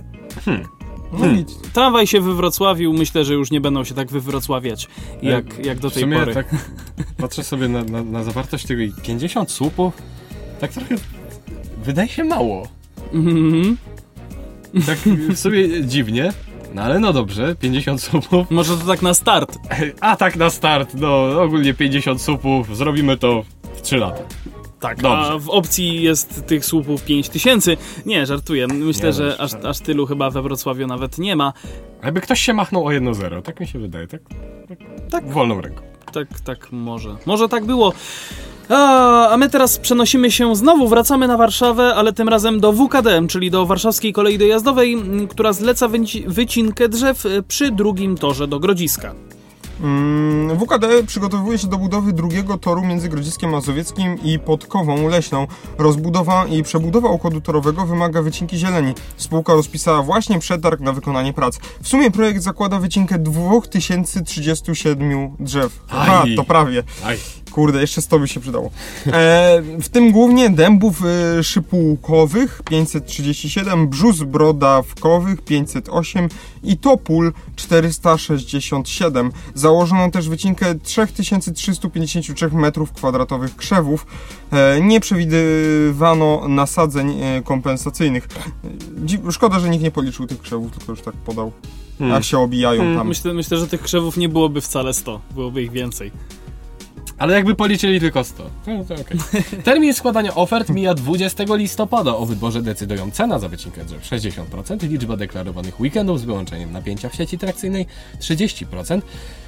Hmm. 0.44 0.78
No 1.12 1.18
hmm. 1.18 1.44
Tramwaj 1.72 2.06
się 2.06 2.20
wywrocławił, 2.20 2.92
myślę, 2.92 3.24
że 3.24 3.34
już 3.34 3.50
nie 3.50 3.61
będą 3.61 3.84
się 3.84 3.94
tak 3.94 4.11
wywrocławiać 4.11 4.88
jak, 5.22 5.66
jak 5.66 5.78
do 5.78 5.90
tej 5.90 6.04
pory. 6.04 6.34
Tak 6.34 6.46
patrzę 7.20 7.44
sobie 7.44 7.68
na, 7.68 7.84
na, 7.84 8.04
na 8.04 8.24
zawartość 8.24 8.66
tego 8.66 8.82
50 9.02 9.50
słupów, 9.50 9.94
tak 10.61 10.72
trochę 10.72 10.94
wydaje 11.84 12.09
się 12.09 12.24
mało. 12.24 12.68
Mm-hmm. 13.12 13.74
Tak 14.86 14.98
sobie 15.36 15.84
dziwnie. 15.84 16.32
No 16.74 16.82
ale 16.82 17.00
no 17.00 17.12
dobrze, 17.12 17.56
50 17.61 18.02
słupów. 18.02 18.50
Może 18.50 18.76
to 18.76 18.86
tak 18.86 19.02
na 19.02 19.14
start. 19.14 19.59
A 20.00 20.16
tak 20.16 20.36
na 20.36 20.50
start, 20.50 20.94
no 20.94 21.42
ogólnie 21.42 21.74
50 21.74 22.22
słupów, 22.22 22.76
zrobimy 22.76 23.16
to 23.16 23.44
w 23.76 23.82
3 23.82 23.96
lata. 23.96 24.22
Tak, 24.81 25.03
Dobrze. 25.03 25.33
a 25.33 25.39
w 25.39 25.49
opcji 25.49 26.03
jest 26.03 26.47
tych 26.47 26.64
słupów 26.64 27.05
5000. 27.05 27.76
Nie, 28.07 28.26
żartuję. 28.26 28.66
Myślę, 28.66 29.07
nie, 29.07 29.12
że 29.12 29.37
aż, 29.41 29.55
aż 29.55 29.79
tylu 29.79 30.07
chyba 30.07 30.31
we 30.31 30.43
Wrocławiu 30.43 30.87
nawet 30.87 31.18
nie 31.18 31.37
ma. 31.37 31.53
Jakby 32.05 32.20
ktoś 32.20 32.41
się 32.41 32.55
machnął 32.55 32.87
o 32.87 32.91
1-0, 32.91 33.43
tak 33.43 33.61
mi 33.61 33.66
się 33.66 33.79
wydaje, 33.79 34.07
tak? 34.07 34.20
Tak, 34.68 34.79
tak. 35.11 35.33
wolną 35.33 35.61
ręką. 35.61 35.83
Tak, 36.12 36.41
tak, 36.41 36.72
może. 36.72 37.16
Może 37.26 37.49
tak 37.49 37.64
było. 37.64 37.93
A, 38.68 39.29
a 39.29 39.37
my 39.37 39.49
teraz 39.49 39.79
przenosimy 39.79 40.31
się 40.31 40.57
znowu, 40.57 40.89
wracamy 40.89 41.29
na 41.29 41.37
Warszawę, 41.37 41.95
ale 41.95 42.12
tym 42.12 42.29
razem 42.29 42.61
do 42.61 42.72
WKD, 42.72 43.26
czyli 43.29 43.51
do 43.51 43.66
Warszawskiej 43.66 44.12
Kolei 44.12 44.39
Dojazdowej, 44.39 44.97
która 45.31 45.53
zleca 45.53 45.89
wycinkę 46.26 46.89
drzew 46.89 47.24
przy 47.49 47.70
drugim 47.70 48.16
torze 48.16 48.49
do 48.49 48.61
Grodziska. 48.61 49.14
Mm, 49.83 50.59
WKD 50.59 51.03
przygotowuje 51.07 51.59
się 51.59 51.66
do 51.66 51.79
budowy 51.79 52.12
drugiego 52.12 52.59
toru 52.59 52.85
między 52.85 53.09
Grodziskiem 53.09 53.51
Mazowieckim 53.51 54.22
i 54.22 54.39
Podkową 54.39 55.09
Leśną. 55.09 55.47
Rozbudowa 55.79 56.47
i 56.47 56.62
przebudowa 56.62 57.09
układu 57.09 57.41
torowego 57.41 57.87
wymaga 57.87 58.22
wycinki 58.22 58.59
zieleni. 58.59 58.95
Spółka 59.16 59.55
rozpisała 59.55 60.03
właśnie 60.03 60.39
przetarg 60.39 60.81
na 60.81 60.93
wykonanie 60.93 61.33
prac. 61.33 61.59
W 61.83 61.89
sumie 61.89 62.11
projekt 62.11 62.43
zakłada 62.43 62.79
wycinkę 62.79 63.18
2037 63.18 65.37
drzew. 65.41 65.81
A, 65.89 66.24
to 66.37 66.45
prawie. 66.45 66.83
Aj. 67.05 67.18
Kurde, 67.51 67.80
jeszcze 67.80 68.03
100 68.03 68.18
by 68.18 68.28
się 68.28 68.40
przydało. 68.40 68.70
E, 69.07 69.62
w 69.80 69.88
tym 69.88 70.12
głównie 70.12 70.51
dębów 70.51 71.03
y, 71.38 71.44
szypułkowych 71.44 72.62
537, 72.64 73.88
brzus 73.88 74.22
brodawkowych 74.22 75.42
508 75.42 76.28
i 76.62 76.76
topól 76.76 77.32
467. 77.57 79.32
Założono 79.55 80.11
też 80.11 80.28
wycinkę 80.28 80.74
3353 80.74 82.49
m2 82.49 83.49
krzewów. 83.57 84.07
E, 84.53 84.80
nie 84.80 85.01
przewidywano 85.01 86.49
nasadzeń 86.49 87.20
e, 87.20 87.42
kompensacyjnych. 87.42 88.28
Szkoda, 89.30 89.61
że 89.61 89.68
nikt 89.68 89.84
nie 89.84 89.90
policzył 89.90 90.26
tych 90.26 90.40
krzewów, 90.40 90.72
tylko 90.72 90.92
już 90.92 91.01
tak 91.01 91.14
podał. 91.14 91.53
Hmm. 91.99 92.14
Jak 92.14 92.24
się 92.24 92.38
obijają 92.38 92.80
hmm, 92.80 92.99
tam. 92.99 93.09
Myślę, 93.09 93.34
myślę, 93.34 93.59
że 93.59 93.66
tych 93.66 93.82
krzewów 93.82 94.16
nie 94.16 94.28
byłoby 94.28 94.61
wcale 94.61 94.94
100, 94.94 95.20
byłoby 95.34 95.62
ich 95.62 95.72
więcej. 95.72 96.12
Ale 97.18 97.34
jakby 97.34 97.54
policzyli 97.54 98.00
tylko 98.00 98.24
100. 98.24 98.50
No, 98.66 98.84
to 98.84 98.94
okay. 98.94 99.42
Termin 99.64 99.94
składania 99.94 100.34
ofert 100.34 100.68
mija 100.68 100.94
20 100.94 101.44
listopada. 101.48 102.16
O 102.16 102.26
wyborze 102.26 102.62
decydują 102.62 103.11
cena 103.11 103.38
za 103.38 103.48
wycinkę 103.48 103.84
drzew 103.84 104.02
60%, 104.02 104.90
liczba 104.90 105.16
deklarowanych 105.16 105.80
weekendów 105.80 106.20
z 106.20 106.24
wyłączeniem 106.24 106.72
napięcia 106.72 107.09
w 107.09 107.14
sieci 107.14 107.38
trakcyjnej 107.38 107.86
30%, 108.20 109.02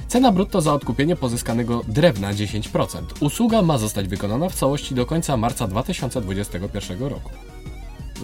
cena 0.09 0.33
brutto 0.33 0.61
za 0.61 0.75
odkupienie 0.75 1.17
pozyskanego 1.17 1.83
drewna 1.89 2.33
10%. 2.33 3.03
Usługa 3.21 3.63
ma 3.63 3.79
zostać 3.79 4.09
wykonana 4.09 4.49
w 4.49 4.55
całości 4.55 4.95
do 4.95 5.07
końca 5.07 5.37
marca 5.37 5.67
2021 5.67 7.03
roku. 7.09 7.31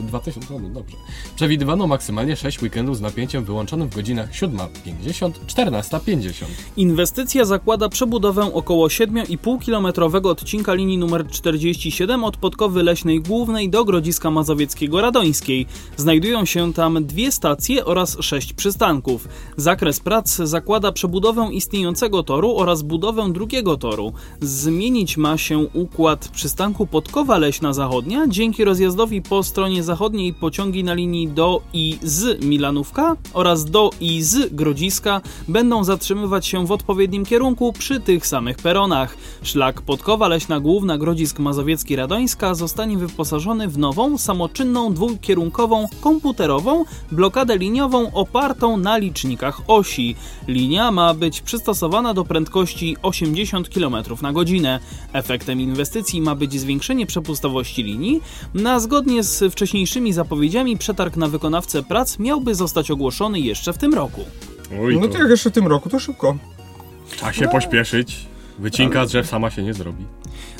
2000, 0.02 0.60
no 0.60 0.68
dobrze. 0.68 0.96
Przewidywano 1.36 1.86
maksymalnie 1.86 2.36
6 2.36 2.62
weekendów 2.62 2.96
z 2.96 3.00
napięciem 3.00 3.44
wyłączonym 3.44 3.88
w 3.88 3.94
godzinach 3.94 4.32
7.50, 4.32 5.30
14.50. 5.46 6.44
Inwestycja 6.76 7.44
zakłada 7.44 7.88
przebudowę 7.88 8.54
około 8.54 8.86
7,5-kilometrowego 8.86 10.26
odcinka 10.26 10.74
linii 10.74 10.98
numer 10.98 11.28
47 11.28 12.24
od 12.24 12.36
Podkowy 12.36 12.82
Leśnej 12.82 13.20
Głównej 13.20 13.70
do 13.70 13.84
Grodziska 13.84 14.30
Mazowieckiego 14.30 15.00
Radońskiej. 15.00 15.66
Znajdują 15.96 16.44
się 16.44 16.72
tam 16.72 17.06
dwie 17.06 17.32
stacje 17.32 17.84
oraz 17.84 18.16
sześć 18.20 18.52
przystanków. 18.52 19.28
Zakres 19.56 20.00
prac 20.00 20.36
zakłada 20.36 20.92
przebudowę 20.92 21.48
istniejącego 21.52 22.22
toru 22.22 22.56
oraz 22.56 22.82
budowę 22.82 23.32
drugiego 23.32 23.76
toru. 23.76 24.12
Zmienić 24.40 25.16
ma 25.16 25.38
się 25.38 25.58
układ 25.58 26.28
przystanku 26.28 26.86
Podkowa 26.86 27.38
Leśna 27.38 27.72
Zachodnia 27.72 28.26
dzięki 28.28 28.64
rozjazdowi 28.64 29.22
po 29.22 29.42
stronie 29.42 29.82
zachodniej 29.86 30.34
pociągi 30.34 30.84
na 30.84 30.94
linii 30.94 31.28
do 31.28 31.62
i 31.72 31.98
z 32.02 32.44
Milanówka 32.44 33.16
oraz 33.32 33.64
do 33.64 33.90
i 34.00 34.22
z 34.22 34.54
Grodziska 34.54 35.20
będą 35.48 35.84
zatrzymywać 35.84 36.46
się 36.46 36.66
w 36.66 36.72
odpowiednim 36.72 37.24
kierunku 37.24 37.72
przy 37.72 38.00
tych 38.00 38.26
samych 38.26 38.56
peronach. 38.56 39.16
Szlak 39.42 39.82
Podkowa 39.82 40.28
Leśna 40.28 40.60
Główna 40.60 40.98
Grodzisk 40.98 41.38
Mazowiecki 41.38 41.96
Radońska 41.96 42.54
zostanie 42.54 42.98
wyposażony 42.98 43.68
w 43.68 43.78
nową, 43.78 44.18
samoczynną, 44.18 44.94
dwukierunkową, 44.94 45.86
komputerową 46.00 46.84
blokadę 47.12 47.58
liniową 47.58 48.12
opartą 48.12 48.76
na 48.76 48.96
licznikach 48.98 49.60
osi. 49.66 50.16
Linia 50.48 50.90
ma 50.90 51.14
być 51.14 51.40
przystosowana 51.40 52.14
do 52.14 52.24
prędkości 52.24 52.96
80 53.02 53.68
km 53.68 53.96
na 54.22 54.32
godzinę. 54.32 54.80
Efektem 55.12 55.60
inwestycji 55.60 56.20
ma 56.20 56.34
być 56.34 56.60
zwiększenie 56.60 57.06
przepustowości 57.06 57.82
linii, 57.82 58.20
na 58.54 58.80
zgodnie 58.80 59.22
z 59.22 59.52
wcześniejszymi 59.52 59.75
wcześniejszymi 59.76 60.12
zapowiedziami 60.12 60.76
przetarg 60.76 61.16
na 61.16 61.28
wykonawcę 61.28 61.82
prac 61.82 62.18
miałby 62.18 62.54
zostać 62.54 62.90
ogłoszony 62.90 63.40
jeszcze 63.40 63.72
w 63.72 63.78
tym 63.78 63.94
roku. 63.94 64.20
Oj, 64.80 64.98
no 65.00 65.08
to 65.08 65.18
jak 65.18 65.30
jeszcze 65.30 65.50
w 65.50 65.52
tym 65.52 65.66
roku, 65.66 65.90
to 65.90 65.98
szybko. 65.98 66.36
Trzeba 67.10 67.32
się 67.32 67.44
no. 67.44 67.50
pośpieszyć. 67.50 68.26
Wycinka 68.58 69.06
drzew 69.06 69.26
sama 69.26 69.50
się 69.50 69.62
nie 69.62 69.74
zrobi. 69.74 70.04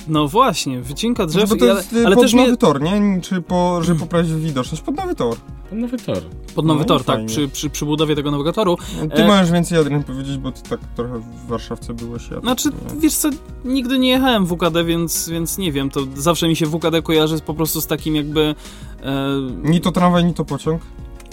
No 0.09 0.29
właśnie, 0.29 0.81
wycinka 0.81 1.27
drzew, 1.27 1.51
Bo 1.51 1.57
to 1.57 1.64
jest 1.64 1.93
ale, 1.93 2.07
ale 2.07 2.14
pod 2.14 2.25
też 2.25 2.35
nowy 2.35 2.49
mnie, 2.49 2.57
tor, 2.57 2.83
nie? 2.83 3.21
Czy 3.21 3.43
po, 3.43 3.83
żeby 3.83 4.01
poprawić 4.01 4.33
widoczność? 4.33 4.83
Pod 4.83 4.97
nowy 4.97 5.14
tor. 5.14 5.37
Nowy 5.73 5.99
tor. 5.99 6.23
pod 6.55 6.67
nowy 6.67 6.79
No 6.79 6.85
i 6.85 6.89
tor, 6.89 7.05
tak, 7.05 7.17
fajnie. 7.17 7.29
przy, 7.29 7.49
przy, 7.49 7.71
przy 7.71 7.85
budowie 7.85 8.17
tego 8.17 8.31
nowego 8.31 8.53
toru. 8.53 8.77
Ty 9.14 9.23
E, 9.23 9.27
możesz 9.27 9.51
więcej, 9.51 9.79
Adrian, 9.79 10.03
powiedzieć, 10.03 10.39
bo 10.39 10.53
ty 10.53 10.62
tak 10.71 10.81
trochę 10.97 11.19
w 11.19 11.47
Warszawce 11.49 11.95
byłeś. 11.95 12.31
Ja 12.31 12.41
Znaczy, 12.41 12.69
nie. 12.69 13.01
wiesz 13.01 13.14
co, 13.14 13.31
nigdy 13.64 13.99
nie 13.99 14.09
jechałem 14.09 14.47
w 14.47 14.49
WKD, 14.49 14.85
więc, 14.85 15.29
więc 15.29 15.59
nie 15.59 15.73
wiem, 15.73 15.91
to 15.91 16.01
zawsze 16.17 16.49
mi 16.49 16.57
się 16.57 16.67
WKD 16.67 17.03
kojarzy 17.03 17.41
po 17.41 17.55
prostu 17.55 17.81
z 17.81 17.87
takim 17.87 18.17
jakby... 18.17 18.55
E, 19.07 19.71
Ni 19.71 19.81
to 19.81 19.93
tramwaj, 19.93 20.25
ni 20.25 20.35
to 20.35 20.45
pociąg. 20.45 20.83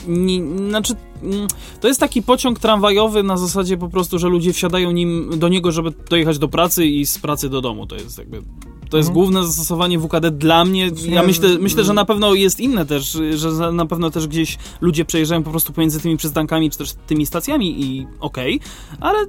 nie, 0.08 0.42
znaczy, 0.70 0.94
mm, 1.24 1.48
to 1.82 1.88
jest 1.88 2.00
taki 2.00 2.22
pociąg 2.22 2.60
tramwajowy 2.60 3.24
na 3.24 3.38
zasadzie 3.38 3.78
po 3.78 3.90
prostu, 3.90 4.20
że 4.20 4.28
ludzie 4.30 4.54
wsiadają 4.54 4.92
nim 4.92 5.30
do 5.40 5.50
niego, 5.50 5.72
żeby 5.72 5.92
dojechać 6.10 6.40
do 6.40 6.48
pracy 6.48 6.86
i 6.86 7.06
z 7.06 7.20
pracy 7.20 7.50
do 7.50 7.62
domu. 7.62 7.88
To 7.88 7.96
jest 7.96 8.18
jakby. 8.18 8.42
To 8.90 8.98
jest 8.98 9.10
Mhm. 9.10 9.14
główne 9.14 9.44
zastosowanie 9.48 10.00
WKD 10.00 10.32
dla 10.32 10.66
mnie. 10.66 10.92
Ja 11.10 11.24
myślę, 11.24 11.50
myślę, 11.60 11.84
że 11.84 11.94
na 11.94 12.06
pewno 12.06 12.34
jest 12.34 12.60
inne 12.60 12.86
też, 12.86 13.18
że 13.36 13.72
na 13.72 13.86
pewno 13.86 14.12
też 14.12 14.28
gdzieś 14.28 14.58
ludzie 14.82 15.06
przejeżdżają 15.06 15.44
po 15.44 15.50
prostu 15.52 15.74
pomiędzy 15.74 16.00
tymi 16.02 16.18
przystankami 16.18 16.72
czy 16.72 16.78
też 16.78 16.94
tymi 17.08 17.26
stacjami 17.26 17.84
i 17.84 18.08
okej, 18.20 18.60
ale 19.00 19.20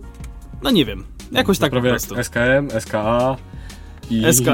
no 0.63 0.71
nie 0.71 0.85
wiem. 0.85 1.05
Jakoś 1.33 1.59
tak 1.59 1.71
po 1.71 1.75
Prawie 1.75 1.89
jak 1.91 1.99
prostu. 1.99 2.15
SKM, 2.25 2.81
SKA 2.81 3.37
i... 4.11 4.23
SKM 4.33 4.51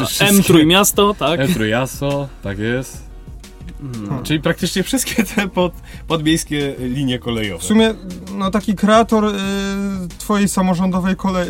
wszystkie- 0.06 0.42
Trójmiasto, 0.42 1.14
tak? 1.18 1.40
M 1.40 1.54
Trójmiasto, 1.54 2.28
tak 2.42 2.58
jest. 2.58 3.07
No. 3.80 4.20
Czyli 4.22 4.40
praktycznie 4.40 4.82
wszystkie 4.82 5.24
te 5.24 5.48
pod, 5.48 5.72
podmiejskie 6.08 6.74
linie 6.78 7.18
kolejowe. 7.18 7.62
W 7.62 7.66
sumie, 7.66 7.94
no 8.34 8.50
taki 8.50 8.74
kreator 8.74 9.24
y, 9.24 9.30
twojej 10.18 10.48
samorządowej 10.48 11.16
kole, 11.16 11.42
y, 11.44 11.46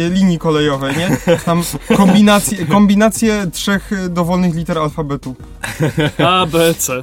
y, 0.00 0.10
linii 0.10 0.38
kolejowej, 0.38 0.96
nie? 0.96 1.36
Tam 1.44 1.62
kombinacje, 1.96 2.66
kombinacje 2.66 3.46
trzech 3.52 3.90
dowolnych 4.10 4.54
liter 4.54 4.78
alfabetu. 4.78 5.36
A, 6.26 6.46
B, 6.46 6.74
C. 6.74 7.02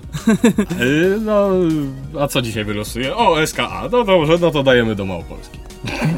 Y, 0.81 1.17
No, 1.21 1.49
a 2.19 2.27
co 2.27 2.41
dzisiaj 2.41 2.65
wylosuje? 2.65 3.15
O, 3.15 3.47
SKA. 3.47 3.81
No 3.91 4.03
dobrze, 4.03 4.37
no 4.41 4.51
to 4.51 4.63
dajemy 4.63 4.95
do 4.95 5.05
Małopolski. 5.05 5.59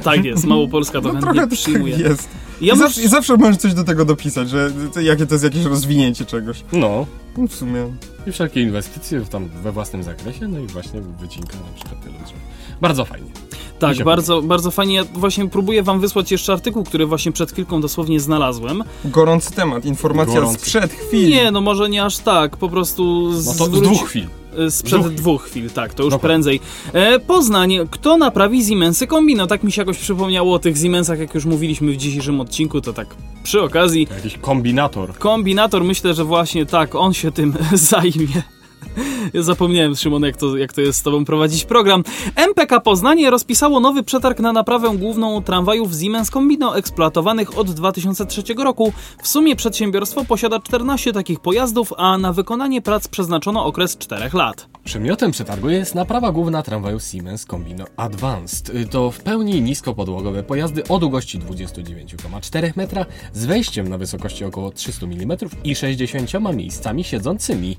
Tak 0.04 0.26
jest, 0.26 0.46
Małopolska 0.46 1.02
to 1.02 1.08
No 1.08 1.14
chętnie 1.14 1.22
trochę 1.22 1.40
tak 1.40 1.50
przyjmuje. 1.60 1.98
jest. 1.98 2.30
Ja 2.62 2.74
I, 2.74 2.78
zawsze, 2.78 3.02
I 3.02 3.08
zawsze 3.08 3.38
możesz 3.38 3.58
coś 3.58 3.74
do 3.74 3.84
tego 3.84 4.06
dopisać, 4.06 4.50
że 4.50 4.72
to, 4.94 5.00
jakie 5.02 5.26
to 5.26 5.34
jest 5.36 5.44
jakieś 5.44 5.64
rozwinięcie 5.66 6.26
czegoś. 6.26 6.64
No. 6.74 7.06
No 7.38 7.48
w 7.48 7.54
sumie. 7.54 7.94
I 8.28 8.32
wszelkie 8.32 8.62
inwestycje 8.62 9.20
w 9.20 9.30
tam 9.30 9.50
we 9.64 9.72
własnym 9.72 10.04
zakresie, 10.04 10.48
no 10.48 10.60
i 10.60 10.68
właśnie 10.68 11.02
wycinka 11.02 11.54
na 11.54 11.76
przykład 11.76 12.00
drzew. 12.00 12.38
Bardzo 12.82 13.06
fajnie. 13.06 13.32
Tak, 13.80 14.04
bardzo, 14.04 14.42
bardzo 14.42 14.72
fajnie. 14.72 14.96
Ja 14.96 15.04
właśnie 15.04 15.50
próbuję 15.50 15.84
wam 15.84 16.00
wysłać 16.00 16.32
jeszcze 16.32 16.54
artykuł, 16.54 16.84
który 16.84 17.06
właśnie 17.06 17.32
przed 17.32 17.52
chwilką 17.52 17.82
dosłownie 17.82 18.20
znalazłem. 18.20 18.84
Gorący 19.06 19.52
temat, 19.52 19.86
informacja 19.86 20.36
Gorący. 20.36 20.60
sprzed 20.60 20.94
chwili. 20.94 21.30
Nie, 21.34 21.52
no 21.52 21.62
może 21.62 21.90
nie 21.90 22.04
aż 22.06 22.18
tak, 22.18 22.58
po 22.58 22.70
prostu 22.70 23.34
z, 23.34 23.46
No 23.46 23.54
to 23.54 23.66
z 23.66 23.82
dwóch 23.82 24.08
chwil. 24.10 24.28
E, 24.58 24.72
Sprzed 24.72 25.02
dwóch 25.02 25.14
dwóch. 25.14 25.44
chwil, 25.44 25.70
tak, 25.70 25.94
to 25.94 26.04
już 26.04 26.12
Dokładnie. 26.12 26.30
prędzej. 26.30 26.60
E, 26.94 27.20
Poznań, 27.20 27.78
kto 27.92 28.18
naprawi 28.18 28.66
Siemensy 28.66 29.08
Kombino? 29.08 29.48
Tak 29.48 29.64
mi 29.64 29.72
się 29.72 29.82
jakoś 29.82 29.98
przypomniało 29.98 30.54
o 30.56 30.60
tych 30.60 30.78
Siemensach, 30.78 31.20
jak 31.20 31.34
już 31.36 31.46
mówiliśmy 31.46 31.92
w 31.92 31.98
dzisiejszym 31.98 32.40
odcinku, 32.42 32.82
to 32.82 32.94
tak 32.94 33.08
przy 33.44 33.62
okazji. 33.62 34.08
Jakiś 34.16 34.38
kombinator. 34.38 35.14
Kombinator, 35.18 35.84
myślę, 35.84 36.14
że 36.14 36.24
właśnie 36.26 36.66
tak, 36.66 36.96
on 36.96 37.14
się 37.14 37.32
tym 37.32 37.54
zajmie. 37.74 38.44
Ja 39.34 39.44
zapomniałem, 39.44 39.96
Szymon, 39.96 40.24
jak 40.24 40.38
to, 40.38 40.58
jak 40.58 40.74
to 40.74 40.82
jest 40.82 41.00
z 41.00 41.04
tobą 41.04 41.26
prowadzić 41.26 41.66
program. 41.66 42.04
MPK 42.36 42.80
Poznanie 42.80 43.30
rozpisało 43.30 43.80
nowy 43.80 44.04
przetarg 44.04 44.40
na 44.40 44.54
naprawę 44.54 44.98
główną 44.98 45.42
tramwajów 45.42 45.92
Siemens 46.02 46.30
Combino 46.30 46.78
eksploatowanych 46.78 47.58
od 47.58 47.72
2003 47.72 48.44
roku. 48.58 48.94
W 49.24 49.28
sumie 49.28 49.56
przedsiębiorstwo 49.56 50.26
posiada 50.26 50.60
14 50.60 51.14
takich 51.14 51.40
pojazdów, 51.40 51.94
a 51.98 52.18
na 52.18 52.34
wykonanie 52.34 52.82
prac 52.82 53.08
przeznaczono 53.08 53.66
okres 53.66 53.98
4 53.98 54.30
lat. 54.34 54.68
Przedmiotem 54.84 55.32
przetargu 55.32 55.70
jest 55.70 55.96
naprawa 55.96 56.32
główna 56.32 56.64
tramwaju 56.64 57.00
Siemens 57.00 57.46
Combino 57.46 57.86
Advanced. 57.98 58.92
To 58.92 59.12
w 59.12 59.20
pełni 59.20 59.62
niskopodłogowe 59.62 60.44
pojazdy 60.44 60.88
o 60.88 61.00
długości 61.00 61.40
29,4 61.40 62.72
metra 62.76 63.06
z 63.34 63.46
wejściem 63.46 63.88
na 63.88 63.98
wysokości 63.98 64.46
około 64.46 64.72
300 64.72 65.06
mm 65.06 65.38
i 65.64 65.76
60 65.76 66.32
miejscami 66.54 67.04
siedzącymi. 67.04 67.78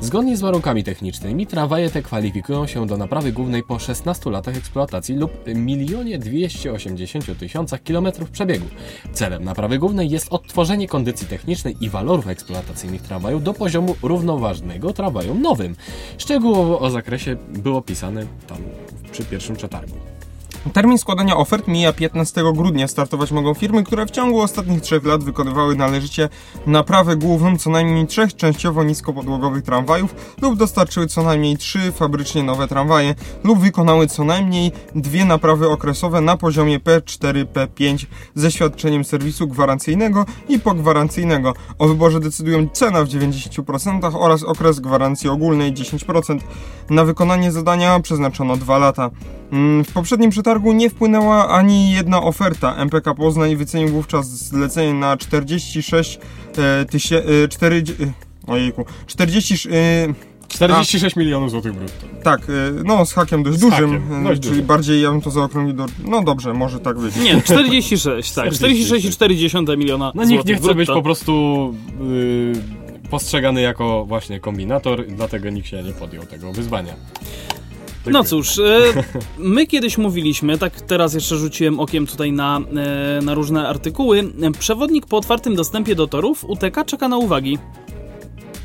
Zgodnie 0.00 0.36
z 0.36 0.41
warunkami 0.42 0.84
technicznymi 0.84 1.46
tramwaje 1.46 1.90
te 1.90 2.02
kwalifikują 2.02 2.66
się 2.66 2.86
do 2.86 2.96
naprawy 2.96 3.32
głównej 3.32 3.62
po 3.62 3.78
16 3.78 4.30
latach 4.30 4.56
eksploatacji 4.56 5.14
lub 5.14 5.32
1 5.46 6.20
280 6.20 7.38
tysiącach 7.38 7.82
kilometrów 7.82 8.30
przebiegu. 8.30 8.66
Celem 9.12 9.44
naprawy 9.44 9.78
głównej 9.78 10.10
jest 10.10 10.32
odtworzenie 10.32 10.88
kondycji 10.88 11.26
technicznej 11.26 11.76
i 11.80 11.90
walorów 11.90 12.28
eksploatacyjnych 12.28 13.02
tramwaju 13.02 13.40
do 13.40 13.54
poziomu 13.54 13.94
równoważnego 14.02 14.92
tramwajom 14.92 15.42
nowym. 15.42 15.76
Szczegółowo 16.18 16.80
o 16.80 16.90
zakresie 16.90 17.36
było 17.48 17.82
pisane 17.82 18.26
tam 18.46 18.58
przy 19.12 19.24
pierwszym 19.24 19.56
przetargu. 19.56 20.11
Termin 20.70 20.98
składania 20.98 21.36
ofert 21.36 21.68
mija 21.68 21.92
15 21.92 22.42
grudnia. 22.54 22.88
Startować 22.88 23.32
mogą 23.32 23.54
firmy, 23.54 23.84
które 23.84 24.06
w 24.06 24.10
ciągu 24.10 24.40
ostatnich 24.40 24.80
trzech 24.80 25.04
lat 25.04 25.24
wykonywały 25.24 25.76
należycie 25.76 26.28
naprawę 26.66 27.16
główną 27.16 27.58
co 27.58 27.70
najmniej 27.70 28.06
trzech 28.06 28.36
częściowo 28.36 28.84
niskopodłogowych 28.84 29.62
tramwajów 29.62 30.14
lub 30.42 30.58
dostarczyły 30.58 31.06
co 31.06 31.22
najmniej 31.22 31.56
trzy 31.56 31.92
fabrycznie 31.92 32.42
nowe 32.42 32.68
tramwaje 32.68 33.14
lub 33.44 33.58
wykonały 33.58 34.06
co 34.06 34.24
najmniej 34.24 34.72
dwie 34.94 35.24
naprawy 35.24 35.68
okresowe 35.68 36.20
na 36.20 36.36
poziomie 36.36 36.80
P4, 36.80 37.44
P5 37.44 38.06
ze 38.34 38.50
świadczeniem 38.50 39.04
serwisu 39.04 39.48
gwarancyjnego 39.48 40.26
i 40.48 40.60
pogwarancyjnego. 40.60 41.54
O 41.78 41.88
wyborze 41.88 42.20
decydują 42.20 42.68
cena 42.72 43.04
w 43.04 43.08
90% 43.08 44.16
oraz 44.18 44.42
okres 44.42 44.80
gwarancji 44.80 45.28
ogólnej 45.28 45.72
10%. 45.72 46.38
Na 46.90 47.04
wykonanie 47.04 47.52
zadania 47.52 48.00
przeznaczono 48.00 48.56
dwa 48.56 48.78
lata. 48.78 49.10
Mm, 49.52 49.84
W 49.84 49.92
poprzednim 49.92 50.30
przetargu 50.30 50.72
nie 50.72 50.90
wpłynęła 50.90 51.48
ani 51.48 51.90
jedna 51.92 52.22
oferta. 52.22 52.74
MPK 52.76 53.14
Poznań 53.14 53.56
wycenił 53.56 53.88
wówczas 53.88 54.26
zlecenie 54.28 54.94
na 54.94 55.16
46 55.16 56.18
tysięcy... 56.90 57.48
4... 57.50 57.82
Ojejku. 58.46 58.84
40... 59.06 59.54
e, 59.72 60.14
46 60.48 61.16
milionów 61.16 61.50
złotych 61.50 61.72
brutto. 61.72 62.06
tak, 62.22 62.40
e, 62.40 62.52
no 62.84 63.06
z 63.06 63.12
hakiem 63.12 63.42
dość 63.42 63.58
Z 63.58 63.60
dużym, 63.60 63.90
hakiem, 64.02 64.20
e, 64.20 64.28
dość 64.28 64.40
czyli 64.40 64.50
dużym. 64.50 64.66
bardziej 64.66 65.02
ja 65.02 65.10
bym 65.10 65.20
to 65.20 65.30
zaokrąglił 65.30 65.76
do... 65.76 65.86
No 66.04 66.22
dobrze, 66.22 66.54
może 66.54 66.80
tak 66.80 66.98
być. 66.98 67.16
Nie, 67.16 67.42
46, 67.42 68.32
tak, 68.32 68.50
46,4 68.50 69.78
miliona 69.78 70.12
No 70.14 70.24
nikt 70.24 70.30
nie 70.30 70.36
złotych 70.36 70.56
chce 70.58 70.74
być 70.74 70.86
brutto. 70.86 70.94
po 70.94 71.02
prostu 71.02 71.74
yy, 72.00 73.08
postrzegany 73.10 73.60
jako 73.60 74.04
właśnie 74.04 74.40
kombinator, 74.40 75.06
dlatego 75.06 75.50
nikt 75.50 75.68
się 75.68 75.82
nie 75.82 75.92
podjął 75.92 76.24
tego 76.26 76.52
wyzwania. 76.52 76.94
No 78.06 78.24
cóż, 78.24 78.58
e, 78.58 78.80
my 79.38 79.66
kiedyś 79.66 79.98
mówiliśmy, 79.98 80.58
tak 80.58 80.80
teraz 80.80 81.14
jeszcze 81.14 81.36
rzuciłem 81.36 81.80
okiem 81.80 82.06
tutaj 82.06 82.32
na, 82.32 82.60
e, 83.18 83.22
na 83.22 83.34
różne 83.34 83.68
artykuły. 83.68 84.32
Przewodnik 84.58 85.06
po 85.06 85.16
otwartym 85.16 85.54
dostępie 85.54 85.94
do 85.94 86.06
torów 86.06 86.44
UTK 86.44 86.84
czeka 86.86 87.08
na 87.08 87.16
uwagi. 87.16 87.58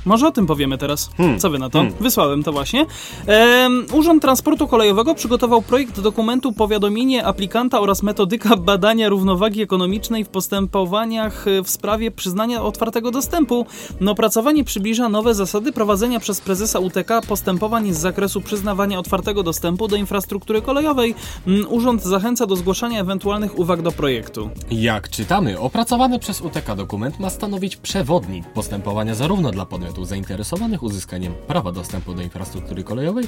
Może 0.07 0.27
o 0.27 0.31
tym 0.31 0.47
powiemy 0.47 0.77
teraz. 0.77 1.09
Hmm. 1.17 1.39
Co 1.39 1.49
wy 1.49 1.59
na 1.59 1.69
to? 1.69 1.79
Hmm. 1.79 1.95
Wysłałem 1.99 2.43
to 2.43 2.51
właśnie. 2.51 2.85
Em, 3.25 3.85
Urząd 3.93 4.21
Transportu 4.21 4.67
Kolejowego 4.67 5.15
przygotował 5.15 5.61
projekt 5.61 5.99
dokumentu 5.99 6.53
Powiadomienie 6.53 7.25
aplikanta 7.25 7.81
oraz 7.81 8.03
metodyka 8.03 8.55
badania 8.55 9.09
równowagi 9.09 9.61
ekonomicznej 9.61 10.25
w 10.25 10.29
postępowaniach 10.29 11.47
e, 11.47 11.63
w 11.63 11.69
sprawie 11.69 12.11
przyznania 12.11 12.63
otwartego 12.63 13.11
dostępu. 13.11 13.65
No, 13.99 14.11
opracowanie 14.11 14.63
przybliża 14.63 15.09
nowe 15.09 15.33
zasady 15.35 15.71
prowadzenia 15.71 16.19
przez 16.19 16.41
prezesa 16.41 16.79
UTK 16.79 17.21
postępowań 17.27 17.93
z 17.93 17.97
zakresu 17.97 18.41
przyznawania 18.41 18.99
otwartego 18.99 19.43
dostępu 19.43 19.87
do 19.87 19.95
infrastruktury 19.95 20.61
kolejowej. 20.61 21.15
Mm, 21.47 21.65
Urząd 21.69 22.03
zachęca 22.03 22.45
do 22.45 22.55
zgłaszania 22.55 23.01
ewentualnych 23.01 23.59
uwag 23.59 23.81
do 23.81 23.91
projektu. 23.91 24.49
Jak 24.71 25.09
czytamy, 25.09 25.59
opracowany 25.59 26.19
przez 26.19 26.41
UTK 26.41 26.75
dokument 26.75 27.19
ma 27.19 27.29
stanowić 27.29 27.75
przewodnik 27.75 28.45
postępowania 28.45 29.15
zarówno 29.15 29.51
dla 29.51 29.65
podmiotów 29.65 29.96
zainteresowanych 30.05 30.83
uzyskaniem 30.83 31.33
prawa 31.47 31.71
dostępu 31.71 32.13
do 32.13 32.21
infrastruktury 32.21 32.83
kolejowej, 32.83 33.27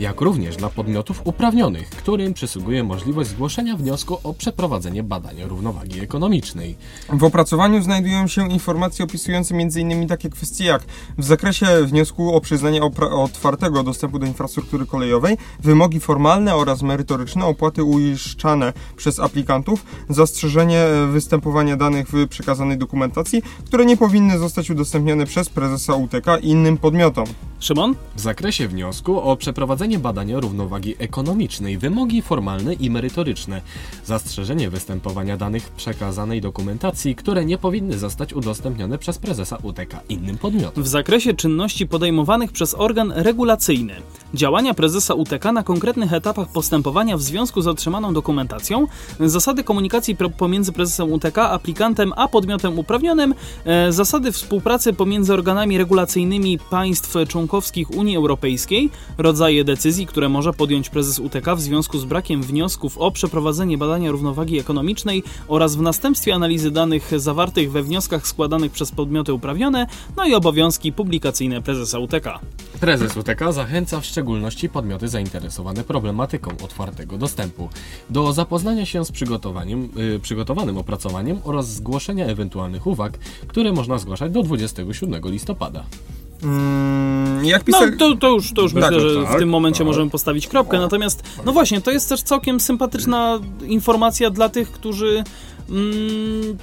jak 0.00 0.20
również 0.20 0.56
dla 0.56 0.68
podmiotów 0.68 1.20
uprawnionych, 1.24 1.90
którym 1.90 2.34
przysługuje 2.34 2.84
możliwość 2.84 3.30
zgłoszenia 3.30 3.76
wniosku 3.76 4.18
o 4.24 4.34
przeprowadzenie 4.34 5.02
badania 5.02 5.46
równowagi 5.46 6.00
ekonomicznej. 6.00 6.76
W 7.12 7.24
opracowaniu 7.24 7.82
znajdują 7.82 8.26
się 8.26 8.48
informacje 8.48 9.04
opisujące 9.04 9.54
m.in. 9.54 10.08
takie 10.08 10.30
kwestie 10.30 10.64
jak 10.64 10.82
w 11.18 11.24
zakresie 11.24 11.66
wniosku 11.84 12.34
o 12.34 12.40
przyznanie 12.40 12.80
otwartego 13.10 13.82
dostępu 13.82 14.18
do 14.18 14.26
infrastruktury 14.26 14.86
kolejowej, 14.86 15.36
wymogi 15.60 16.00
formalne 16.00 16.54
oraz 16.54 16.82
merytoryczne, 16.82 17.44
opłaty 17.44 17.84
uiszczane 17.84 18.72
przez 18.96 19.20
aplikantów, 19.20 19.84
zastrzeżenie 20.08 20.84
występowania 21.12 21.76
danych 21.76 22.08
w 22.08 22.28
przekazanej 22.28 22.78
dokumentacji, 22.78 23.42
które 23.64 23.86
nie 23.86 23.96
powinny 23.96 24.38
zostać 24.38 24.70
udostępnione 24.70 25.26
przez 25.26 25.48
prezesa 25.48 25.94
UTK 25.94 26.38
innym 26.42 26.76
podmiotom. 26.76 27.26
Szymon? 27.60 27.94
W 28.16 28.20
zakresie 28.20 28.68
wniosku 28.68 29.20
o 29.20 29.36
przeprowadzenie 29.36 29.89
zgłoszenie 29.90 30.02
badania 30.02 30.40
równowagi 30.40 30.94
ekonomicznej, 30.98 31.78
wymogi 31.78 32.22
formalne 32.22 32.74
i 32.74 32.90
merytoryczne, 32.90 33.60
zastrzeżenie 34.04 34.70
występowania 34.70 35.36
danych 35.36 35.68
przekazanej 35.68 36.40
dokumentacji, 36.40 37.14
które 37.14 37.44
nie 37.44 37.58
powinny 37.58 37.98
zostać 37.98 38.32
udostępnione 38.32 38.98
przez 38.98 39.18
prezesa 39.18 39.58
UTK 39.62 40.00
innym 40.08 40.38
podmiotom. 40.38 40.82
w 40.84 40.88
zakresie 40.88 41.34
czynności 41.34 41.86
podejmowanych 41.86 42.52
przez 42.52 42.74
organ 42.74 43.12
regulacyjny, 43.16 43.94
działania 44.34 44.74
prezesa 44.74 45.14
UTK 45.14 45.52
na 45.52 45.62
konkretnych 45.62 46.12
etapach 46.12 46.48
postępowania 46.52 47.16
w 47.16 47.22
związku 47.22 47.62
z 47.62 47.66
otrzymaną 47.66 48.14
dokumentacją, 48.14 48.86
zasady 49.20 49.64
komunikacji 49.64 50.16
pomiędzy 50.38 50.72
prezesem 50.72 51.12
UTK, 51.12 51.38
aplikantem 51.38 52.12
a 52.16 52.28
podmiotem 52.28 52.78
uprawnionym, 52.78 53.34
e, 53.64 53.92
zasady 53.92 54.32
współpracy 54.32 54.92
pomiędzy 54.92 55.34
organami 55.34 55.78
regulacyjnymi 55.78 56.58
państw 56.70 57.16
członkowskich 57.28 57.90
Unii 57.90 58.16
Europejskiej, 58.16 58.90
rodzaje 59.18 59.64
decyzji, 59.64 59.79
które 60.06 60.28
może 60.28 60.52
podjąć 60.52 60.90
prezes 60.90 61.18
UTK 61.18 61.56
w 61.56 61.60
związku 61.60 61.98
z 61.98 62.04
brakiem 62.04 62.42
wniosków 62.42 62.98
o 62.98 63.10
przeprowadzenie 63.10 63.78
badania 63.78 64.10
równowagi 64.10 64.58
ekonomicznej 64.58 65.22
oraz 65.48 65.76
w 65.76 65.80
następstwie 65.80 66.34
analizy 66.34 66.70
danych 66.70 67.20
zawartych 67.20 67.72
we 67.72 67.82
wnioskach 67.82 68.26
składanych 68.26 68.72
przez 68.72 68.90
podmioty 68.90 69.32
uprawnione, 69.32 69.86
no 70.16 70.26
i 70.26 70.34
obowiązki 70.34 70.92
publikacyjne 70.92 71.62
prezesa 71.62 71.98
UTK. 71.98 72.38
Prezes 72.80 73.16
UTK 73.16 73.52
zachęca 73.52 74.00
w 74.00 74.04
szczególności 74.04 74.68
podmioty 74.68 75.08
zainteresowane 75.08 75.84
problematyką 75.84 76.50
otwartego 76.64 77.18
dostępu 77.18 77.68
do 78.10 78.32
zapoznania 78.32 78.86
się 78.86 79.04
z 79.04 79.12
przygotowaniem, 79.12 79.88
y, 80.16 80.20
przygotowanym 80.20 80.78
opracowaniem 80.78 81.38
oraz 81.44 81.74
zgłoszenia 81.74 82.26
ewentualnych 82.26 82.86
uwag, 82.86 83.18
które 83.48 83.72
można 83.72 83.98
zgłaszać 83.98 84.32
do 84.32 84.42
27 84.42 85.30
listopada. 85.30 85.84
Mm, 86.42 87.44
jak 87.44 87.60
No 87.68 87.78
pisał... 87.80 87.96
to, 87.98 88.16
to 88.16 88.28
już, 88.28 88.52
to 88.52 88.62
już 88.62 88.74
Tak, 88.74 88.82
myślę, 88.82 89.00
że 89.10 89.22
tak, 89.24 89.36
w 89.36 89.38
tym 89.38 89.48
momencie 89.48 89.78
tak. 89.78 89.86
możemy 89.86 90.10
postawić 90.10 90.46
kropkę. 90.48 90.78
Natomiast, 90.78 91.22
no 91.44 91.52
właśnie, 91.52 91.80
to 91.80 91.90
jest 91.90 92.08
też 92.08 92.22
całkiem 92.22 92.60
sympatyczna 92.60 93.38
informacja 93.66 94.30
dla 94.30 94.48
tych, 94.48 94.72
którzy. 94.72 95.24
Mm, 95.70 96.56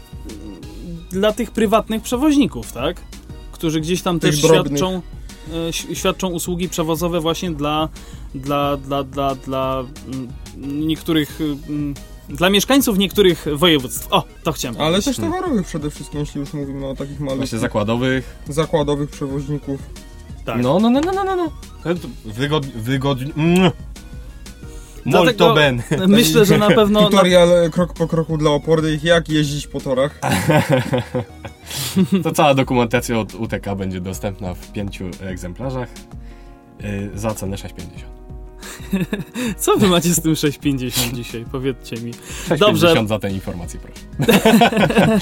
dla 1.12 1.34
tych 1.34 1.52
prywatnych 1.52 2.02
przewoźników, 2.02 2.72
tak? 2.74 3.02
Którzy 3.52 3.82
gdzieś 3.82 4.02
tam 4.02 4.20
Tych 4.20 4.32
też 4.32 4.42
drobnych. 4.42 4.78
świadczą, 4.80 5.02
e, 5.90 5.96
świadczą 5.96 6.28
usługi 6.30 6.70
przewozowe 6.70 7.20
właśnie 7.20 7.52
dla, 7.52 7.90
dla, 8.36 8.78
dla, 8.78 9.04
dla, 9.04 9.36
dla 9.36 9.84
mm, 10.08 10.88
niektórych. 10.88 11.40
mm, 11.70 11.94
Dla 12.30 12.50
mieszkańców 12.50 12.98
niektórych 12.98 13.46
województw. 13.54 14.08
O, 14.12 14.24
to 14.44 14.52
chciałem. 14.52 14.82
Ale 14.82 15.02
też 15.02 15.18
towarowych 15.18 15.68
przede 15.68 15.90
wszystkim, 15.92 16.20
jeśli 16.20 16.40
już 16.40 16.54
mówimy 16.54 16.86
o 16.88 16.96
takich 16.96 17.18
Właśnie 17.18 17.36
malutkich 17.36 17.60
zakładowych. 17.60 18.36
zakładowych 18.50 19.10
przewoźników. 19.10 19.80
Tak. 20.46 20.62
No, 20.62 20.80
no, 20.80 20.90
no, 20.90 21.02
no, 21.02 21.12
no, 21.12 21.24
no, 21.24 21.36
no. 21.36 21.52
Wygodnie. 22.26 22.72
Wygodnie. 22.76 23.34
Mm. 23.38 23.72
Dlatego 25.06 25.46
Molto 25.46 25.54
ben. 25.54 25.84
Myślę, 26.08 26.46
że 26.46 26.58
na 26.58 26.68
pewno. 26.68 27.10
Tutorial 27.10 27.50
e, 27.52 27.70
krok 27.70 27.94
po 27.94 28.08
kroku 28.08 28.38
dla 28.38 28.52
opornych, 28.52 29.04
jak 29.04 29.30
jeździć 29.30 29.68
po 29.68 29.80
torach. 29.80 30.20
To 32.24 32.32
cała 32.32 32.54
dokumentacja 32.54 33.20
od 33.20 33.36
UTK 33.36 33.76
będzie 33.78 34.02
dostępna 34.02 34.54
w 34.54 34.72
pięciu 34.72 35.06
egzemplarzach 35.22 35.90
y, 36.84 37.10
za 37.16 37.34
cenę 37.34 37.56
6,50. 37.56 38.16
co 39.64 39.78
wy 39.78 39.88
macie 39.88 40.14
z 40.14 40.22
tym 40.22 40.34
6,50 40.34 41.14
dzisiaj? 41.14 41.46
Powiedzcie 41.52 41.96
mi. 41.96 42.14
6,50 42.14 42.58
Dobrze. 42.58 43.08
za 43.08 43.20
tę 43.20 43.32
informację, 43.32 43.80
proszę. 43.80 45.20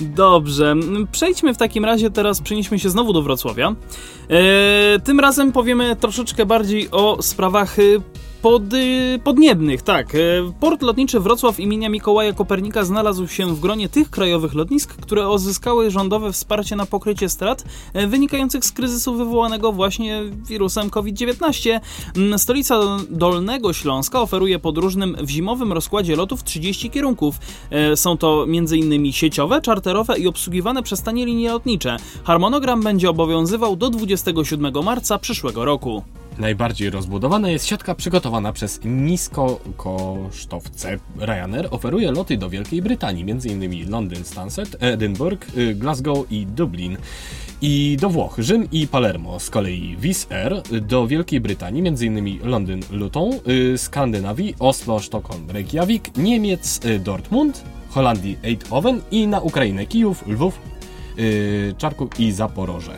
Dobrze, 0.00 0.74
przejdźmy 1.12 1.54
w 1.54 1.56
takim 1.56 1.84
razie 1.84 2.10
teraz, 2.10 2.40
przenieśmy 2.40 2.78
się 2.78 2.90
znowu 2.90 3.12
do 3.12 3.22
Wrocławia. 3.22 3.74
E, 4.30 4.98
tym 5.04 5.20
razem 5.20 5.52
powiemy 5.52 5.96
troszeczkę 5.96 6.46
bardziej 6.46 6.90
o 6.90 7.22
sprawach 7.22 7.78
y, 7.78 8.00
pod, 8.42 8.72
y, 8.72 9.18
podniebnych. 9.24 9.82
Tak, 9.82 10.14
e, 10.14 10.18
port 10.60 10.82
lotniczy 10.82 11.20
Wrocław 11.20 11.60
imienia 11.60 11.88
Mikołaja 11.88 12.32
Kopernika 12.32 12.84
znalazł 12.84 13.28
się 13.28 13.46
w 13.46 13.60
gronie 13.60 13.88
tych 13.88 14.10
krajowych 14.10 14.54
lotnisk, 14.54 14.96
które 14.96 15.28
uzyskały 15.28 15.90
rządowe 15.90 16.32
wsparcie 16.32 16.76
na 16.76 16.86
pokrycie 16.86 17.28
strat 17.28 17.64
e, 17.94 18.06
wynikających 18.06 18.64
z 18.64 18.72
kryzysu 18.72 19.14
wywołanego 19.14 19.72
właśnie 19.72 20.22
wirusem 20.48 20.90
COVID-19. 20.90 21.80
Mm, 22.16 22.38
Stolica 22.38 22.80
Dolnego 23.10 23.72
Śląska 23.72 24.20
oferuje 24.20 24.58
podróżnym 24.58 25.16
w 25.20 25.30
zimowym 25.30 25.72
rozkładzie 25.72 26.16
lotów 26.16 26.44
30 26.44 26.90
kierunków. 26.90 27.36
E, 27.70 27.96
Są 27.96 28.18
to 28.18 28.46
m.in. 28.48 29.12
sieciowe, 29.12 29.60
czarterowe 29.60 30.18
i 30.18 30.28
obsługiwane 30.28 30.82
przez 30.82 31.02
tanie 31.02 31.26
linie 31.26 31.52
lotnicze. 31.52 31.96
Harmonogram 32.24 32.82
będzie 32.82 33.10
obowiązywał 33.10 33.76
do 33.76 33.90
27 33.90 34.84
marca 34.84 35.18
przyszłego 35.18 35.64
roku. 35.64 36.02
Najbardziej 36.38 36.90
rozbudowana 36.90 37.50
jest 37.50 37.66
siatka 37.66 37.94
przygotowana 37.94 38.52
przez 38.52 38.80
niskokosztowce. 38.84 40.98
Ryanair 41.18 41.68
oferuje 41.70 42.10
loty 42.12 42.36
do 42.36 42.50
Wielkiej 42.50 42.82
Brytanii, 42.82 43.30
m.in. 43.30 43.90
Londyn, 43.90 44.24
Stansted, 44.24 44.76
Edynburg, 44.80 45.46
y, 45.56 45.74
Glasgow 45.74 46.32
i 46.32 46.46
Dublin. 46.46 46.96
I 47.62 47.96
do 48.00 48.10
Włoch, 48.10 48.34
Rzym 48.38 48.68
i 48.72 48.86
Palermo. 48.86 49.40
Z 49.40 49.50
kolei 49.50 49.96
Wizz 50.00 50.26
Air 50.32 50.62
do 50.82 51.06
Wielkiej 51.06 51.40
Brytanii, 51.40 51.88
m.in. 51.88 52.38
Londyn, 52.42 52.80
Luton, 52.92 53.30
y, 53.48 53.78
Skandynawii, 53.78 54.54
Oslo, 54.58 55.00
Sztokholm, 55.00 55.50
Reykjavik, 55.50 56.16
Niemiec, 56.16 56.80
y, 56.84 56.98
Dortmund, 56.98 57.62
Holandii, 57.90 58.38
Eindhoven 58.42 59.00
i 59.10 59.26
na 59.26 59.40
Ukrainę 59.40 59.86
Kijów, 59.86 60.26
Lwów, 60.26 60.58
Czarków 61.78 62.20
i 62.20 62.32
Zaporoże. 62.32 62.92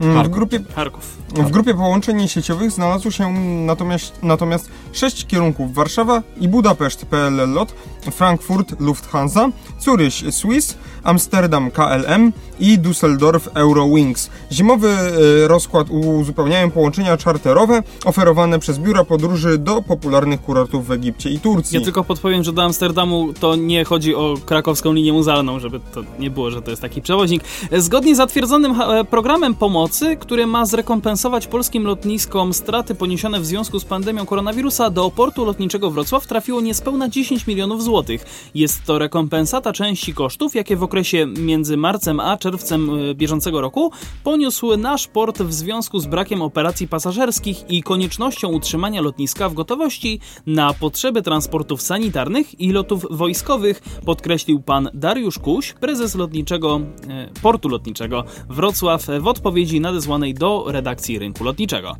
Mm, 0.00 0.12
W 0.12 0.16
Charków. 0.16 0.34
grupie, 0.34 0.60
Charków. 0.74 1.19
W 1.34 1.50
grupie 1.50 1.74
połączeń 1.74 2.28
sieciowych 2.28 2.70
znalazło 2.70 3.10
się 3.10 3.32
natomiast, 3.66 4.22
natomiast 4.22 4.70
sześć 4.92 5.26
kierunków. 5.26 5.74
Warszawa 5.74 6.22
i 6.40 6.48
Budapeszt 6.48 7.06
PLL 7.06 7.52
LOT, 7.52 7.74
Frankfurt 8.10 8.80
Lufthansa, 8.80 9.48
Zuryś 9.80 10.24
Swiss, 10.30 10.76
Amsterdam 11.04 11.70
KLM 11.70 12.32
i 12.60 12.78
Düsseldorf 12.78 13.48
Eurowings. 13.54 14.30
Zimowy 14.52 14.88
e, 14.88 15.48
rozkład 15.48 15.90
uzupełniają 15.90 16.70
połączenia 16.70 17.16
czarterowe 17.16 17.82
oferowane 18.04 18.58
przez 18.58 18.78
biura 18.78 19.04
podróży 19.04 19.58
do 19.58 19.82
popularnych 19.82 20.42
kurortów 20.42 20.86
w 20.86 20.90
Egipcie 20.92 21.30
i 21.30 21.38
Turcji. 21.38 21.78
Ja 21.78 21.84
tylko 21.84 22.04
podpowiem, 22.04 22.44
że 22.44 22.52
do 22.52 22.62
Amsterdamu 22.62 23.32
to 23.40 23.56
nie 23.56 23.84
chodzi 23.84 24.14
o 24.14 24.34
krakowską 24.46 24.92
linię 24.92 25.12
muzealną, 25.12 25.58
żeby 25.58 25.80
to 25.94 26.00
nie 26.18 26.30
było, 26.30 26.50
że 26.50 26.62
to 26.62 26.70
jest 26.70 26.82
taki 26.82 27.02
przewoźnik. 27.02 27.42
Zgodnie 27.72 28.14
z 28.14 28.16
zatwierdzonym 28.16 28.74
ha- 28.74 29.04
programem 29.04 29.54
pomocy, 29.54 30.16
który 30.16 30.46
ma 30.46 30.66
zrekompensować 30.66 31.46
polskim 31.46 31.84
lotniskom 31.84 32.54
straty 32.54 32.94
poniesione 32.94 33.40
w 33.40 33.46
związku 33.46 33.80
z 33.80 33.84
pandemią 33.84 34.26
koronawirusa, 34.26 34.90
do 34.90 35.10
portu 35.10 35.44
lotniczego 35.44 35.90
Wrocław 35.90 36.26
trafiło 36.26 36.60
niespełna 36.60 37.08
10 37.08 37.46
milionów 37.46 37.82
złotych. 37.82 38.50
Jest 38.54 38.84
to 38.84 38.98
rekompensata 38.98 39.72
części 39.72 40.14
kosztów, 40.14 40.54
jakie 40.54 40.76
w 40.76 40.82
okresie 40.90 41.26
między 41.26 41.76
marcem 41.76 42.20
a 42.20 42.36
czerwcem 42.36 42.90
y, 43.10 43.14
bieżącego 43.14 43.60
roku 43.60 43.92
poniósł 44.24 44.76
nasz 44.76 45.06
port 45.06 45.42
w 45.42 45.52
związku 45.52 45.98
z 45.98 46.06
brakiem 46.06 46.42
operacji 46.42 46.88
pasażerskich 46.88 47.70
i 47.70 47.82
koniecznością 47.82 48.48
utrzymania 48.48 49.00
lotniska 49.00 49.48
w 49.48 49.54
gotowości 49.54 50.20
na 50.46 50.74
potrzeby 50.74 51.22
transportów 51.22 51.82
sanitarnych 51.82 52.60
i 52.60 52.72
lotów 52.72 53.06
wojskowych, 53.10 53.80
podkreślił 54.04 54.62
pan 54.62 54.90
Dariusz 54.94 55.38
Kuś, 55.38 55.72
prezes 55.72 56.14
lotniczego, 56.14 56.80
e, 57.08 57.28
portu 57.42 57.68
lotniczego 57.68 58.24
Wrocław 58.48 59.06
w 59.20 59.26
odpowiedzi 59.26 59.80
nadesłanej 59.80 60.34
do 60.34 60.64
redakcji 60.68 61.18
rynku 61.18 61.44
lotniczego. 61.44 61.96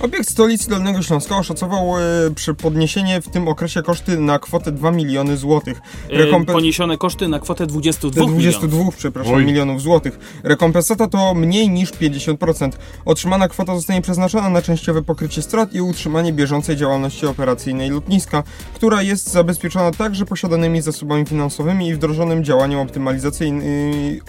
Obiekt 0.00 0.30
stolicy 0.30 0.70
Dolnego 0.70 1.02
Śląska 1.02 1.36
oszacował 1.36 1.98
e, 1.98 2.00
przy 2.34 2.54
podniesienie 2.54 3.20
w 3.20 3.28
tym 3.28 3.48
okresie 3.48 3.82
koszty 3.82 4.18
na 4.18 4.38
kwotę 4.38 4.72
2 4.72 4.90
miliony 4.90 5.36
złotych. 5.36 5.80
E, 6.10 6.16
Rekompen- 6.24 6.52
Poniesione 6.52 6.98
koszty 6.98 7.28
na 7.28 7.38
kwotę 7.38 7.66
22 7.66 8.26
22, 8.26 8.68
milionów. 8.76 8.96
przepraszam, 8.96 9.34
Oj. 9.34 9.44
milionów 9.44 9.82
złotych. 9.82 10.18
Rekompensata 10.42 11.08
to 11.08 11.34
mniej 11.34 11.70
niż 11.70 11.90
50%. 11.92 12.70
Otrzymana 13.04 13.48
kwota 13.48 13.74
zostanie 13.74 14.02
przeznaczona 14.02 14.48
na 14.50 14.62
częściowe 14.62 15.02
pokrycie 15.02 15.42
strat 15.42 15.74
i 15.74 15.80
utrzymanie 15.80 16.32
bieżącej 16.32 16.76
działalności 16.76 17.26
operacyjnej 17.26 17.90
lotniska, 17.90 18.42
która 18.74 19.02
jest 19.02 19.30
zabezpieczona 19.30 19.90
także 19.90 20.24
posiadanymi 20.24 20.80
zasobami 20.82 21.26
finansowymi 21.26 21.88
i 21.88 21.94
wdrożonym 21.94 22.44
działaniem 22.44 22.78
optymalizacyjnym, 22.78 23.62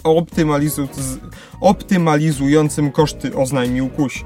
optymalizu, 0.04 0.88
optymalizującym 1.60 2.90
koszty, 2.92 3.36
oznajmił 3.36 3.88
Kuś. 3.88 4.24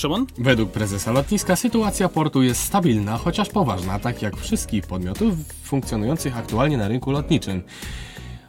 Szymon? 0.00 0.26
Według 0.38 0.70
prezesa 0.70 1.12
lotniska 1.12 1.56
sytuacja 1.56 2.08
portu 2.08 2.42
jest 2.42 2.62
stabilna, 2.62 3.18
chociaż 3.18 3.48
poważna, 3.48 3.98
tak 3.98 4.22
jak 4.22 4.36
wszystkich 4.36 4.86
podmiotów 4.86 5.34
funkcjonujących 5.62 6.38
aktualnie 6.38 6.76
na 6.76 6.88
rynku 6.88 7.10
lotniczym. 7.10 7.62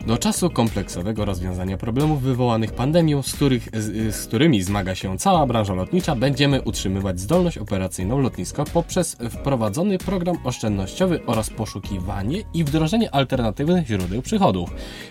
Do 0.07 0.17
czasu 0.17 0.49
kompleksowego 0.49 1.25
rozwiązania 1.25 1.77
problemów 1.77 2.21
wywołanych 2.21 2.71
pandemią, 2.71 3.21
z, 3.23 3.33
których, 3.33 3.69
z, 3.73 4.15
z 4.15 4.25
którymi 4.27 4.63
zmaga 4.63 4.95
się 4.95 5.17
cała 5.17 5.45
branża 5.45 5.73
lotnicza, 5.73 6.15
będziemy 6.15 6.61
utrzymywać 6.61 7.19
zdolność 7.19 7.57
operacyjną 7.57 8.19
lotniska 8.19 8.63
poprzez 8.73 9.17
wprowadzony 9.29 9.97
program 9.97 10.37
oszczędnościowy 10.43 11.25
oraz 11.25 11.49
poszukiwanie 11.49 12.43
i 12.53 12.63
wdrożenie 12.63 13.15
alternatywnych 13.15 13.87
źródeł 13.87 14.21
przychodów. 14.21 14.69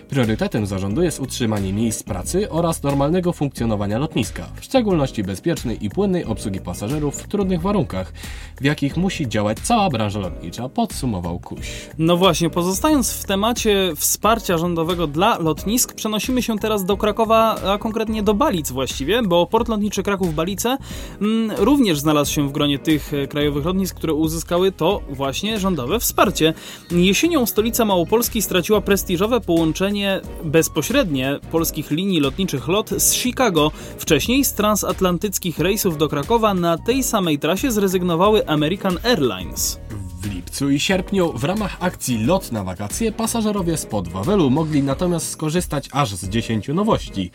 Priorytetem 0.09 0.65
zarządu 0.65 1.03
jest 1.03 1.19
utrzymanie 1.19 1.73
miejsc 1.73 2.03
pracy 2.03 2.49
oraz 2.49 2.83
normalnego 2.83 3.33
funkcjonowania 3.33 3.97
lotniska, 3.97 4.47
w 4.55 4.63
szczególności 4.63 5.23
bezpiecznej 5.23 5.85
i 5.85 5.89
płynnej 5.89 6.25
obsługi 6.25 6.59
pasażerów 6.59 7.15
w 7.15 7.27
trudnych 7.27 7.61
warunkach, 7.61 8.13
w 8.61 8.63
jakich 8.63 8.97
musi 8.97 9.29
działać 9.29 9.59
cała 9.59 9.89
branża 9.89 10.19
lotnicza, 10.19 10.69
podsumował 10.69 11.39
Kuś. 11.39 11.89
No 11.97 12.17
właśnie, 12.17 12.49
pozostając 12.49 13.13
w 13.13 13.25
temacie 13.25 13.93
wsparcia 13.95 14.57
rządowego 14.81 15.07
dla 15.07 15.37
lotnisk, 15.37 15.93
przenosimy 15.93 16.41
się 16.41 16.59
teraz 16.59 16.85
do 16.85 16.97
Krakowa, 16.97 17.55
a 17.67 17.77
konkretnie 17.77 18.23
do 18.23 18.33
Balic 18.33 18.71
właściwie, 18.71 19.21
bo 19.23 19.47
port 19.47 19.67
lotniczy 19.67 20.03
Kraków-Balice 20.03 20.77
mm, 21.21 21.51
również 21.57 21.99
znalazł 21.99 22.33
się 22.33 22.47
w 22.47 22.51
gronie 22.51 22.79
tych 22.79 23.13
e, 23.13 23.27
krajowych 23.27 23.65
lotnisk, 23.65 23.95
które 23.95 24.13
uzyskały 24.13 24.71
to 24.71 25.01
właśnie 25.09 25.59
rządowe 25.59 25.99
wsparcie. 25.99 26.53
Jesienią 26.91 27.45
stolica 27.45 27.85
Małopolski 27.85 28.41
straciła 28.41 28.81
prestiżowe 28.81 29.41
połączenie 29.41 30.21
bezpośrednie 30.43 31.39
polskich 31.51 31.91
linii 31.91 32.19
lotniczych 32.19 32.67
LOT 32.67 32.89
z 32.89 33.13
Chicago. 33.13 33.71
Wcześniej 33.97 34.45
z 34.45 34.53
transatlantyckich 34.53 35.59
rejsów 35.59 35.97
do 35.97 36.07
Krakowa 36.07 36.53
na 36.53 36.77
tej 36.77 37.03
samej 37.03 37.39
trasie 37.39 37.71
zrezygnowały 37.71 38.47
American 38.47 38.97
Airlines. 39.03 39.79
W 40.21 40.33
lipcu 40.33 40.69
i 40.69 40.79
sierpniu 40.79 41.33
w 41.33 41.43
ramach 41.43 41.77
akcji 41.79 42.25
Lot 42.25 42.51
na 42.51 42.63
wakacje 42.63 43.11
pasażerowie 43.11 43.77
spod 43.77 44.07
Wawelu 44.07 44.49
mogli 44.49 44.83
natomiast 44.83 45.29
skorzystać 45.29 45.89
aż 45.91 46.15
z 46.15 46.29
10 46.29 46.67
nowości. 46.67 47.31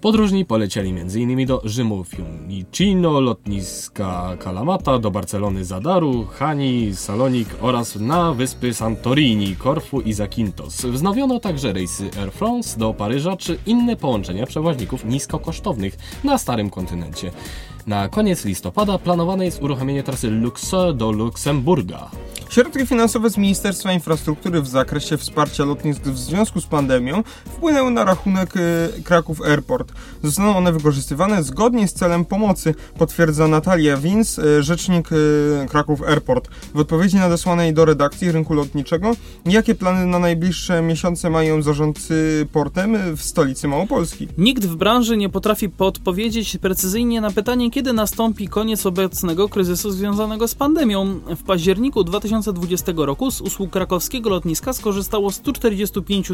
Podróżni 0.00 0.44
polecieli 0.44 0.90
m.in. 0.90 1.46
do 1.46 1.60
Rzymu 1.64 2.04
Fiumicino, 2.04 3.20
lotniska 3.20 4.36
Kalamata, 4.38 4.98
do 4.98 5.10
Barcelony 5.10 5.64
Zadaru, 5.64 6.26
Hani, 6.38 6.96
Salonik 6.96 7.48
oraz 7.60 7.96
na 7.96 8.32
wyspy 8.34 8.74
Santorini, 8.74 9.56
Korfu 9.56 10.00
i 10.00 10.12
Zakynthos. 10.12 10.84
Wznowiono 10.84 11.40
także 11.40 11.72
rejsy 11.72 12.10
Air 12.20 12.32
France 12.32 12.78
do 12.78 12.94
Paryża 12.94 13.36
czy 13.36 13.58
inne 13.66 13.96
połączenia 13.96 14.46
przewoźników 14.46 15.04
niskokosztownych 15.04 15.96
na 16.24 16.38
starym 16.38 16.70
kontynencie. 16.70 17.30
Na 17.90 18.08
koniec 18.08 18.44
listopada 18.44 18.98
planowane 18.98 19.44
jest 19.44 19.62
uruchomienie 19.62 20.02
trasy 20.02 20.30
Luxor 20.30 20.94
do 20.94 21.12
Luksemburga. 21.12 22.10
Środki 22.50 22.86
finansowe 22.86 23.30
z 23.30 23.36
Ministerstwa 23.36 23.92
Infrastruktury 23.92 24.62
w 24.62 24.68
zakresie 24.68 25.16
wsparcia 25.16 25.64
lotnisk 25.64 26.02
w 26.02 26.18
związku 26.18 26.60
z 26.60 26.66
pandemią 26.66 27.22
wpłynęły 27.46 27.90
na 27.90 28.04
rachunek 28.04 28.56
y, 28.56 29.02
Kraków 29.04 29.42
Airport. 29.42 29.92
Zostaną 30.22 30.56
one 30.56 30.72
wykorzystywane 30.72 31.42
zgodnie 31.42 31.88
z 31.88 31.92
celem 31.94 32.24
pomocy, 32.24 32.74
potwierdza 32.98 33.48
Natalia 33.48 33.96
Wins, 33.96 34.38
y, 34.38 34.62
rzecznik 34.62 35.12
y, 35.12 35.66
Kraków 35.68 36.02
Airport. 36.02 36.48
W 36.74 36.78
odpowiedzi 36.78 37.16
nadesłanej 37.16 37.74
do 37.74 37.84
redakcji 37.84 38.32
rynku 38.32 38.54
lotniczego, 38.54 39.12
jakie 39.46 39.74
plany 39.74 40.06
na 40.06 40.18
najbliższe 40.18 40.82
miesiące 40.82 41.30
mają 41.30 41.62
zarządcy 41.62 42.46
portem 42.52 43.16
w 43.16 43.22
stolicy 43.22 43.68
Małopolski? 43.68 44.28
Nikt 44.38 44.64
w 44.66 44.76
branży 44.76 45.16
nie 45.16 45.28
potrafi 45.28 45.68
podpowiedzieć 45.68 46.56
precyzyjnie 46.56 47.20
na 47.20 47.30
pytanie, 47.30 47.70
kiedy 47.70 47.92
nastąpi 47.92 48.48
koniec 48.48 48.86
obecnego 48.86 49.48
kryzysu 49.48 49.90
związanego 49.90 50.48
z 50.48 50.54
pandemią. 50.54 51.20
W 51.36 51.42
październiku 51.42 52.04
2020 52.04 52.39
roku 52.96 53.30
z 53.30 53.40
usług 53.40 53.70
krakowskiego 53.70 54.30
lotniska 54.30 54.72
skorzystało 54.72 55.32
145 55.32 56.32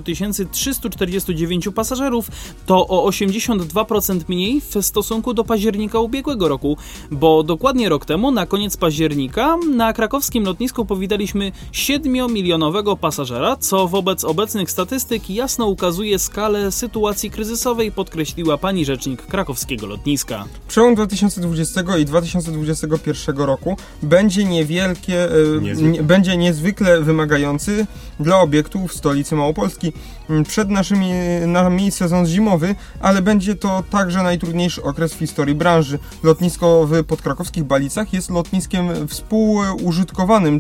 349 0.51 1.69
pasażerów. 1.75 2.31
To 2.67 2.89
o 2.89 3.09
82% 3.09 4.21
mniej 4.29 4.61
w 4.61 4.75
stosunku 4.81 5.35
do 5.35 5.45
października 5.45 5.99
ubiegłego 5.99 6.49
roku, 6.49 6.77
bo 7.11 7.43
dokładnie 7.43 7.89
rok 7.89 8.05
temu, 8.05 8.31
na 8.31 8.47
koniec 8.47 8.77
października, 8.77 9.57
na 9.75 9.93
krakowskim 9.93 10.45
lotnisku 10.45 10.85
powitaliśmy 10.85 11.53
7-milionowego 11.73 12.97
pasażera, 12.97 13.57
co 13.57 13.89
wobec 13.89 14.25
obecnych 14.25 14.71
statystyk 14.71 15.31
jasno 15.31 15.67
ukazuje 15.67 16.19
skalę 16.19 16.73
sytuacji 16.73 17.31
kryzysowej, 17.31 17.93
podkreśliła 17.93 18.59
pani 18.59 18.85
rzecznik 18.85 19.23
krakowskiego 19.23 19.87
lotniska. 19.87 20.45
Przełom 20.69 20.95
2020 20.95 21.99
i 21.99 22.05
2021 22.05 23.37
roku 23.37 23.77
będzie 24.03 24.45
niewielkie, 24.45 25.25
e, 25.25 25.61
Niezwykle. 25.61 25.96
Będzie 26.03 26.37
niezwykle 26.37 27.01
wymagający 27.01 27.87
dla 28.21 28.41
obiektów 28.41 28.95
stolicy 28.95 29.35
Małopolski. 29.35 29.93
Mm, 30.31 30.45
Przed 30.45 30.71
naszymi, 30.71 31.11
nami 31.47 31.91
sezon 31.91 32.27
zimowy, 32.27 32.75
ale 33.01 33.23
będzie 33.23 33.55
to 33.55 33.83
także 33.91 34.23
najtrudniejszy 34.23 34.83
okres 34.83 35.15
w 35.15 35.19
historii 35.19 35.55
branży. 35.55 35.99
Lotnisko 36.23 36.87
w 36.91 37.05
podkrakowskich 37.05 37.65
Balicach 37.65 38.13
jest 38.13 38.31
lotniskiem 38.31 38.89
współużytkowanym 39.09 40.55
e, 40.57 40.59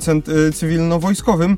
cywilno-wojskowym 0.52 1.56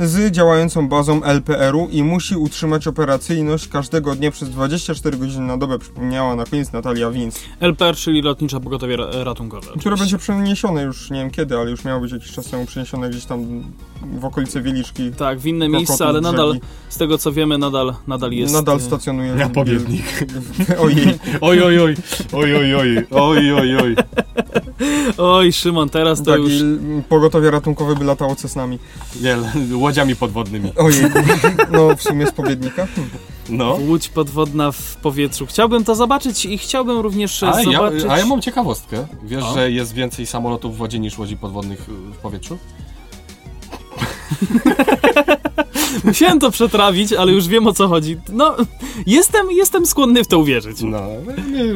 z 0.00 0.32
działającą 0.32 0.88
bazą 0.88 1.24
LPR-u 1.24 1.88
i 1.90 2.02
musi 2.02 2.36
utrzymać 2.36 2.86
operacyjność 2.86 3.68
każdego 3.68 4.14
dnia 4.14 4.30
przez 4.30 4.50
24 4.50 5.16
godziny 5.16 5.46
na 5.46 5.56
dobę, 5.56 5.78
przypomniała 5.78 6.36
na 6.36 6.44
koniec 6.44 6.72
Natalia 6.72 7.10
Wins. 7.10 7.40
LPR, 7.60 7.96
czyli 7.96 8.22
Lotnicza 8.22 8.60
Pogotowie 8.60 8.96
Ra- 8.96 9.24
Ratunkowe. 9.24 9.66
Które 9.80 9.96
będzie 9.96 10.18
przeniesione 10.18 10.82
już, 10.82 11.10
nie 11.10 11.20
wiem 11.20 11.30
kiedy, 11.30 11.56
ale 11.58 11.70
już 11.70 11.84
miało 11.84 12.00
być 12.00 12.12
jakiś 12.12 12.32
czas 12.32 12.46
temu 12.46 12.66
przeniesione 12.66 13.10
gdzieś 13.10 13.24
tam 13.24 13.62
w 14.20 14.24
okolice 14.24 14.60
Wieliczki. 14.62 15.12
Tak, 15.12 15.38
w 15.38 15.46
inne 15.46 15.68
miejsce, 15.68 16.06
ale 16.06 16.20
nadal, 16.20 16.60
z 16.88 16.96
tego 16.96 17.18
co 17.18 17.32
nadal, 17.58 17.94
nadal 18.06 18.32
jest... 18.32 18.54
Nadal 18.54 18.76
y, 18.76 18.80
stacjonujemy. 18.80 19.40
Ja 19.40 19.48
powiernik. 19.48 20.26
Oj, 21.40 21.62
oj, 21.62 21.80
oj. 21.80 21.96
Oj, 22.32 22.56
oj, 22.56 22.74
oj. 22.74 23.06
Oj, 23.10 23.52
oj, 23.52 23.76
oj. 23.76 23.96
Oj, 25.18 25.52
Szymon, 25.52 25.88
teraz 25.88 26.22
to 26.22 26.30
tak, 26.30 26.40
już... 26.40 26.52
pogotowie 27.08 27.50
ratunkowe 27.50 27.94
by 27.94 28.04
latało 28.04 28.36
cesnami. 28.36 28.78
Nie, 29.22 29.36
łodziami 29.76 30.16
podwodnymi. 30.16 30.72
Ojej, 30.76 31.04
no 31.72 31.96
w 31.96 32.02
sumie 32.02 32.26
z 32.26 32.32
powiednika. 32.32 32.86
No. 33.48 33.78
Łódź 33.88 34.08
podwodna 34.08 34.72
w 34.72 34.96
powietrzu. 34.96 35.46
Chciałbym 35.46 35.84
to 35.84 35.94
zobaczyć 35.94 36.44
i 36.44 36.58
chciałbym 36.58 36.98
również 37.00 37.42
a, 37.42 37.62
zobaczyć... 37.64 38.04
Ja, 38.04 38.12
a 38.12 38.18
ja 38.18 38.26
mam 38.26 38.42
ciekawostkę. 38.42 39.06
Wiesz, 39.22 39.44
a? 39.44 39.54
że 39.54 39.70
jest 39.70 39.94
więcej 39.94 40.26
samolotów 40.26 40.74
w 40.74 40.78
wodzie 40.78 40.98
niż 40.98 41.18
łodzi 41.18 41.36
podwodnych 41.36 41.88
y, 41.88 41.92
w 42.12 42.16
powietrzu? 42.16 42.58
Musiałem 46.04 46.38
to 46.40 46.50
przetrawić, 46.50 47.12
ale 47.12 47.32
już 47.32 47.48
wiem 47.48 47.66
o 47.66 47.72
co 47.72 47.88
chodzi. 47.88 48.16
No, 48.32 48.56
jestem, 49.06 49.50
jestem 49.50 49.86
skłonny 49.86 50.24
w 50.24 50.28
to 50.28 50.38
uwierzyć. 50.38 50.82
No, 50.82 51.02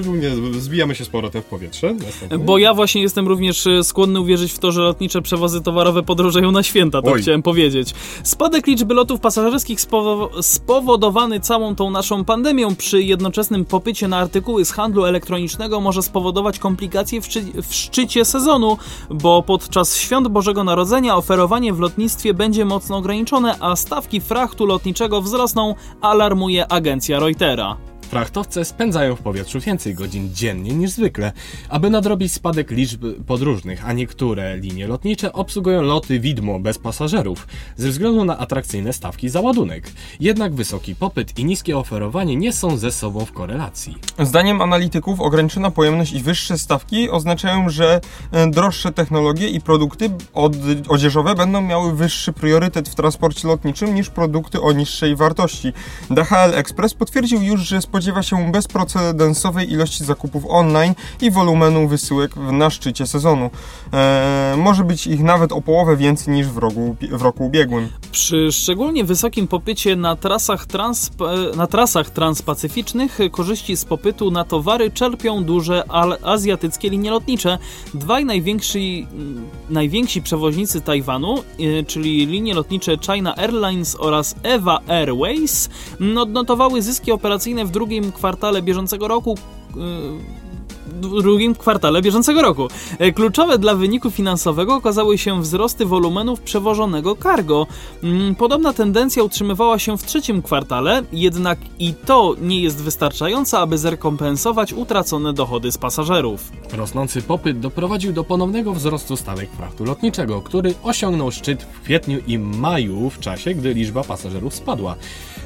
również 0.05 0.33
zbijamy 0.59 0.95
się 0.95 1.05
z 1.05 1.09
powrotem 1.09 1.43
w 1.43 1.45
powietrze. 1.45 1.95
Następnie. 1.95 2.39
Bo 2.39 2.59
ja 2.59 2.75
właśnie 2.75 3.03
jestem 3.03 3.29
również 3.29 3.67
e, 3.67 3.85
skłonny 3.85 4.21
uwierzyć 4.21 4.53
w 4.53 4.59
to, 4.59 4.73
że 4.73 4.81
lotnicze 4.81 5.23
przewozy 5.23 5.61
towarowe 5.61 6.03
podróżują 6.03 6.53
na 6.53 6.63
święta, 6.63 7.03
to 7.03 7.13
Oj. 7.13 7.23
chciałem 7.23 7.43
powiedzieć. 7.43 7.95
Spadek 8.23 8.67
liczby 8.67 8.95
lotów 8.95 9.21
pasażerskich 9.21 9.79
spowo- 9.81 10.43
spowodowany 10.43 11.41
całą 11.41 11.75
tą 11.75 11.91
naszą 11.91 12.25
pandemią 12.25 12.77
przy 12.77 13.03
jednoczesnym 13.03 13.65
popycie 13.65 14.09
na 14.09 14.17
artykuły 14.19 14.65
z 14.65 14.71
handlu 14.73 15.05
elektronicznego 15.05 15.81
może 15.81 16.03
spowodować 16.03 16.59
komplikacje 16.59 17.21
w, 17.21 17.27
w 17.69 17.75
szczycie 17.75 18.25
sezonu, 18.25 18.79
bo 19.11 19.43
podczas 19.43 19.97
świąt 19.97 20.29
Bożego 20.29 20.65
Narodzenia 20.65 21.17
oferowanie 21.17 21.73
w 21.73 21.81
lotnictwie 21.81 22.35
będzie 22.35 22.65
mocno 22.65 22.97
ograniczone, 22.97 23.57
a 23.61 23.77
stawki 23.77 24.04
frachtu 24.21 24.67
lotniczego 24.67 25.23
wzrosną, 25.23 25.75
alarmuje 26.01 26.73
agencja 26.73 27.21
Reutera. 27.21 27.77
Frachtowce 28.05 28.65
spędzają 28.65 29.17
w 29.17 29.21
powietrzu 29.21 29.61
więcej 29.61 29.95
godzin 29.95 30.35
dziennie 30.35 30.75
niż 30.75 30.91
zwykle, 30.91 31.33
aby 31.69 31.91
nadrobić 31.91 32.33
spadek 32.33 32.71
liczby 32.71 33.13
podróżnych, 33.13 33.89
a 33.89 33.93
niektóre 33.93 34.57
linie 34.57 34.87
lotnicze 34.87 35.33
obsługują 35.33 35.83
loty 35.83 36.21
widmo 36.21 36.61
bez 36.61 36.79
pasażerów 36.79 37.47
ze 37.77 37.89
względu 37.89 38.25
na 38.25 38.39
atrakcyjne 38.39 38.93
stawki 38.93 39.29
za 39.29 39.41
ładunek. 39.41 39.91
Jednak 40.21 40.55
wysoki 40.55 40.95
popyt 40.95 41.39
i 41.39 41.45
niskie 41.45 41.79
oferowanie 41.79 42.37
nie 42.37 42.53
są 42.53 42.77
ze 42.77 42.93
sobą 42.93 43.25
w 43.25 43.33
korelacji. 43.33 43.97
Zdaniem 44.19 44.63
analityków 44.63 45.21
ograniczona 45.21 45.71
pojemność 45.71 46.13
i 46.13 46.21
wyższe 46.21 46.59
stawki 46.59 47.11
oznaczają, 47.11 47.69
że 47.71 48.01
e, 48.33 48.51
droższe 48.51 48.93
technologie 48.93 49.49
i 49.49 49.61
produkty 49.61 50.11
od, 50.35 50.53
odzieżowe 50.89 51.35
będą 51.35 51.61
miały 51.61 51.97
wyższy 51.97 52.33
priorytet 52.33 52.89
w 52.89 52.95
transporcie 52.95 53.49
lotniczym 53.49 53.95
niż 53.95 54.11
produkty 54.11 54.61
o 54.61 54.73
niższej 54.73 55.17
wartości. 55.17 55.73
DHL 56.11 56.55
Express 56.55 56.95
potwierdził 56.95 57.43
już, 57.43 57.61
że 57.61 57.83
z 57.83 57.87
spodziewa 57.95 58.23
się 58.23 58.53
bezprecedensowej 58.53 59.73
ilości 59.73 60.05
zakupów 60.05 60.45
online 60.49 60.95
i 61.21 61.31
wolumenu 61.31 61.89
wysyłek 61.89 62.37
na 62.37 62.71
szczycie 62.71 63.07
sezonu. 63.07 63.51
E, 63.93 64.55
może 64.59 64.85
być 64.85 65.07
ich 65.07 65.23
nawet 65.23 65.53
o 65.53 65.61
połowę 65.61 65.97
więcej 65.97 66.35
niż 66.35 66.47
w 66.47 66.59
roku, 66.59 66.97
w 67.11 67.23
roku 67.23 67.47
ubiegłym. 67.47 67.89
Przy 68.13 68.53
szczególnie 68.53 69.05
wysokim 69.05 69.49
popycie 69.49 69.97
na 69.97 70.17
trasach, 70.17 70.67
trans, 70.67 71.11
na 71.57 71.67
trasach 71.67 72.11
transpacyficznych 72.11 73.19
korzyści 73.31 73.77
z 73.77 73.85
popytu 73.85 74.31
na 74.31 74.45
towary 74.45 74.91
czerpią 74.91 75.45
duże 75.45 75.85
azjatyckie 76.23 76.91
linie 76.91 77.11
lotnicze. 77.11 77.59
Dwaj 77.95 78.25
najwięksi, 78.25 79.07
mm, 79.13 79.47
najwięksi 79.71 80.23
przewoźnicy 80.23 80.81
Tajwanu, 80.81 81.43
y, 81.61 81.85
czyli 81.87 82.27
linie 82.27 82.55
lotnicze 82.55 82.99
China 82.99 83.37
Airlines 83.37 83.97
oraz 84.01 84.35
Eva 84.43 84.81
Airways, 84.89 85.71
mm, 86.01 86.19
odnotowały 86.19 86.83
zyski 86.83 87.13
operacyjne 87.13 87.65
w 87.65 87.71
drugim 87.71 87.84
kwartale 88.15 88.63
bieżącego 88.63 89.09
roku. 89.09 89.39
y, 89.77 90.45
w 90.87 91.23
drugim 91.23 91.55
kwartale 91.55 92.03
bieżącego 92.03 92.43
roku. 92.43 92.69
E, 92.99 93.13
Kluczowe 93.13 93.59
dla 93.59 93.75
wyniku 93.75 94.11
finansowego 94.11 94.75
okazały 94.75 95.19
się 95.19 95.43
wzrosty 95.43 95.87
wolumenów 95.87 96.41
przewożonego 96.41 97.17
cargo. 97.17 97.67
Mm, 98.03 98.35
Podobna 98.35 98.73
tendencja 98.73 99.23
utrzymywała 99.23 99.79
się 99.79 99.99
w 99.99 100.05
trzecim 100.05 100.43
kwartale, 100.43 101.03
jednak 101.13 101.59
i 101.79 101.95
to 102.07 102.35
nie 102.43 102.61
jest 102.61 102.83
wystarczające, 102.83 103.59
aby 103.59 103.79
zrekompensować 103.79 104.73
utracone 104.73 105.33
dochody 105.33 105.73
z 105.73 105.79
pasażerów. 105.79 106.53
Rosnący 106.73 107.23
popyt 107.23 107.61
doprowadził 107.61 108.13
do 108.13 108.25
ponownego 108.25 108.73
wzrostu 108.75 109.17
stawek 109.17 109.51
frachtu 109.51 109.85
lotniczego, 109.85 110.43
który 110.43 110.75
osiągnął 110.83 111.31
szczyt 111.33 111.63
w 111.63 111.81
kwietniu 111.81 112.19
i 112.27 112.39
maju 112.39 113.11
w 113.11 113.21
czasie, 113.21 113.55
gdy 113.55 113.75
liczba 113.75 114.05
pasażerów 114.05 114.55
spadła. 114.55 114.97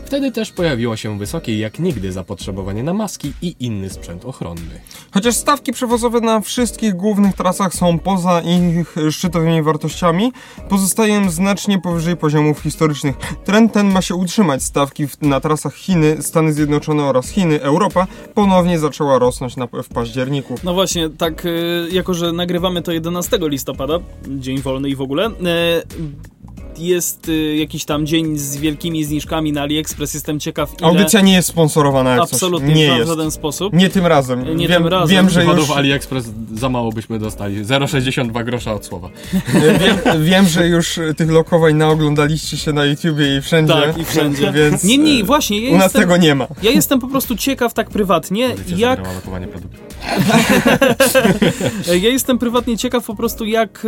Wtedy 0.09 0.33
też 0.33 0.53
pojawiło 0.53 0.97
się 0.97 1.19
wysokie 1.19 1.59
jak 1.59 1.79
nigdy 1.79 2.13
zapotrzebowanie 2.13 2.83
na 2.83 2.95
maski 2.95 3.33
i 3.43 3.57
inny 3.61 3.91
sprzęt 3.91 4.25
ochronny. 4.25 4.81
Chociaż 5.11 5.35
stawki 5.35 5.73
przewozowe 5.73 6.21
na 6.21 6.41
wszystkich 6.41 6.95
głównych 6.95 7.37
trasach 7.37 7.75
są 7.75 7.99
poza 7.99 8.41
ich 8.41 8.97
szczytowymi 9.11 9.63
wartościami, 9.63 10.33
pozostają 10.69 11.31
znacznie 11.31 11.79
powyżej 11.79 12.17
poziomów 12.17 12.61
historycznych. 12.61 13.17
Trend 13.45 13.73
ten 13.73 13.93
ma 13.93 14.03
się 14.03 14.15
utrzymać. 14.15 14.63
Stawki 14.63 15.07
na 15.23 15.41
trasach 15.41 15.75
Chiny, 15.75 16.23
Stany 16.23 16.53
Zjednoczone 16.53 17.05
oraz 17.05 17.29
Chiny, 17.29 17.63
Europa 17.63 18.07
ponownie 18.35 18.79
zaczęła 18.79 19.19
rosnąć 19.19 19.57
na, 19.57 19.67
w 19.67 19.89
październiku. 19.89 20.55
No 20.65 20.75
właśnie, 20.75 21.11
tak, 21.11 21.47
e, 21.47 21.49
jako 21.91 22.15
że 22.15 22.33
nagrywamy 22.33 22.83
to 22.83 22.93
11 22.93 23.39
listopada, 23.43 23.99
dzień 24.29 24.59
wolny 24.59 24.89
i 24.89 24.97
w 24.97 25.01
ogóle, 25.01 25.27
e, 25.27 25.31
jest 26.81 27.29
e, 27.29 27.57
jakiś 27.57 27.85
tam 27.85 28.07
dzień 28.07 28.39
z 28.39 28.57
wielkimi 28.57 29.05
zniżkami 29.05 29.53
na 29.53 29.63
AliExpress, 29.63 30.15
jestem 30.15 30.41
ciekaw 30.41 30.81
ile... 30.81 30.89
Audycja 30.89 31.21
nie 31.21 31.35
jest 31.35 31.49
sponsorowana 31.49 32.11
jak 32.11 32.21
Absolutnie. 32.21 32.75
Nie 32.75 32.95
w 32.95 32.97
jest. 32.97 33.09
żaden 33.09 33.31
sposób. 33.31 33.73
Nie 33.73 33.91
tym 33.91 34.07
razem. 34.07 34.57
Nie 34.57 34.69
wiem, 34.69 34.83
tym 34.83 34.93
razem. 34.93 35.09
Wiem, 35.17 35.31
że 35.31 35.45
już, 35.45 35.71
AliExpress 35.71 36.25
za 36.55 36.69
mało 36.69 36.93
byśmy 36.93 37.19
dostali. 37.19 37.65
0,62 37.65 38.45
grosza 38.45 38.75
od 38.75 38.87
słowa. 38.87 39.09
wiem, 39.81 40.25
wiem, 40.25 40.49
że 40.49 40.69
już 40.69 41.01
tych 41.17 41.31
lokowań 41.31 41.75
naoglądaliście 41.75 42.57
się 42.57 42.73
na 42.73 42.85
YouTubie 42.85 43.37
i 43.37 43.41
wszędzie. 43.41 43.75
Tak, 43.75 43.99
i 43.99 44.05
wszędzie. 44.05 44.53
Więc 44.59 44.85
Niemniej, 44.85 45.21
e, 45.21 45.25
właśnie, 45.25 45.61
ja 45.61 45.71
u 45.71 45.75
nas 45.75 45.83
jestem, 45.85 46.03
tego 46.03 46.17
nie 46.17 46.35
ma. 46.35 46.47
ja 46.63 46.71
jestem 46.71 47.01
po 47.01 47.09
prostu 47.09 47.37
ciekaw 47.37 47.75
tak 47.75 47.91
prywatnie, 47.91 48.49
Audycja 48.49 48.77
jak 48.77 49.15
lokowanie 49.15 49.47
produktu. 49.47 49.79
Ja 51.87 52.09
jestem 52.09 52.39
prywatnie 52.39 52.77
ciekaw 52.77 53.05
po 53.05 53.15
prostu, 53.15 53.45
jak 53.45 53.87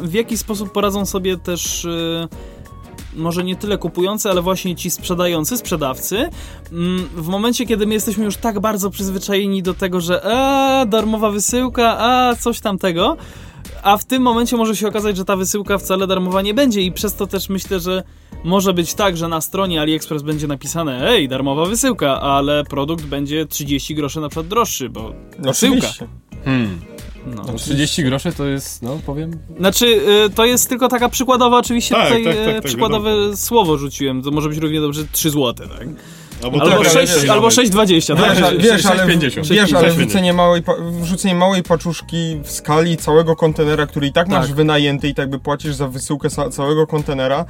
w 0.00 0.12
jaki 0.14 0.38
sposób 0.38 0.72
poradzą 0.72 1.06
sobie 1.06 1.36
też. 1.36 1.75
Y, 1.84 2.28
Może 3.16 3.44
nie 3.44 3.56
tyle 3.56 3.78
kupujący, 3.78 4.30
ale 4.30 4.42
właśnie 4.42 4.76
ci 4.76 4.90
sprzedający, 4.90 5.56
sprzedawcy. 5.56 6.28
ym, 6.72 7.08
W 7.16 7.28
momencie, 7.28 7.66
kiedy 7.66 7.86
my 7.86 7.94
jesteśmy 7.94 8.24
już 8.24 8.36
tak 8.36 8.60
bardzo 8.60 8.90
przyzwyczajeni 8.90 9.62
do 9.62 9.74
tego, 9.74 10.00
że 10.00 10.22
a, 10.24 10.86
darmowa 10.86 11.30
wysyłka, 11.30 11.96
a 11.98 12.34
coś 12.36 12.60
tamtego. 12.60 13.16
A 13.82 13.96
w 13.96 14.04
tym 14.04 14.22
momencie 14.22 14.56
może 14.56 14.76
się 14.76 14.88
okazać, 14.88 15.16
że 15.16 15.24
ta 15.24 15.36
wysyłka 15.36 15.78
wcale 15.78 16.06
darmowa 16.06 16.42
nie 16.42 16.54
będzie, 16.54 16.82
i 16.82 16.92
przez 16.92 17.14
to 17.14 17.26
też 17.26 17.48
myślę, 17.48 17.80
że 17.80 18.02
może 18.44 18.74
być 18.74 18.94
tak, 18.94 19.16
że 19.16 19.28
na 19.28 19.40
stronie 19.40 19.80
AliExpress 19.80 20.22
będzie 20.22 20.46
napisane: 20.46 21.08
Ej, 21.08 21.28
darmowa 21.28 21.64
wysyłka, 21.64 22.20
ale 22.20 22.64
produkt 22.64 23.04
będzie 23.04 23.46
30 23.46 23.94
groszy 23.94 24.20
na 24.20 24.28
przykład 24.28 24.46
droższy, 24.48 24.88
bo 24.88 25.12
wysyłka. 25.38 25.76
Oczywiście. 25.76 26.08
Hmm. 26.44 26.80
No. 27.26 27.42
No, 27.46 27.52
30 27.54 28.04
groszy 28.04 28.32
to 28.32 28.44
jest, 28.44 28.82
no 28.82 29.00
powiem, 29.06 29.30
Znaczy, 29.58 29.86
y, 30.26 30.30
to 30.30 30.44
jest 30.44 30.68
tylko 30.68 30.88
taka 30.88 31.08
przykładowa, 31.08 31.58
oczywiście 31.58 31.94
Tak, 31.94 32.08
tutaj 32.08 32.24
tak, 32.24 32.36
tak, 32.36 32.48
e, 32.48 32.54
tak, 32.54 32.64
przykładowe 32.64 33.36
słowo 33.36 33.78
rzuciłem, 33.78 34.22
to 34.22 34.30
może 34.30 34.48
być 34.48 34.58
równie 34.58 34.80
dobrze 34.80 35.04
3 35.12 35.30
zł, 35.30 35.68
tak? 35.78 35.88
Albo, 36.42 36.62
Albo 36.62 36.76
ale 36.76 36.90
6, 36.90 37.14
wiesz, 37.14 37.30
albo 37.30 37.48
6,20, 37.48 38.16
tak? 38.16 38.34
Wiesz, 38.34 38.42
a- 38.42 38.52
wiesz, 38.52 38.86
ale, 38.86 39.06
6,50. 39.06 39.48
wiesz, 39.54 39.72
ale 39.72 39.88
6,50. 39.90 39.96
wrzucenie 39.96 40.32
małej, 40.32 40.62
wrzucenie 41.00 41.34
małej 41.34 41.62
paczuszki 41.62 42.40
w 42.44 42.50
skali 42.50 42.96
całego 42.96 43.36
kontenera, 43.36 43.86
który 43.86 44.06
i 44.06 44.12
tak, 44.12 44.28
masz 44.28 44.46
Tak. 44.46 44.56
wynajęty 44.56 45.08
i 45.08 45.14
tak 45.14 45.30
by 45.30 45.38
płacisz 45.38 45.74
za 45.74 45.88
wysyłkę 45.88 46.28
całego 46.50 46.86
kontenera, 46.86 47.44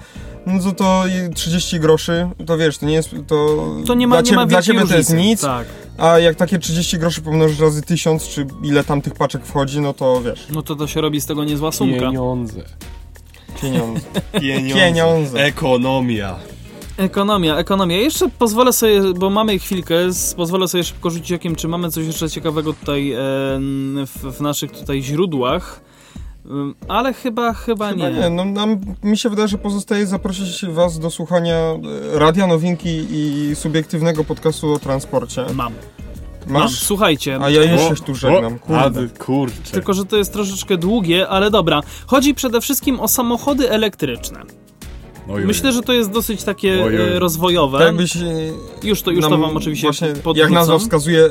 no 0.47 0.62
to 0.62 0.72
to 0.72 1.05
i 1.07 1.34
30 1.34 1.80
groszy, 1.80 2.28
to 2.47 2.59
wiesz, 2.59 2.78
to 2.78 2.87
nie 2.87 2.95
jest, 2.95 3.11
to, 3.26 3.64
To 3.87 3.95
nie 3.95 4.07
ma, 4.07 4.14
dla, 4.14 4.20
nie 4.20 4.26
ciebie, 4.26 4.37
ma 4.37 4.47
dla 4.47 4.62
ciebie 4.62 4.87
to 4.87 4.97
jest 4.97 5.14
nic, 5.14 5.41
Tak. 5.41 5.66
a 5.99 6.18
jak 6.18 6.37
takie 6.37 6.59
30 6.59 6.99
groszy 6.99 7.20
pomnożysz 7.22 7.59
razy 7.61 7.82
1000, 7.82 8.28
czy 8.28 8.47
ile 8.62 8.84
tam 8.84 9.03
tych 9.03 9.14
paczek 9.14 9.47
wchodzi, 9.47 9.80
no 9.80 9.93
to 9.95 10.20
wiesz, 10.22 10.47
No 10.51 10.62
to 10.62 10.76
to 10.76 10.87
się 10.87 11.01
robi 11.01 11.20
z 11.20 11.26
tego 11.26 11.45
niezła 11.45 11.72
sumka. 11.72 12.01
pieniądze. 12.01 12.62
pieniądze. 13.62 14.01
pieniądze. 14.41 14.74
Pieniądze. 14.74 15.45
Ekonomia. 15.45 16.37
Ekonomia, 16.97 17.57
ekonomia. 17.57 17.97
Jeszcze 17.97 18.29
pozwolę 18.39 18.73
sobie, 18.73 19.01
bo 19.15 19.31
mamy 19.31 19.59
chwilkę, 19.59 19.95
pozwolę 20.37 20.69
sobie 20.69 20.85
szybko 20.85 21.11
rzucić 21.11 21.33
okiem, 21.33 21.57
czy 21.57 21.69
mamy 21.69 21.91
coś 21.91 22.07
jeszcze 22.07 22.31
ciekawego 22.31 22.73
tutaj 22.73 23.13
e, 23.13 23.19
w, 24.07 24.37
w 24.37 24.41
naszych 24.41 24.73
tutaj 24.73 25.03
źródłach. 25.03 25.81
Ale 26.89 27.13
chyba, 27.15 27.53
chyba, 27.53 27.89
Chyba 27.89 28.09
nie. 28.09 28.15
nie, 28.15 28.31
no 28.31 28.45
nam, 28.45 28.81
mi 29.03 29.19
się 29.19 29.29
wydaje, 29.31 29.49
że 29.49 29.59
pozostaje 29.59 30.07
zaprosić 30.07 30.67
was 30.67 30.99
do 30.99 31.11
słuchania 31.11 31.55
e, 31.55 32.19
Radia 32.19 32.47
Nowinki 32.47 33.07
i 33.11 33.51
subiektywnego 33.55 34.25
podcastu 34.25 34.73
o 34.73 34.79
transporcie. 34.79 35.43
Mam. 35.43 35.57
Mam. 35.57 35.73
Masz? 36.47 36.83
Słuchajcie. 36.83 37.39
A 37.43 37.51
ja 37.51 37.79
się 37.79 37.95
tu 37.95 38.15
żegnam, 38.15 38.55
o, 38.55 38.59
kurde. 38.59 39.09
a, 39.15 39.25
kurczę. 39.25 39.73
Tylko, 39.73 39.95
że 39.95 40.05
to 40.05 40.17
jest 40.17 40.33
troszeczkę 40.33 40.77
długie, 40.77 41.29
ale 41.29 41.51
dobra. 41.51 41.81
Chodzi 42.07 42.35
przede 42.35 42.61
wszystkim 42.61 43.01
o 43.01 43.09
samochody 43.09 43.71
elektryczne. 43.71 44.43
Oj, 45.29 45.35
oj, 45.35 45.47
Myślę, 45.47 45.72
że 45.72 45.83
to 45.83 45.93
jest 45.93 46.11
dosyć 46.11 46.43
takie 46.45 46.85
Oj, 46.85 47.01
oj. 47.01 47.16
e, 47.16 47.18
rozwojowe. 47.18 47.79
Tak 47.79 47.87
jakbyś... 47.87 48.16
e, 48.16 48.20
Już 48.83 49.03
to, 49.03 49.11
już 49.11 49.24
to 49.24 49.39
wam 49.39 49.57
oczywiście 49.57 49.87
właśnie. 49.87 50.09
Jak 50.35 50.51
nazwa 50.51 50.79
wskazuje, 50.79 51.24
e, 51.24 51.29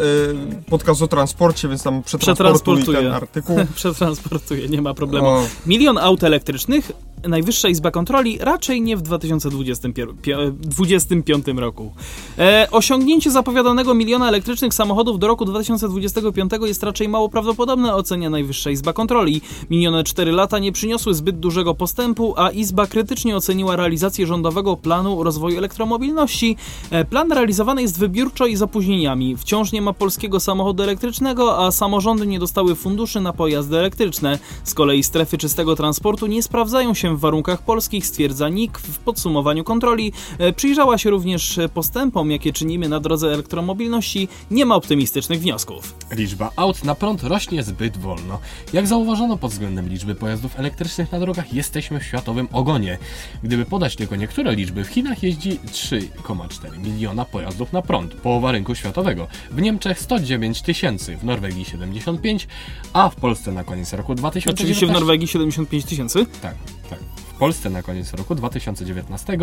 podcast 0.69 1.01
o 1.01 1.07
transporcie, 1.07 1.67
więc 1.67 1.83
tam 1.83 2.03
przetransportuj 2.03 2.75
Przetransportuję. 2.75 2.97
ten 2.97 3.11
artykuł. 3.11 3.57
Przetransportuję, 3.75 4.69
nie 4.69 4.81
ma 4.81 4.93
problemu. 4.93 5.27
O, 5.27 5.43
Milion 5.65 5.97
aut 5.97 6.23
elektrycznych, 6.23 6.91
Najwyższa 7.27 7.67
Izba 7.69 7.91
Kontroli 7.91 8.37
raczej 8.41 8.81
nie 8.81 8.97
w 8.97 9.01
2025 9.01 11.45
roku. 11.57 11.93
E, 12.39 12.67
osiągnięcie 12.71 13.31
zapowiadanego 13.31 13.93
miliona 13.93 14.27
elektrycznych 14.27 14.73
samochodów 14.73 15.19
do 15.19 15.27
roku 15.27 15.45
2025 15.45 16.51
jest 16.65 16.83
raczej 16.83 17.09
mało 17.09 17.29
prawdopodobne, 17.29 17.95
ocenia 17.95 18.29
Najwyższa 18.29 18.69
Izba 18.71 18.93
Kontroli. 18.93 19.41
Minione 19.69 20.03
4 20.03 20.31
lata 20.31 20.59
nie 20.59 20.71
przyniosły 20.71 21.13
zbyt 21.13 21.39
dużego 21.39 21.75
postępu, 21.75 22.33
a 22.37 22.49
Izba 22.49 22.87
krytycznie 22.87 23.35
oceniła 23.35 23.75
realizację 23.85 24.27
rządowego 24.27 24.77
planu 24.77 25.23
rozwoju 25.23 25.57
elektromobilności. 25.57 26.57
E, 26.91 27.05
plan 27.05 27.31
realizowany 27.31 27.81
jest 27.81 27.99
wybiórczo 27.99 28.45
i 28.45 28.55
z 28.55 28.61
opóźnieniami. 28.61 29.37
Wciąż 29.37 29.71
nie 29.71 29.81
ma 29.81 29.93
polskiego 29.93 30.39
samochodu 30.39 30.83
elektrycznego, 30.83 31.65
a 31.65 31.71
samorządy 31.71 32.27
nie 32.27 32.39
dostały 32.39 32.75
funduszy 32.75 33.21
na 33.21 33.33
pojazdy 33.33 33.77
elektryczne. 33.77 34.39
Z 34.63 34.73
kolei 34.73 35.03
strefy 35.03 35.37
czystego 35.37 35.75
transportu 35.75 36.27
nie 36.27 36.43
sprawdzają 36.43 36.93
się 36.93 37.17
w 37.17 37.19
warunkach 37.19 37.61
polskich, 37.61 38.05
stwierdza 38.05 38.49
NIK 38.49 38.77
w 38.79 38.99
podsumowaniu 38.99 39.63
kontroli. 39.63 40.13
E, 40.37 40.53
Przyjrzała 40.53 40.97
się 40.97 41.09
również 41.09 41.59
postępom, 41.73 42.31
jakie 42.31 42.53
czynimy 42.53 42.89
na 42.89 42.99
drodze 42.99 43.33
elektromobilności. 43.33 44.27
Nie 44.51 44.65
ma 44.65 44.75
optymistycznych 44.75 45.41
wniosków. 45.41 45.95
Liczba 46.11 46.51
aut 46.55 46.83
na 46.83 46.95
prąd 46.95 47.23
rośnie 47.23 47.63
zbyt 47.63 47.97
wolno. 47.97 48.39
Jak 48.73 48.87
zauważono 48.87 49.37
pod 49.37 49.51
względem 49.51 49.89
liczby 49.89 50.15
pojazdów 50.15 50.59
elektrycznych 50.59 51.11
na 51.11 51.19
drogach, 51.19 51.53
jesteśmy 51.53 51.99
w 51.99 52.03
światowym 52.03 52.47
ogonie. 52.51 52.97
Gdyby 53.43 53.65
podać 53.75 53.95
tylko 53.95 54.15
niektóre 54.15 54.55
liczby, 54.55 54.83
w 54.83 54.87
Chinach 54.87 55.23
jeździ 55.23 55.59
3,4 55.71 56.79
miliona 56.79 57.25
pojazdów 57.25 57.73
na 57.73 57.81
prąd, 57.81 58.13
połowa 58.13 58.51
rynku 58.51 58.75
światowego. 58.75 59.27
W 59.51 59.61
Niemczech 59.61 59.99
109 59.99 60.61
tysięcy, 60.61 61.17
w 61.17 61.23
Norwegii 61.23 61.65
75, 61.65 62.47
a 62.93 63.09
w 63.09 63.15
Polsce 63.15 63.51
na 63.51 63.63
koniec 63.63 63.93
roku 63.93 64.15
2019... 64.15 64.63
Oczywiście 64.63 64.87
w 64.87 64.91
Norwegii 64.91 65.27
75 65.27 65.85
tysięcy. 65.85 66.25
Tak, 66.41 66.55
tak. 66.89 66.99
W 67.35 67.37
Polsce 67.37 67.69
na 67.69 67.83
koniec 67.83 68.13
roku 68.13 68.35
2019 68.35 69.37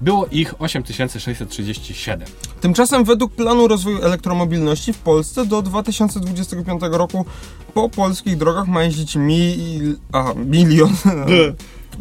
było 0.00 0.26
ich 0.26 0.54
8637. 0.62 2.28
Tymczasem 2.60 3.04
według 3.04 3.32
planu 3.32 3.68
rozwoju 3.68 4.02
elektromobilności 4.02 4.92
w 4.92 4.98
Polsce 4.98 5.46
do 5.46 5.62
2025 5.62 6.80
roku 6.90 7.26
po 7.74 7.88
polskich 7.88 8.36
drogach 8.36 8.68
ma 8.68 8.84
jeździć 8.84 9.16
mil... 9.16 9.96
Aha, 10.12 10.34
milion... 10.46 10.92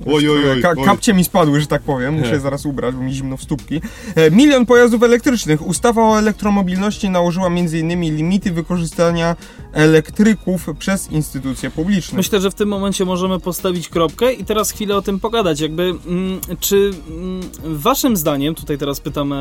Oj, 0.05 0.29
oj, 0.29 0.49
oj, 0.49 0.61
Ka- 0.61 0.73
oj. 0.77 0.85
kapcie 0.85 1.13
mi 1.13 1.23
spadły, 1.23 1.61
że 1.61 1.67
tak 1.67 1.81
powiem. 1.81 2.13
Muszę 2.13 2.31
je 2.31 2.39
zaraz 2.39 2.65
ubrać, 2.65 2.95
bo 2.95 3.01
mi 3.01 3.13
zimno 3.13 3.37
w 3.37 3.43
stópki. 3.43 3.81
E, 4.15 4.31
milion 4.31 4.65
pojazdów 4.65 5.03
elektrycznych. 5.03 5.67
Ustawa 5.67 6.01
o 6.03 6.19
elektromobilności 6.19 7.09
nałożyła 7.09 7.47
m.in. 7.47 8.01
limity 8.15 8.51
wykorzystania 8.51 9.35
elektryków 9.73 10.65
przez 10.79 11.11
instytucje 11.11 11.69
publiczne. 11.71 12.17
Myślę, 12.17 12.41
że 12.41 12.51
w 12.51 12.55
tym 12.55 12.69
momencie 12.69 13.05
możemy 13.05 13.39
postawić 13.39 13.89
kropkę 13.89 14.33
i 14.33 14.45
teraz 14.45 14.71
chwilę 14.71 14.95
o 14.97 15.01
tym 15.01 15.19
pogadać. 15.19 15.59
Jakby, 15.59 15.83
mm, 15.83 16.39
czy 16.59 16.91
mm, 17.09 17.41
waszym 17.63 18.17
zdaniem, 18.17 18.55
tutaj 18.55 18.77
teraz 18.77 18.99
pytam 18.99 19.33
e, 19.33 19.37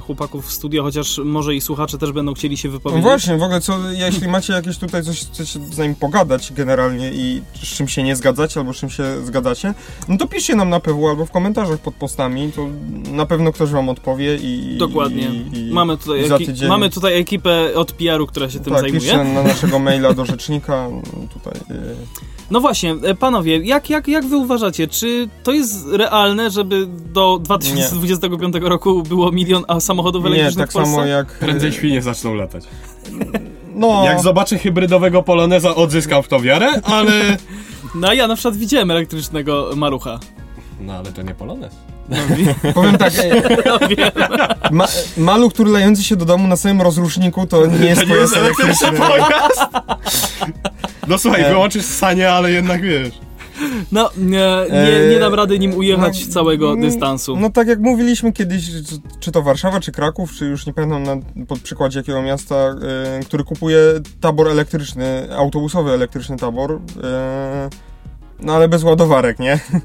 chłopaków 0.00 0.46
w 0.46 0.52
studio, 0.52 0.82
chociaż 0.82 1.20
może 1.24 1.54
i 1.54 1.60
słuchacze 1.60 1.98
też 1.98 2.12
będą 2.12 2.34
chcieli 2.34 2.56
się 2.56 2.68
No 2.68 2.72
wypowiedzieć. 2.72 3.02
właśnie, 3.04 3.36
w 3.36 3.42
ogóle 3.42 3.60
co, 3.60 3.78
jeśli 3.92 4.28
macie 4.28 4.52
jakieś 4.52 4.78
tutaj 4.78 5.02
coś, 5.04 5.20
chcecie 5.20 5.60
z 5.70 5.78
nami 5.78 5.94
pogadać 5.94 6.52
generalnie 6.52 7.10
i 7.12 7.42
z 7.54 7.66
czym 7.66 7.88
się 7.88 8.02
nie 8.02 8.16
zgadzacie 8.16 8.60
albo 8.60 8.72
z 8.72 8.76
czym 8.76 8.90
się 8.90 9.04
zgadzacie, 9.26 9.74
no 10.08 10.16
to 10.16 10.26
piszcie 10.26 10.56
nam 10.56 10.70
na 10.70 10.80
PW 10.80 11.08
albo 11.08 11.26
w 11.26 11.30
komentarzach 11.30 11.78
pod 11.78 11.94
postami, 11.94 12.52
to 12.52 12.66
na 13.12 13.26
pewno 13.26 13.52
ktoś 13.52 13.70
wam 13.70 13.88
odpowie 13.88 14.36
i... 14.36 14.76
Dokładnie. 14.78 15.30
I, 15.52 15.58
i, 15.68 15.72
mamy, 15.72 15.96
tutaj 15.96 16.20
tydzień- 16.46 16.68
mamy 16.68 16.90
tutaj 16.90 17.20
ekipę 17.20 17.74
od 17.74 17.92
PR-u, 17.92 18.26
która 18.26 18.50
się 18.50 18.60
tym 18.60 18.72
tak, 18.72 18.82
zajmuje. 18.82 19.00
piszcie 19.00 19.24
na 19.24 19.42
naszego 19.42 19.78
maila 19.78 20.12
do 20.14 20.24
rzecznika, 20.24 20.88
tutaj... 21.34 21.76
y, 21.76 21.96
No 22.50 22.60
właśnie, 22.60 22.94
e, 23.02 23.14
panowie, 23.14 23.58
jak, 23.58 23.90
jak, 23.90 24.08
jak 24.08 24.26
wy 24.26 24.36
uważacie, 24.36 24.88
czy 24.88 25.28
to 25.42 25.52
jest 25.52 25.86
realne, 25.92 26.50
żeby 26.50 26.86
do 27.12 27.38
2025 27.42 28.54
roku 28.60 29.02
było 29.02 29.32
milion 29.32 29.64
a 29.68 29.80
samochodów 29.80 30.24
Nie, 30.24 30.30
elektrycznych 30.30 30.62
tak 30.66 30.70
w 30.70 30.74
Polsce? 30.74 30.92
samo 30.94 31.06
jak... 31.06 31.38
Prędzej 31.38 31.72
świnie 31.72 32.02
zaczną 32.02 32.34
latać. 32.34 32.64
No, 33.76 34.04
Jak 34.04 34.20
zobaczę 34.20 34.58
hybrydowego 34.58 35.22
poloneza, 35.22 35.74
odzyskam 35.74 36.22
w 36.22 36.28
to 36.28 36.40
wiarę, 36.40 36.68
ale... 36.82 37.12
No 37.94 38.12
ja 38.12 38.26
na 38.28 38.34
przykład 38.34 38.56
widziałem 38.56 38.90
elektrycznego 38.90 39.70
malucha. 39.76 40.18
No 40.80 40.92
ale 40.92 41.12
to 41.12 41.22
nie 41.22 41.34
polonez. 41.34 41.74
No, 42.08 42.16
wi- 42.36 42.72
powiem 42.74 42.98
tak, 42.98 43.12
no 43.66 43.78
wiem. 43.88 44.10
ma, 44.70 44.86
maluch, 45.16 45.52
który 45.54 45.70
lejący 45.70 46.04
się 46.04 46.16
do 46.16 46.24
domu 46.24 46.48
na 46.48 46.56
samym 46.56 46.82
rozruszniku, 46.82 47.46
to 47.46 47.66
nie 47.66 47.86
jest 47.86 48.04
pojazd 48.04 48.36
elektryczny. 48.36 48.92
pojazd! 48.92 49.60
No 51.08 51.18
słuchaj, 51.18 51.42
E. 51.42 51.48
wyłączysz 51.50 51.84
sanie, 51.84 52.32
ale 52.32 52.50
jednak 52.52 52.82
wiesz. 52.82 53.14
No, 53.92 54.10
nie, 54.16 54.48
nie, 54.70 55.08
nie 55.10 55.18
dam 55.18 55.34
rady 55.34 55.58
nim 55.58 55.74
ujechać 55.74 56.26
no, 56.26 56.32
całego 56.32 56.76
no, 56.76 56.82
dystansu. 56.82 57.36
No 57.36 57.50
tak 57.50 57.68
jak 57.68 57.80
mówiliśmy 57.80 58.32
kiedyś, 58.32 58.66
czy, 58.70 58.98
czy 59.20 59.32
to 59.32 59.42
Warszawa, 59.42 59.80
czy 59.80 59.92
Kraków, 59.92 60.32
czy 60.32 60.46
już 60.46 60.66
nie 60.66 60.72
pamiętam 60.72 61.02
na, 61.02 61.44
pod 61.46 61.60
przykładzie 61.60 61.98
jakiego 61.98 62.22
miasta, 62.22 62.54
e, 62.54 63.20
który 63.24 63.44
kupuje 63.44 63.78
tabor 64.20 64.48
elektryczny, 64.48 65.28
autobusowy 65.36 65.90
elektryczny 65.90 66.36
tabor, 66.36 66.80
e, 67.04 67.68
no 68.40 68.52
ale 68.52 68.68
bez 68.68 68.82
ładowarek, 68.82 69.38
nie? 69.38 69.60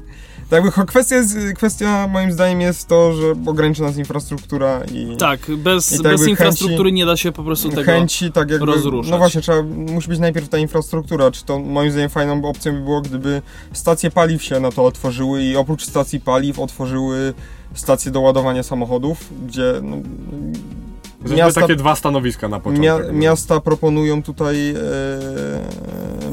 Tak 0.52 0.64
jakby 0.64 0.86
kwestia, 0.86 1.16
jest, 1.16 1.36
kwestia 1.56 2.08
moim 2.08 2.32
zdaniem 2.32 2.60
jest 2.60 2.88
to, 2.88 3.12
że 3.12 3.34
ogranicza 3.46 3.82
nas 3.82 3.96
infrastruktura 3.96 4.80
i 4.92 5.16
Tak, 5.16 5.40
bez, 5.56 5.92
I 5.92 6.02
tak 6.02 6.12
bez 6.12 6.28
infrastruktury 6.28 6.90
chęci- 6.90 6.92
nie 6.94 7.06
da 7.06 7.16
się 7.16 7.32
po 7.32 7.42
prostu 7.42 7.68
tego... 7.68 7.82
chęci, 7.82 8.32
tak 8.32 8.50
jakby, 8.50 8.66
rozruszać. 8.66 9.10
no 9.10 9.18
właśnie, 9.18 9.40
trzeba, 9.40 9.62
musi 9.62 10.08
być 10.08 10.18
najpierw 10.18 10.48
ta 10.48 10.58
infrastruktura, 10.58 11.30
czy 11.30 11.44
to 11.44 11.58
moim 11.58 11.90
zdaniem 11.90 12.10
fajną 12.10 12.44
opcją 12.44 12.72
by 12.72 12.80
było, 12.80 13.00
gdyby 13.00 13.42
stacje 13.72 14.10
paliw 14.10 14.42
się 14.42 14.60
na 14.60 14.72
to 14.72 14.84
otworzyły 14.84 15.42
i 15.42 15.56
oprócz 15.56 15.84
stacji 15.84 16.20
paliw 16.20 16.58
otworzyły 16.58 17.34
stacje 17.74 18.10
do 18.10 18.20
ładowania 18.20 18.62
samochodów, 18.62 19.18
gdzie 19.46 19.74
no, 19.82 19.96
miasta, 21.36 21.60
takie 21.60 21.76
dwa 21.76 21.96
stanowiska 21.96 22.48
na 22.48 22.60
początek. 22.60 22.82
mia, 22.82 23.12
miasta 23.12 23.60
proponują 23.60 24.22
tutaj 24.22 24.70
e, 24.70 24.76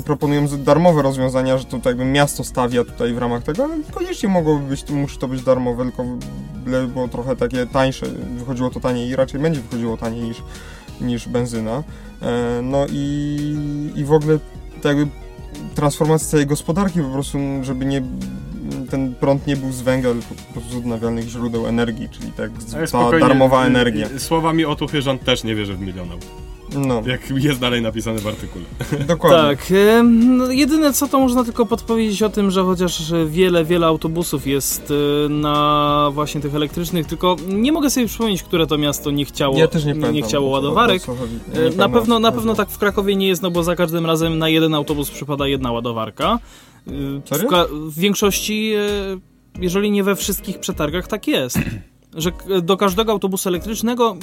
proponują 0.06 0.47
darmowe 0.47 1.02
rozwiązania, 1.02 1.58
że 1.58 1.66
to 1.66 1.78
tak 1.78 1.86
jakby 1.86 2.06
miasto 2.06 2.43
stawia 2.43 2.84
tutaj 2.84 3.14
w 3.14 3.18
ramach 3.18 3.43
tego, 3.43 3.64
ale 3.64 3.78
koniecznie 3.91 4.30
mogłoby 4.30 4.66
być, 4.66 4.84
to 4.84 4.93
musi 4.93 5.18
to 5.18 5.28
być 5.28 5.43
darmowe, 5.43 5.84
tylko 5.84 6.06
byle 6.66 6.88
było 6.88 7.08
trochę 7.08 7.36
takie 7.36 7.66
tańsze, 7.66 8.06
wychodziło 8.38 8.70
to 8.70 8.80
taniej 8.80 9.10
i 9.10 9.16
raczej 9.16 9.39
będzie 9.39 9.62
wychodziło 9.62 9.97
taniej 9.97 10.24
niż, 10.24 10.43
niż 11.02 11.28
benzyna. 11.28 11.84
E, 12.22 12.62
no 12.64 12.86
i, 12.89 13.56
i 13.95 14.04
w 14.04 14.14
ogóle 14.14 14.39
tak 14.82 14.97
jakby 14.97 15.12
transformacja 15.76 16.28
całej 16.28 16.45
gospodarki 16.45 17.02
po 17.02 17.10
prostu, 17.10 17.38
żeby 17.62 17.86
nie 17.86 18.02
ten 18.89 19.16
prąd 19.16 19.47
nie 19.47 19.58
był 19.58 19.72
z 19.72 19.82
węgla, 19.82 20.12
tylko 20.12 20.28
po 20.47 20.54
prostu 20.54 20.72
z 20.72 20.76
odnawialnych 20.76 21.28
źródeł 21.28 21.68
energii, 21.68 22.10
czyli 22.10 22.32
tak 22.32 22.52
spokojnie, 22.88 23.28
darmowa 23.28 23.66
energia. 23.66 24.08
Słowami 24.18 24.66
otuchy 24.66 25.02
rząd 25.02 25.24
też 25.24 25.43
nie 25.43 25.56
wierzy 25.56 25.74
w 25.74 25.82
milion 25.82 26.12
aut. 26.12 26.49
No, 26.76 27.02
Jak 27.06 27.22
jest 27.36 27.60
dalej 27.60 27.82
napisane 27.82 28.20
w 28.20 28.28
artykule. 28.28 28.66
dokładnie. 29.08 29.38
Tak, 29.58 29.74
no, 30.04 30.52
jedyne 30.52 30.94
co 30.94 31.08
to 31.08 31.20
można 31.20 31.44
tylko 31.44 31.66
podpowiedzieć 31.66 32.24
o 32.24 32.30
tym, 32.30 32.52
że 32.52 32.64
chociaż 32.64 33.14
wiele, 33.28 33.66
wiele 33.66 33.88
autobusów 33.88 34.48
jest 34.48 34.94
e, 35.26 35.30
na 35.30 36.10
właśnie 36.14 36.42
tych 36.42 36.56
elektrycznych, 36.56 37.06
tylko 37.08 37.36
nie 37.48 37.72
mogę 37.72 37.90
sobie 37.90 38.08
przypomnieć, 38.08 38.44
które 38.44 38.68
to 38.68 38.78
miasto 38.78 39.12
nie 39.12 39.26
chciało, 39.26 39.58
Ja 39.58 39.68
też 39.68 39.86
nie 39.86 39.96
pamiętam. 39.96 40.30
chciało 40.30 40.48
o 40.48 40.50
co- 40.50 40.54
ładowarek. 40.54 41.02
chodzi. 41.06 41.22
Nie 41.54 41.60
E, 41.62 41.70
Na 41.76 41.90
pewno, 41.90 42.20
na 42.20 42.32
pewno 42.32 42.56
tak 42.56 42.70
w 42.70 42.78
Krakowie 42.78 43.16
nie 43.16 43.28
jest, 43.28 43.42
no 43.42 43.52
bo 43.52 43.64
za 43.64 43.76
każdym 43.76 44.06
razem 44.06 44.38
na 44.38 44.50
jeden 44.50 44.74
autobus 44.76 45.12
przypada 45.12 45.48
jedna 45.48 45.72
ładowarka. 45.72 46.40
E, 46.88 46.92
W, 46.92 47.22
Serio? 47.30 47.50
ka- 47.50 47.66
w 47.72 48.00
większości, 48.00 48.74
e, 48.74 48.80
jeżeli 49.62 49.92
nie 49.92 50.04
we 50.04 50.16
wszystkich 50.16 50.60
przetargach, 50.60 51.08
tak 51.08 51.28
jest. 51.28 51.58
Że 52.18 52.32
do 52.62 52.78
każdego 52.78 53.12
autobusu 53.12 53.50
elektrycznego 53.50 54.16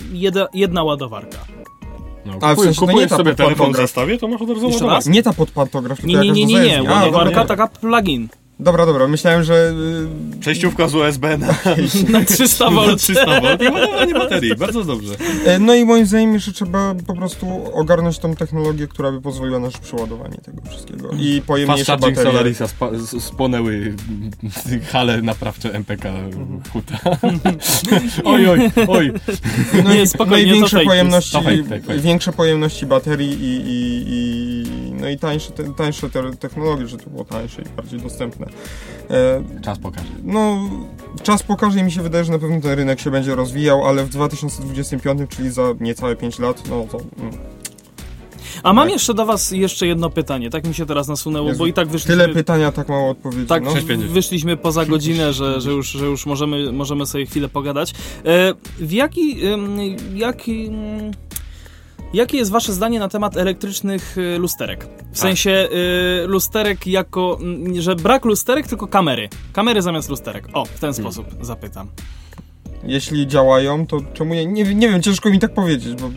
jedna 0.55 0.83
ładowarka. 0.85 1.39
No, 2.27 2.33
A, 2.41 2.53
w 2.53 2.57
kupuj, 2.57 2.65
sensie 2.65 2.81
to 2.81 2.87
nie 2.87 2.93
kupujesz 2.93 3.11
ta 3.11 3.17
sobie 3.17 3.35
telefon 3.35 3.73
w 3.73 3.77
zestawie, 3.77 4.19
to 4.19 4.29
masz 4.29 4.43
od 4.43 4.49
razu 4.49 4.67
Jeszcze 4.67 4.85
ładowarkę. 4.85 4.95
raz? 4.95 5.07
Nie 5.07 5.23
ta 5.23 5.33
pod 5.33 5.51
pantograf, 5.51 6.01
tylko 6.01 6.23
Nie, 6.23 6.31
nie, 6.31 6.47
nie, 6.47 6.61
nie, 6.61 6.61
nie. 6.81 6.91
A, 6.91 6.93
Ładowarka 7.01 7.45
taka 7.45 7.67
plug-in. 7.67 8.29
Dobra, 8.61 8.87
dobra, 8.87 9.09
myślałem, 9.09 9.43
że... 9.45 9.73
y, 10.35 10.41
Przejściówka 10.41 10.89
z 10.89 10.95
USB 10.95 11.39
na, 11.39 11.47
Na 12.19 12.25
300 12.25 12.71
na 12.71 12.81
V. 12.81 12.97
300 12.97 13.41
V 13.41 13.59
i 13.65 13.69
ładowanie 13.69 14.15
baterii. 14.15 14.57
Bardzo 14.57 14.85
dobrze. 14.85 15.15
y, 15.15 15.59
No 15.59 15.75
i 15.75 15.85
moim 15.85 16.07
zdaniem 16.07 16.35
jeszcze 16.35 16.53
trzeba 16.53 16.95
po 17.07 17.15
prostu 17.17 17.47
ogarnąć 17.75 18.19
tą 18.19 18.35
technologię, 18.37 18.87
która 18.89 19.13
by 19.13 19.21
pozwoliła 19.21 19.59
na 19.59 19.71
szybsze 19.71 19.97
ładowanie 19.97 20.37
tego 20.45 20.63
wszystkiego. 20.71 21.11
I 21.19 21.37
Fast 21.37 21.47
pojemniejsze 21.47 21.85
charging 21.85 22.17
baterie. 22.17 22.33
Solarisa 22.33 22.69
spa, 22.69 22.91
spłonęły 23.21 23.95
hale 24.93 25.23
naprawcze 25.23 25.73
MPK 25.75 26.09
Huta. 26.73 26.99
oj, 28.25 28.49
oj, 28.49 28.71
oj. 28.89 29.13
No 29.85 29.95
Nie, 29.95 30.03
i 30.03 30.07
spokojnie, 30.07 30.45
to 30.45 30.51
największe 30.51 30.77
fake 30.77 30.87
pojemności, 30.87 31.37
jest. 31.37 31.47
To 31.47 31.51
fake, 31.57 31.69
fake, 31.69 31.81
fake. 31.87 31.99
większe 31.99 32.33
pojemności 32.33 32.87
baterii 32.87 33.31
i, 33.33 33.57
i, 33.67 34.05
i 34.09 34.56
no 35.01 35.09
i 35.09 35.19
tańsze, 35.19 35.53
te, 35.53 35.75
tańsze 35.75 36.11
te 36.11 36.37
technologie, 36.37 36.87
że 36.87 36.97
to 36.97 37.11
było 37.11 37.25
tańsze 37.25 37.63
i 37.63 37.77
bardziej 37.77 38.01
dostępne. 38.01 38.47
E, 39.11 39.43
Czas 39.63 39.79
pokaże. 39.79 40.09
No, 40.25 40.71
czas 41.23 41.43
pokaże 41.43 41.81
i 41.81 41.83
mi 41.83 41.93
się 41.93 42.03
wydaje, 42.03 42.25
że 42.25 42.33
na 42.33 42.39
pewno 42.39 42.61
ten 42.61 42.73
rynek 42.73 43.01
się 43.01 43.11
będzie 43.11 43.35
rozwijał, 43.35 43.87
ale 43.87 44.05
w 44.05 44.09
2025, 44.09 45.31
czyli 45.31 45.51
za 45.51 45.63
niecałe 45.81 46.17
5 46.17 46.39
lat, 46.39 46.63
no 46.71 46.87
to 46.91 46.99
mm, 47.19 47.33
A 48.63 48.73
mam 48.73 48.85
Tak. 48.85 48.93
jeszcze 48.93 49.15
do 49.15 49.27
was 49.27 49.51
jeszcze 49.51 49.87
jedno 49.87 50.11
pytanie, 50.11 50.51
tak 50.51 50.67
mi 50.67 50.75
się 50.75 50.87
teraz 50.87 51.09
nasunęło, 51.09 51.49
Jezu, 51.49 51.59
bo 51.59 51.67
i 51.67 51.73
tak 51.73 51.89
wyszliśmy... 51.89 52.17
tyle 52.17 52.35
pytania, 52.35 52.73
tak 52.73 52.89
mało 52.89 53.11
odpowiedzi. 53.11 53.47
Tak, 53.47 53.65
no. 53.65 53.71
6,50. 53.71 53.99
wyszliśmy 53.99 54.57
poza 54.57 54.87
godzinę, 54.87 55.33
że, 55.33 55.61
że, 55.61 55.71
już, 55.71 55.89
że 55.89 56.07
już 56.07 56.27
możemy, 56.27 56.73
możemy 56.73 57.07
sobie 57.07 57.27
chwilę 57.27 57.49
pogadać. 57.49 57.95
E, 58.25 58.55
w 58.79 58.93
jaki, 58.93 59.37
jaki, 60.15 60.67
mm, 60.67 61.13
jakie 62.13 62.37
jest 62.37 62.51
wasze 62.51 62.73
zdanie 62.73 62.99
na 62.99 63.09
temat 63.09 63.37
elektrycznych 63.37 64.17
e, 64.19 64.39
lusterek? 64.39 64.87
W 65.13 65.19
sensie 65.19 65.51
e, 65.51 66.27
lusterek 66.27 66.87
jako, 66.87 67.39
mm, 67.41 67.81
że 67.81 67.97
brak 67.97 68.25
lusterek, 68.25 68.67
tylko 68.67 68.87
kamery. 68.87 69.29
Kamery 69.53 69.83
zamiast 69.83 70.09
lusterek. 70.09 70.49
O, 70.53 70.65
w 70.65 70.81
ten 70.81 70.95
sposób 70.95 71.27
zapytam. 71.41 71.89
Jeśli 72.85 73.27
działają, 73.27 73.87
to 73.87 74.01
czemu 74.15 74.35
nie? 74.35 74.47
Nie, 74.47 74.75
nie 74.75 74.89
wiem, 74.89 75.03
ciężko 75.03 75.31
mi 75.31 75.39
tak 75.39 75.55
powiedzieć, 75.55 75.95
bo 76.03 76.11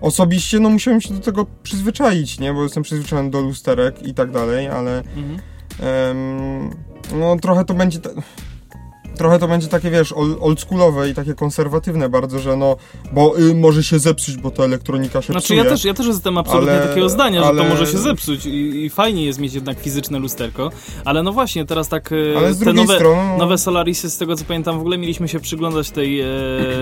osobiście 0.00 0.60
no 0.60 0.68
musiałem 0.68 1.00
się 1.00 1.14
do 1.14 1.20
tego 1.20 1.46
przyzwyczaić, 1.62 2.38
nie? 2.40 2.52
Bo 2.54 2.62
jestem 2.62 2.82
przyzwyczajony 2.82 3.30
do 3.30 3.40
lusterek 3.40 4.02
i 4.06 4.14
tak 4.14 4.30
dalej, 4.30 4.68
ale 4.68 5.02
Mhm. 5.16 5.38
no 7.20 7.36
trochę 7.42 7.64
to 7.64 7.74
będzie... 7.74 7.98
ta- 7.98 8.10
Trochę 9.16 9.38
to 9.38 9.48
będzie 9.48 9.68
takie, 9.68 9.90
wiesz, 9.90 10.12
ol- 10.12 10.36
oldschoolowe 10.40 11.10
i 11.10 11.14
takie 11.14 11.34
konserwatywne 11.34 12.08
bardzo, 12.08 12.38
że 12.38 12.56
no, 12.56 12.76
bo 13.12 13.38
y, 13.38 13.54
może 13.54 13.82
się 13.84 13.98
zepsuć, 13.98 14.36
bo 14.36 14.50
ta 14.50 14.64
elektronika 14.64 15.22
się 15.22 15.32
Znaczy 15.32 15.44
psuje. 15.44 15.62
ja 15.64 15.70
też, 15.70 15.84
ja 15.84 15.94
też 15.94 16.06
jestem 16.06 16.38
absolutnie 16.38 16.72
Ale- 16.72 16.88
takiego 16.88 17.08
zdania, 17.08 17.40
że 17.40 17.46
ale- 17.46 17.62
to 17.62 17.68
może 17.68 17.86
się 17.86 17.98
zepsuć 17.98 18.46
i, 18.46 18.84
i 18.84 18.90
fajnie 18.90 19.24
jest 19.24 19.38
mieć 19.38 19.54
jednak 19.54 19.78
fizyczne 19.80 20.18
lusterko, 20.18 20.70
ale 21.04 21.22
no 21.22 21.32
właśnie, 21.32 21.64
teraz 21.66 21.88
tak 21.88 22.10
e, 22.12 22.38
Ale 22.38 22.54
z 22.54 22.58
te 22.58 22.72
nowe, 22.72 22.94
strony... 22.96 23.22
no, 23.32 23.38
nowe 23.38 23.58
Solarisy, 23.58 24.10
z 24.10 24.18
tego 24.18 24.36
co 24.36 24.44
pamiętam, 24.44 24.76
w 24.76 24.80
ogóle 24.80 24.98
mieliśmy 24.98 25.28
się 25.28 25.40
przyglądać 25.40 25.90
tej 25.90 26.20
e, 26.20 26.26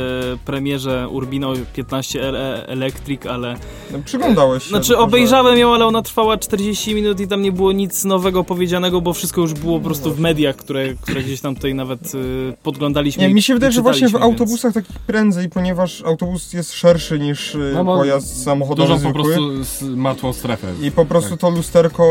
premierze 0.44 1.08
Urbino 1.10 1.52
15 1.74 2.32
LE 2.32 2.66
Electric, 2.66 3.26
ale... 3.26 3.56
Przyglądałeś 4.04 4.62
się. 4.62 4.68
Znaczy 4.68 4.86
że- 4.86 4.98
obejrzałem 4.98 5.58
ją, 5.58 5.74
ale 5.74 5.86
ona 5.86 6.02
trwała 6.02 6.36
40 6.38 6.94
minut 6.94 7.20
i 7.20 7.28
tam 7.28 7.42
nie 7.42 7.52
było 7.52 7.72
nic 7.72 8.04
nowego 8.04 8.44
powiedzianego, 8.44 9.00
bo 9.00 9.12
wszystko 9.12 9.40
już 9.40 9.54
było 9.54 9.78
po 9.78 9.84
prostu 9.84 10.14
w 10.14 10.20
mediach, 10.20 10.56
które, 10.56 10.94
które 10.94 11.22
gdzieś 11.22 11.40
tam 11.40 11.54
tutaj 11.54 11.74
nawet 11.74 12.12
e, 12.14 12.18
podglądaliśmy 12.62 13.22
Nie, 13.22 13.30
i- 13.30 13.34
mi 13.34 13.42
się 13.42 13.54
wydaje, 13.54 13.72
że 13.72 13.82
właśnie 13.82 14.08
w 14.08 14.12
więc- 14.12 14.24
autobusach 14.24 14.72
takich 14.74 14.98
prędzej, 14.98 15.48
ponieważ 15.48 16.02
autobus 16.02 16.52
jest 16.52 16.72
szerszy 16.72 17.18
niż 17.18 17.54
y, 17.54 17.72
No 17.74 17.84
pojazd 17.84 18.42
samochodowy 18.44 18.88
Dużą 18.94 19.12
po 19.12 19.22
zwykły. 19.22 19.22
prostu 19.34 19.60
s- 19.60 19.82
martwą 19.96 20.32
strefę. 20.32 20.66
I 20.82 20.90
po 20.90 21.04
prostu 21.06 21.30
Tak. 21.30 21.40
to 21.40 21.50
lusterko 21.50 22.04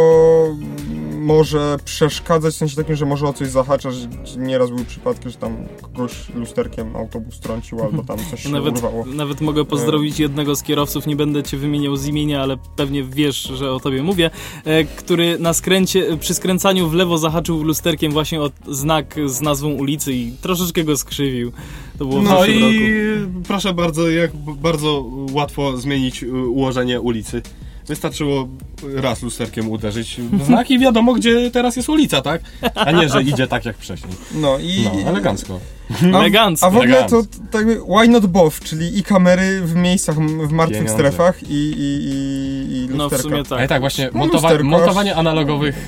może 1.19 1.77
przeszkadzać 1.85 2.53
w 2.53 2.57
sensie 2.57 2.75
takim, 2.75 2.95
że 2.95 3.05
może 3.05 3.27
o 3.27 3.33
coś 3.33 3.47
zahaczać. 3.47 3.95
Nieraz 4.37 4.69
były 4.69 4.85
przypadki, 4.85 5.29
że 5.29 5.35
tam 5.37 5.55
kogoś 5.81 6.29
lusterkiem 6.35 6.95
autobus 6.95 7.39
trącił 7.39 7.83
albo 7.83 8.03
tam 8.03 8.17
coś 8.31 8.43
się 8.43 8.49
Nawet, 8.49 8.75
urwało. 8.77 9.05
nawet 9.05 9.41
mogę 9.41 9.65
pozdrowić 9.65 10.19
jednego 10.19 10.55
z 10.55 10.63
kierowców, 10.63 11.07
nie 11.07 11.15
będę 11.15 11.43
cię 11.43 11.57
wymieniał 11.57 11.95
z 11.95 12.05
imienia, 12.07 12.41
ale 12.41 12.57
pewnie 12.75 13.03
wiesz, 13.03 13.35
że 13.43 13.71
o 13.71 13.79
tobie 13.79 14.03
mówię, 14.03 14.29
e, 14.65 14.83
który 14.83 15.39
na 15.39 15.53
skręcie, 15.53 16.17
przy 16.17 16.33
skręcaniu 16.33 16.89
w 16.89 16.93
lewo 16.93 17.17
zahaczył 17.17 17.63
lusterkiem 17.63 18.11
właśnie 18.11 18.41
o 18.41 18.49
znak 18.67 19.15
z 19.25 19.41
nazwą 19.41 19.69
ulicy 19.69 19.98
i 20.07 20.33
troszeczkę 20.41 20.83
go 20.83 20.97
skrzywił. 20.97 21.51
To 21.97 22.05
było 22.05 22.21
No 22.21 22.45
i 22.45 22.59
roku. 22.59 23.43
proszę 23.47 23.73
bardzo, 23.73 24.09
jak 24.09 24.35
bardzo 24.37 25.05
łatwo 25.31 25.77
zmienić 25.77 26.23
y, 26.23 26.31
ułożenie 26.47 27.01
ulicy. 27.01 27.41
Wystarczyło 27.89 28.47
raz 28.95 29.23
lusterkiem 29.23 29.69
uderzyć 29.69 30.21
w 30.33 30.45
znak 30.45 30.71
i 30.71 30.79
wiadomo, 30.79 31.13
gdzie 31.13 31.51
teraz 31.51 31.75
jest 31.75 31.89
ulica, 31.89 32.21
tak? 32.21 32.41
A 32.75 32.91
nie, 32.91 33.09
że 33.09 33.23
idzie 33.23 33.47
tak 33.47 33.65
jak 33.65 33.77
wcześniej. 33.77 34.13
No 34.35 34.57
i... 34.59 34.89
No, 35.03 35.09
elegancko. 35.09 35.59
A, 36.03 36.05
Elegancko. 36.19 36.67
a 36.67 36.69
w 36.69 36.77
ogóle 36.77 37.03
to 37.09 37.21
tak 37.51 37.65
why 37.67 38.07
not 38.07 38.25
both, 38.25 38.59
czyli 38.59 38.97
i 38.97 39.03
kamery 39.03 39.61
w 39.61 39.75
miejscach, 39.75 40.15
w 40.17 40.51
martwych 40.51 40.79
Pieniądze. 40.79 40.93
strefach 40.93 41.43
i, 41.43 41.53
i, 41.53 41.79
i, 41.79 42.75
i 42.75 42.87
lusterka. 42.87 42.97
No 42.97 43.09
w 43.09 43.21
sumie 43.21 43.43
tak. 43.43 43.59
Ale 43.59 43.67
tak, 43.67 43.79
właśnie 43.81 44.09
No, 44.13 44.19
montowa- 44.19 44.31
lusterko. 44.41 44.63
montowanie 44.63 45.15
analogowych, 45.15 45.87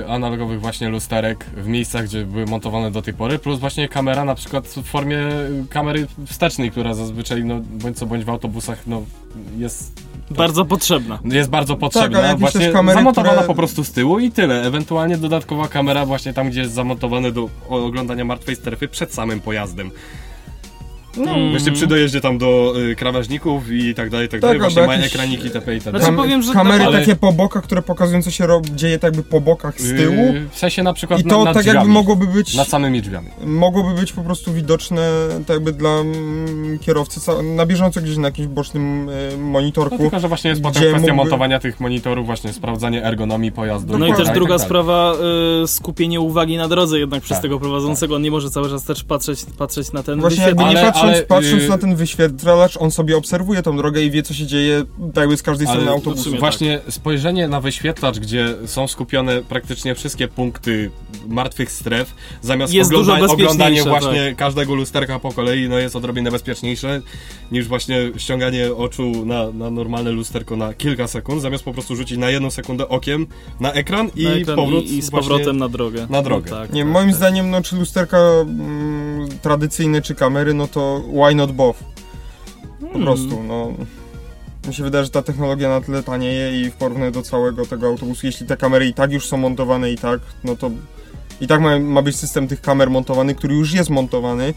yy, 0.00 0.08
analogowych 0.08 0.60
właśnie 0.60 0.88
lusterek 0.88 1.44
w 1.56 1.66
miejscach, 1.66 2.04
gdzie 2.04 2.24
były 2.24 2.46
montowane 2.46 2.90
do 2.90 3.02
tej 3.02 3.14
pory, 3.14 3.38
plus 3.38 3.58
właśnie 3.60 3.88
kamera 3.88 4.24
na 4.24 4.34
przykład 4.34 4.66
w 4.66 4.82
formie 4.82 5.18
kamery 5.70 6.06
wstecznej, 6.26 6.70
która 6.70 6.94
zazwyczaj, 6.94 7.44
no, 7.44 7.60
bądź 7.70 7.96
co 7.98 8.06
bądź 8.06 8.24
w 8.24 8.30
autobusach, 8.30 8.78
no, 8.86 9.02
jest 9.58 9.92
Bardzo 10.30 10.64
potrzebna. 10.64 11.18
jest 11.24 11.50
bardzo 11.50 11.72
ale 11.72 11.80
potrzebna. 11.80 12.20
jakieś 12.20 12.40
właśnie 12.40 12.72
kamery, 12.72 12.98
zamontowana 12.98 13.32
które- 13.32 13.46
po 13.46 13.54
prostu 13.54 13.84
z 13.84 13.92
tyłu 13.92 14.18
i 14.18 14.30
tyle. 14.30 14.62
Ewentualnie 14.62 15.16
dodatkowa 15.16 15.68
kamera 15.68 16.06
właśnie 16.06 16.32
tam, 16.32 16.50
gdzie 16.50 16.60
jest 16.60 16.72
zamontowane 16.72 17.32
do 17.32 17.48
oglądania 17.68 18.24
martwej 18.24 18.56
strefy 18.56 18.88
przed 18.88 19.14
samym 19.14 19.40
pojazdem. 19.40 19.90
No, 21.16 21.32
Mm. 21.34 21.50
właśnie 21.50 21.72
przy 21.72 21.86
dojeździe 21.86 22.20
tam 22.20 22.38
do 22.38 22.74
y, 22.90 22.96
krawężników 22.96 23.70
i 23.70 23.94
tak 23.94 24.10
dalej, 24.10 24.26
i 24.26 24.28
tak, 24.28 24.40
Tak, 24.40 24.48
dalej. 24.50 24.58
Właśnie 24.60 24.86
mają 24.86 25.00
jakieś- 25.00 25.14
ekraniki 25.14 25.50
TP 25.50 25.74
i 25.76 25.80
tak 25.80 25.90
Znaczy, 25.90 26.00
dalej. 26.06 26.16
powiem, 26.16 26.42
że 26.42 26.52
kamery 26.52 26.84
ale- 26.84 26.98
takie 27.00 27.16
po 27.16 27.32
bokach, 27.32 27.62
które 27.64 27.82
pokazują 27.82 28.22
co 28.22 28.30
się 28.30 28.46
rob, 28.46 28.66
dzieje 28.66 28.98
tak 28.98 29.14
jakby 29.14 29.30
po 29.30 29.40
bokach 29.40 29.80
z 29.80 29.96
tyłu. 29.96 30.14
Yy, 30.16 30.48
w 30.50 30.58
sensie 30.58 30.82
na 30.82 30.92
przykład 30.92 31.20
I 31.20 31.24
to 31.24 31.44
na, 31.44 31.54
tak 31.54 31.66
jakby 31.66 31.70
drzwiami, 31.80 31.92
mogłoby 31.92 32.26
być 32.26 32.54
Nad 32.54 32.68
samymi 32.68 33.02
drzwiami. 33.02 33.28
mogłoby 33.46 34.00
być 34.00 34.12
po 34.12 34.22
prostu 34.22 34.52
widoczne 34.52 35.10
tak 35.46 35.54
jakby 35.54 35.72
dla 35.72 35.90
mm, 35.90 36.78
kierowcy 36.78 37.20
ca- 37.20 37.42
na 37.42 37.66
bieżąco 37.66 38.00
gdzieś 38.00 38.16
na 38.16 38.28
jakimś 38.28 38.48
bocznym 38.48 39.06
No 39.06 39.44
monitorku. 39.44 39.98
tylko, 39.98 40.20
że 40.20 40.28
właśnie 40.28 40.50
jest 40.50 40.62
potem 40.62 40.80
Gdzie 40.82 40.90
kwestia 40.90 41.12
mógłby- 41.12 41.16
montowania 41.30 41.58
tych 41.58 41.80
monitorów, 41.80 42.26
właśnie 42.26 42.52
sprawdzanie 42.52 43.04
ergonomii 43.04 43.52
pojazdu. 43.52 43.98
No 43.98 44.06
i 44.06 44.08
tak 44.08 44.18
też 44.18 44.28
druga 44.30 44.58
tak 44.58 44.66
sprawa, 44.66 45.12
y, 45.64 45.68
skupienie 45.68 46.20
uwagi 46.20 46.56
na 46.56 46.68
drodze 46.68 46.98
jednak 46.98 47.22
przez 47.22 47.36
Tak, 47.36 47.42
tego 47.42 47.58
prowadzącego. 47.60 48.14
On 48.16 48.22
nie 48.22 48.30
może 48.30 48.50
cały 48.50 48.70
czas 48.70 48.84
też 48.84 49.04
patrzeć, 49.04 49.40
patrzeć 49.58 49.92
na 49.92 50.02
ten 50.02 50.20
Właśnie 50.20 50.42
jakby 50.44 50.64
Ale- 50.64 50.80
patrząc, 51.00 51.16
ale, 51.16 51.26
patrząc 51.26 51.62
yy, 51.62 51.68
na 51.68 51.78
ten 51.78 51.96
wyświetlacz, 51.96 52.76
on 52.76 52.90
sobie 52.90 53.16
obserwuje 53.16 53.62
tą 53.62 53.76
drogę 53.76 54.02
i 54.02 54.10
wie 54.10 54.22
co 54.22 54.34
się 54.34 54.46
dzieje 54.46 54.84
tak 55.14 55.22
jakby 55.22 55.36
z 55.36 55.42
każdej 55.42 55.66
strony 55.66 55.90
autobusu. 55.90 56.36
Właśnie 56.38 56.80
spojrzenie 56.88 57.48
na 57.48 57.60
wyświetlacz, 57.60 58.18
gdzie 58.18 58.54
są 58.66 58.88
skupione 58.88 59.42
praktycznie 59.42 59.94
wszystkie 59.94 60.28
punkty 60.28 60.90
martwych 61.28 61.72
stref, 61.72 62.14
zamiast 62.42 62.72
Jest 62.74 62.90
dużo 62.90 63.12
ogląda- 63.12 63.32
oglądanie 63.32 63.78
tak. 63.78 63.88
właśnie 63.88 64.34
każdego 64.36 64.74
lusterka 64.74 65.18
po 65.18 65.32
kolei, 65.32 65.68
no 65.68 65.78
jest 65.78 65.96
odrobinę 65.96 66.30
bezpieczniejsze 66.30 67.00
niż 67.52 67.68
właśnie 67.68 67.98
ściąganie 68.16 68.74
oczu 68.74 69.24
na, 69.24 69.50
na 69.52 69.70
normalne 69.70 70.10
lusterko 70.10 70.56
na 70.56 70.74
kilka 70.74 71.06
sekund, 71.06 71.42
zamiast 71.42 71.64
po 71.64 71.72
prostu 71.72 71.96
rzucić 71.96 72.18
na 72.18 72.30
jedną 72.30 72.50
sekundę 72.50 72.88
okiem 72.88 73.26
na 73.60 73.72
ekran 73.72 74.10
i 74.16 74.24
na 74.24 74.30
ekran 74.30 74.56
powrót 74.56 74.84
i, 74.84 74.98
i 74.98 75.02
z 75.02 75.10
powrotem 75.10 75.56
na 75.56 75.68
drogę. 75.68 76.06
na 76.10 76.22
drogę. 76.22 76.50
No, 76.50 76.56
tak, 76.56 76.72
Nie, 76.72 76.82
tak, 76.82 76.92
moim 76.92 77.08
tak. 77.08 77.16
zdaniem, 77.16 77.50
no 77.50 77.62
czy 77.62 77.76
lusterka 77.76 78.18
mm, 78.18 79.28
tradycyjne, 79.42 80.02
czy 80.02 80.14
kamery, 80.14 80.54
no 80.54 80.68
to 80.68 80.87
why 81.12 81.34
not 81.34 81.52
both? 81.52 81.78
Po 82.80 82.86
Hmm. 82.86 83.02
prostu, 83.02 83.42
no. 83.42 83.72
Mi 84.68 84.74
się 84.74 84.82
wydaje, 84.82 85.04
że 85.04 85.10
ta 85.10 85.22
technologia 85.22 85.68
na 85.68 85.80
tyle 85.80 86.02
tanieje 86.02 86.60
i 86.60 86.70
w 86.70 86.74
porównaniu 86.74 87.10
do 87.12 87.22
całego 87.22 87.66
tego 87.66 87.86
autobusu, 87.86 88.26
jeśli 88.26 88.46
te 88.46 88.56
kamery 88.56 88.86
i 88.86 88.94
tak 88.94 89.12
już 89.12 89.26
są 89.26 89.36
montowane 89.36 89.90
i 89.92 89.96
tak, 89.98 90.20
no 90.44 90.56
to 90.56 90.70
i 91.40 91.46
tak 91.46 91.60
ma, 91.60 91.78
ma 91.78 92.02
być 92.02 92.16
system 92.16 92.48
tych 92.48 92.60
kamer 92.60 92.90
montowany, 92.90 93.34
który 93.34 93.54
już 93.54 93.72
jest 93.72 93.90
montowany, 93.90 94.54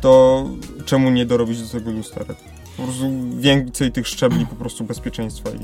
to 0.00 0.44
czemu 0.84 1.10
nie 1.10 1.26
dorobić 1.26 1.62
do 1.62 1.68
tego 1.68 1.90
lusterek? 1.90 2.36
Po 2.76 2.82
prostu 2.82 3.10
więcej 3.38 3.92
tych 3.92 4.08
szczebli 4.08 4.46
po 4.46 4.54
prostu 4.54 4.84
bezpieczeństwa 4.84 5.50
i 5.50 5.58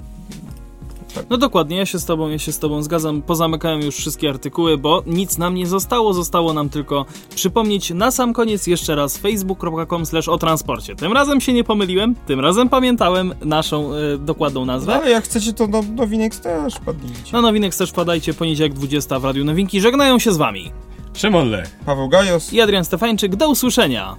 No 1.30 1.36
dokładnie, 1.36 1.76
ja 1.76 1.86
się 1.86 1.98
z 1.98 2.04
tobą, 2.04 2.28
ja 2.28 2.38
się 2.38 2.52
z 2.52 2.58
tobą 2.58 2.82
zgadzam. 2.82 3.22
Pozamykałem 3.22 3.80
już 3.80 3.96
wszystkie 3.96 4.30
artykuły, 4.30 4.78
bo 4.78 5.02
nic 5.06 5.38
nam 5.38 5.54
nie 5.54 5.66
zostało. 5.66 6.14
Zostało 6.14 6.52
nam 6.52 6.68
tylko 6.68 7.04
przypomnieć 7.34 7.90
na 7.90 8.10
sam 8.10 8.32
koniec 8.32 8.66
jeszcze 8.66 8.94
raz 8.94 9.18
facebook.com 9.18 10.02
o 10.28 10.38
transporcie. 10.38 10.96
Tym 10.96 11.12
razem 11.12 11.40
się 11.40 11.52
nie 11.52 11.64
pomyliłem, 11.64 12.14
tym 12.26 12.40
razem 12.40 12.68
pamiętałem 12.68 13.34
naszą 13.44 13.94
e, 13.94 14.18
dokładną 14.18 14.60
No, 14.60 14.66
nazwę. 14.72 14.94
ale 14.94 15.10
jak 15.10 15.24
chcecie, 15.24 15.52
to 15.52 15.68
do 15.68 15.82
nowinek 15.82 16.36
też 16.36 16.74
padnijcie. 16.86 17.32
Na 17.32 17.40
nowinek 17.40 17.74
też 17.74 17.90
wpadajcie, 17.90 18.34
poniedziałek 18.34 18.74
20 18.74 19.18
w 19.18 19.24
Radiu 19.24 19.44
Nowinki. 19.44 19.80
Żegnają 19.80 20.18
się 20.18 20.32
z 20.32 20.36
wami. 20.36 20.72
Szymon 21.14 21.50
Lech. 21.50 21.76
Paweł 21.86 22.08
Gajos. 22.08 22.52
I 22.52 22.60
Adrian 22.60 22.84
Stefańczyk, 22.84 23.36
do 23.36 23.50
usłyszenia. 23.50 24.16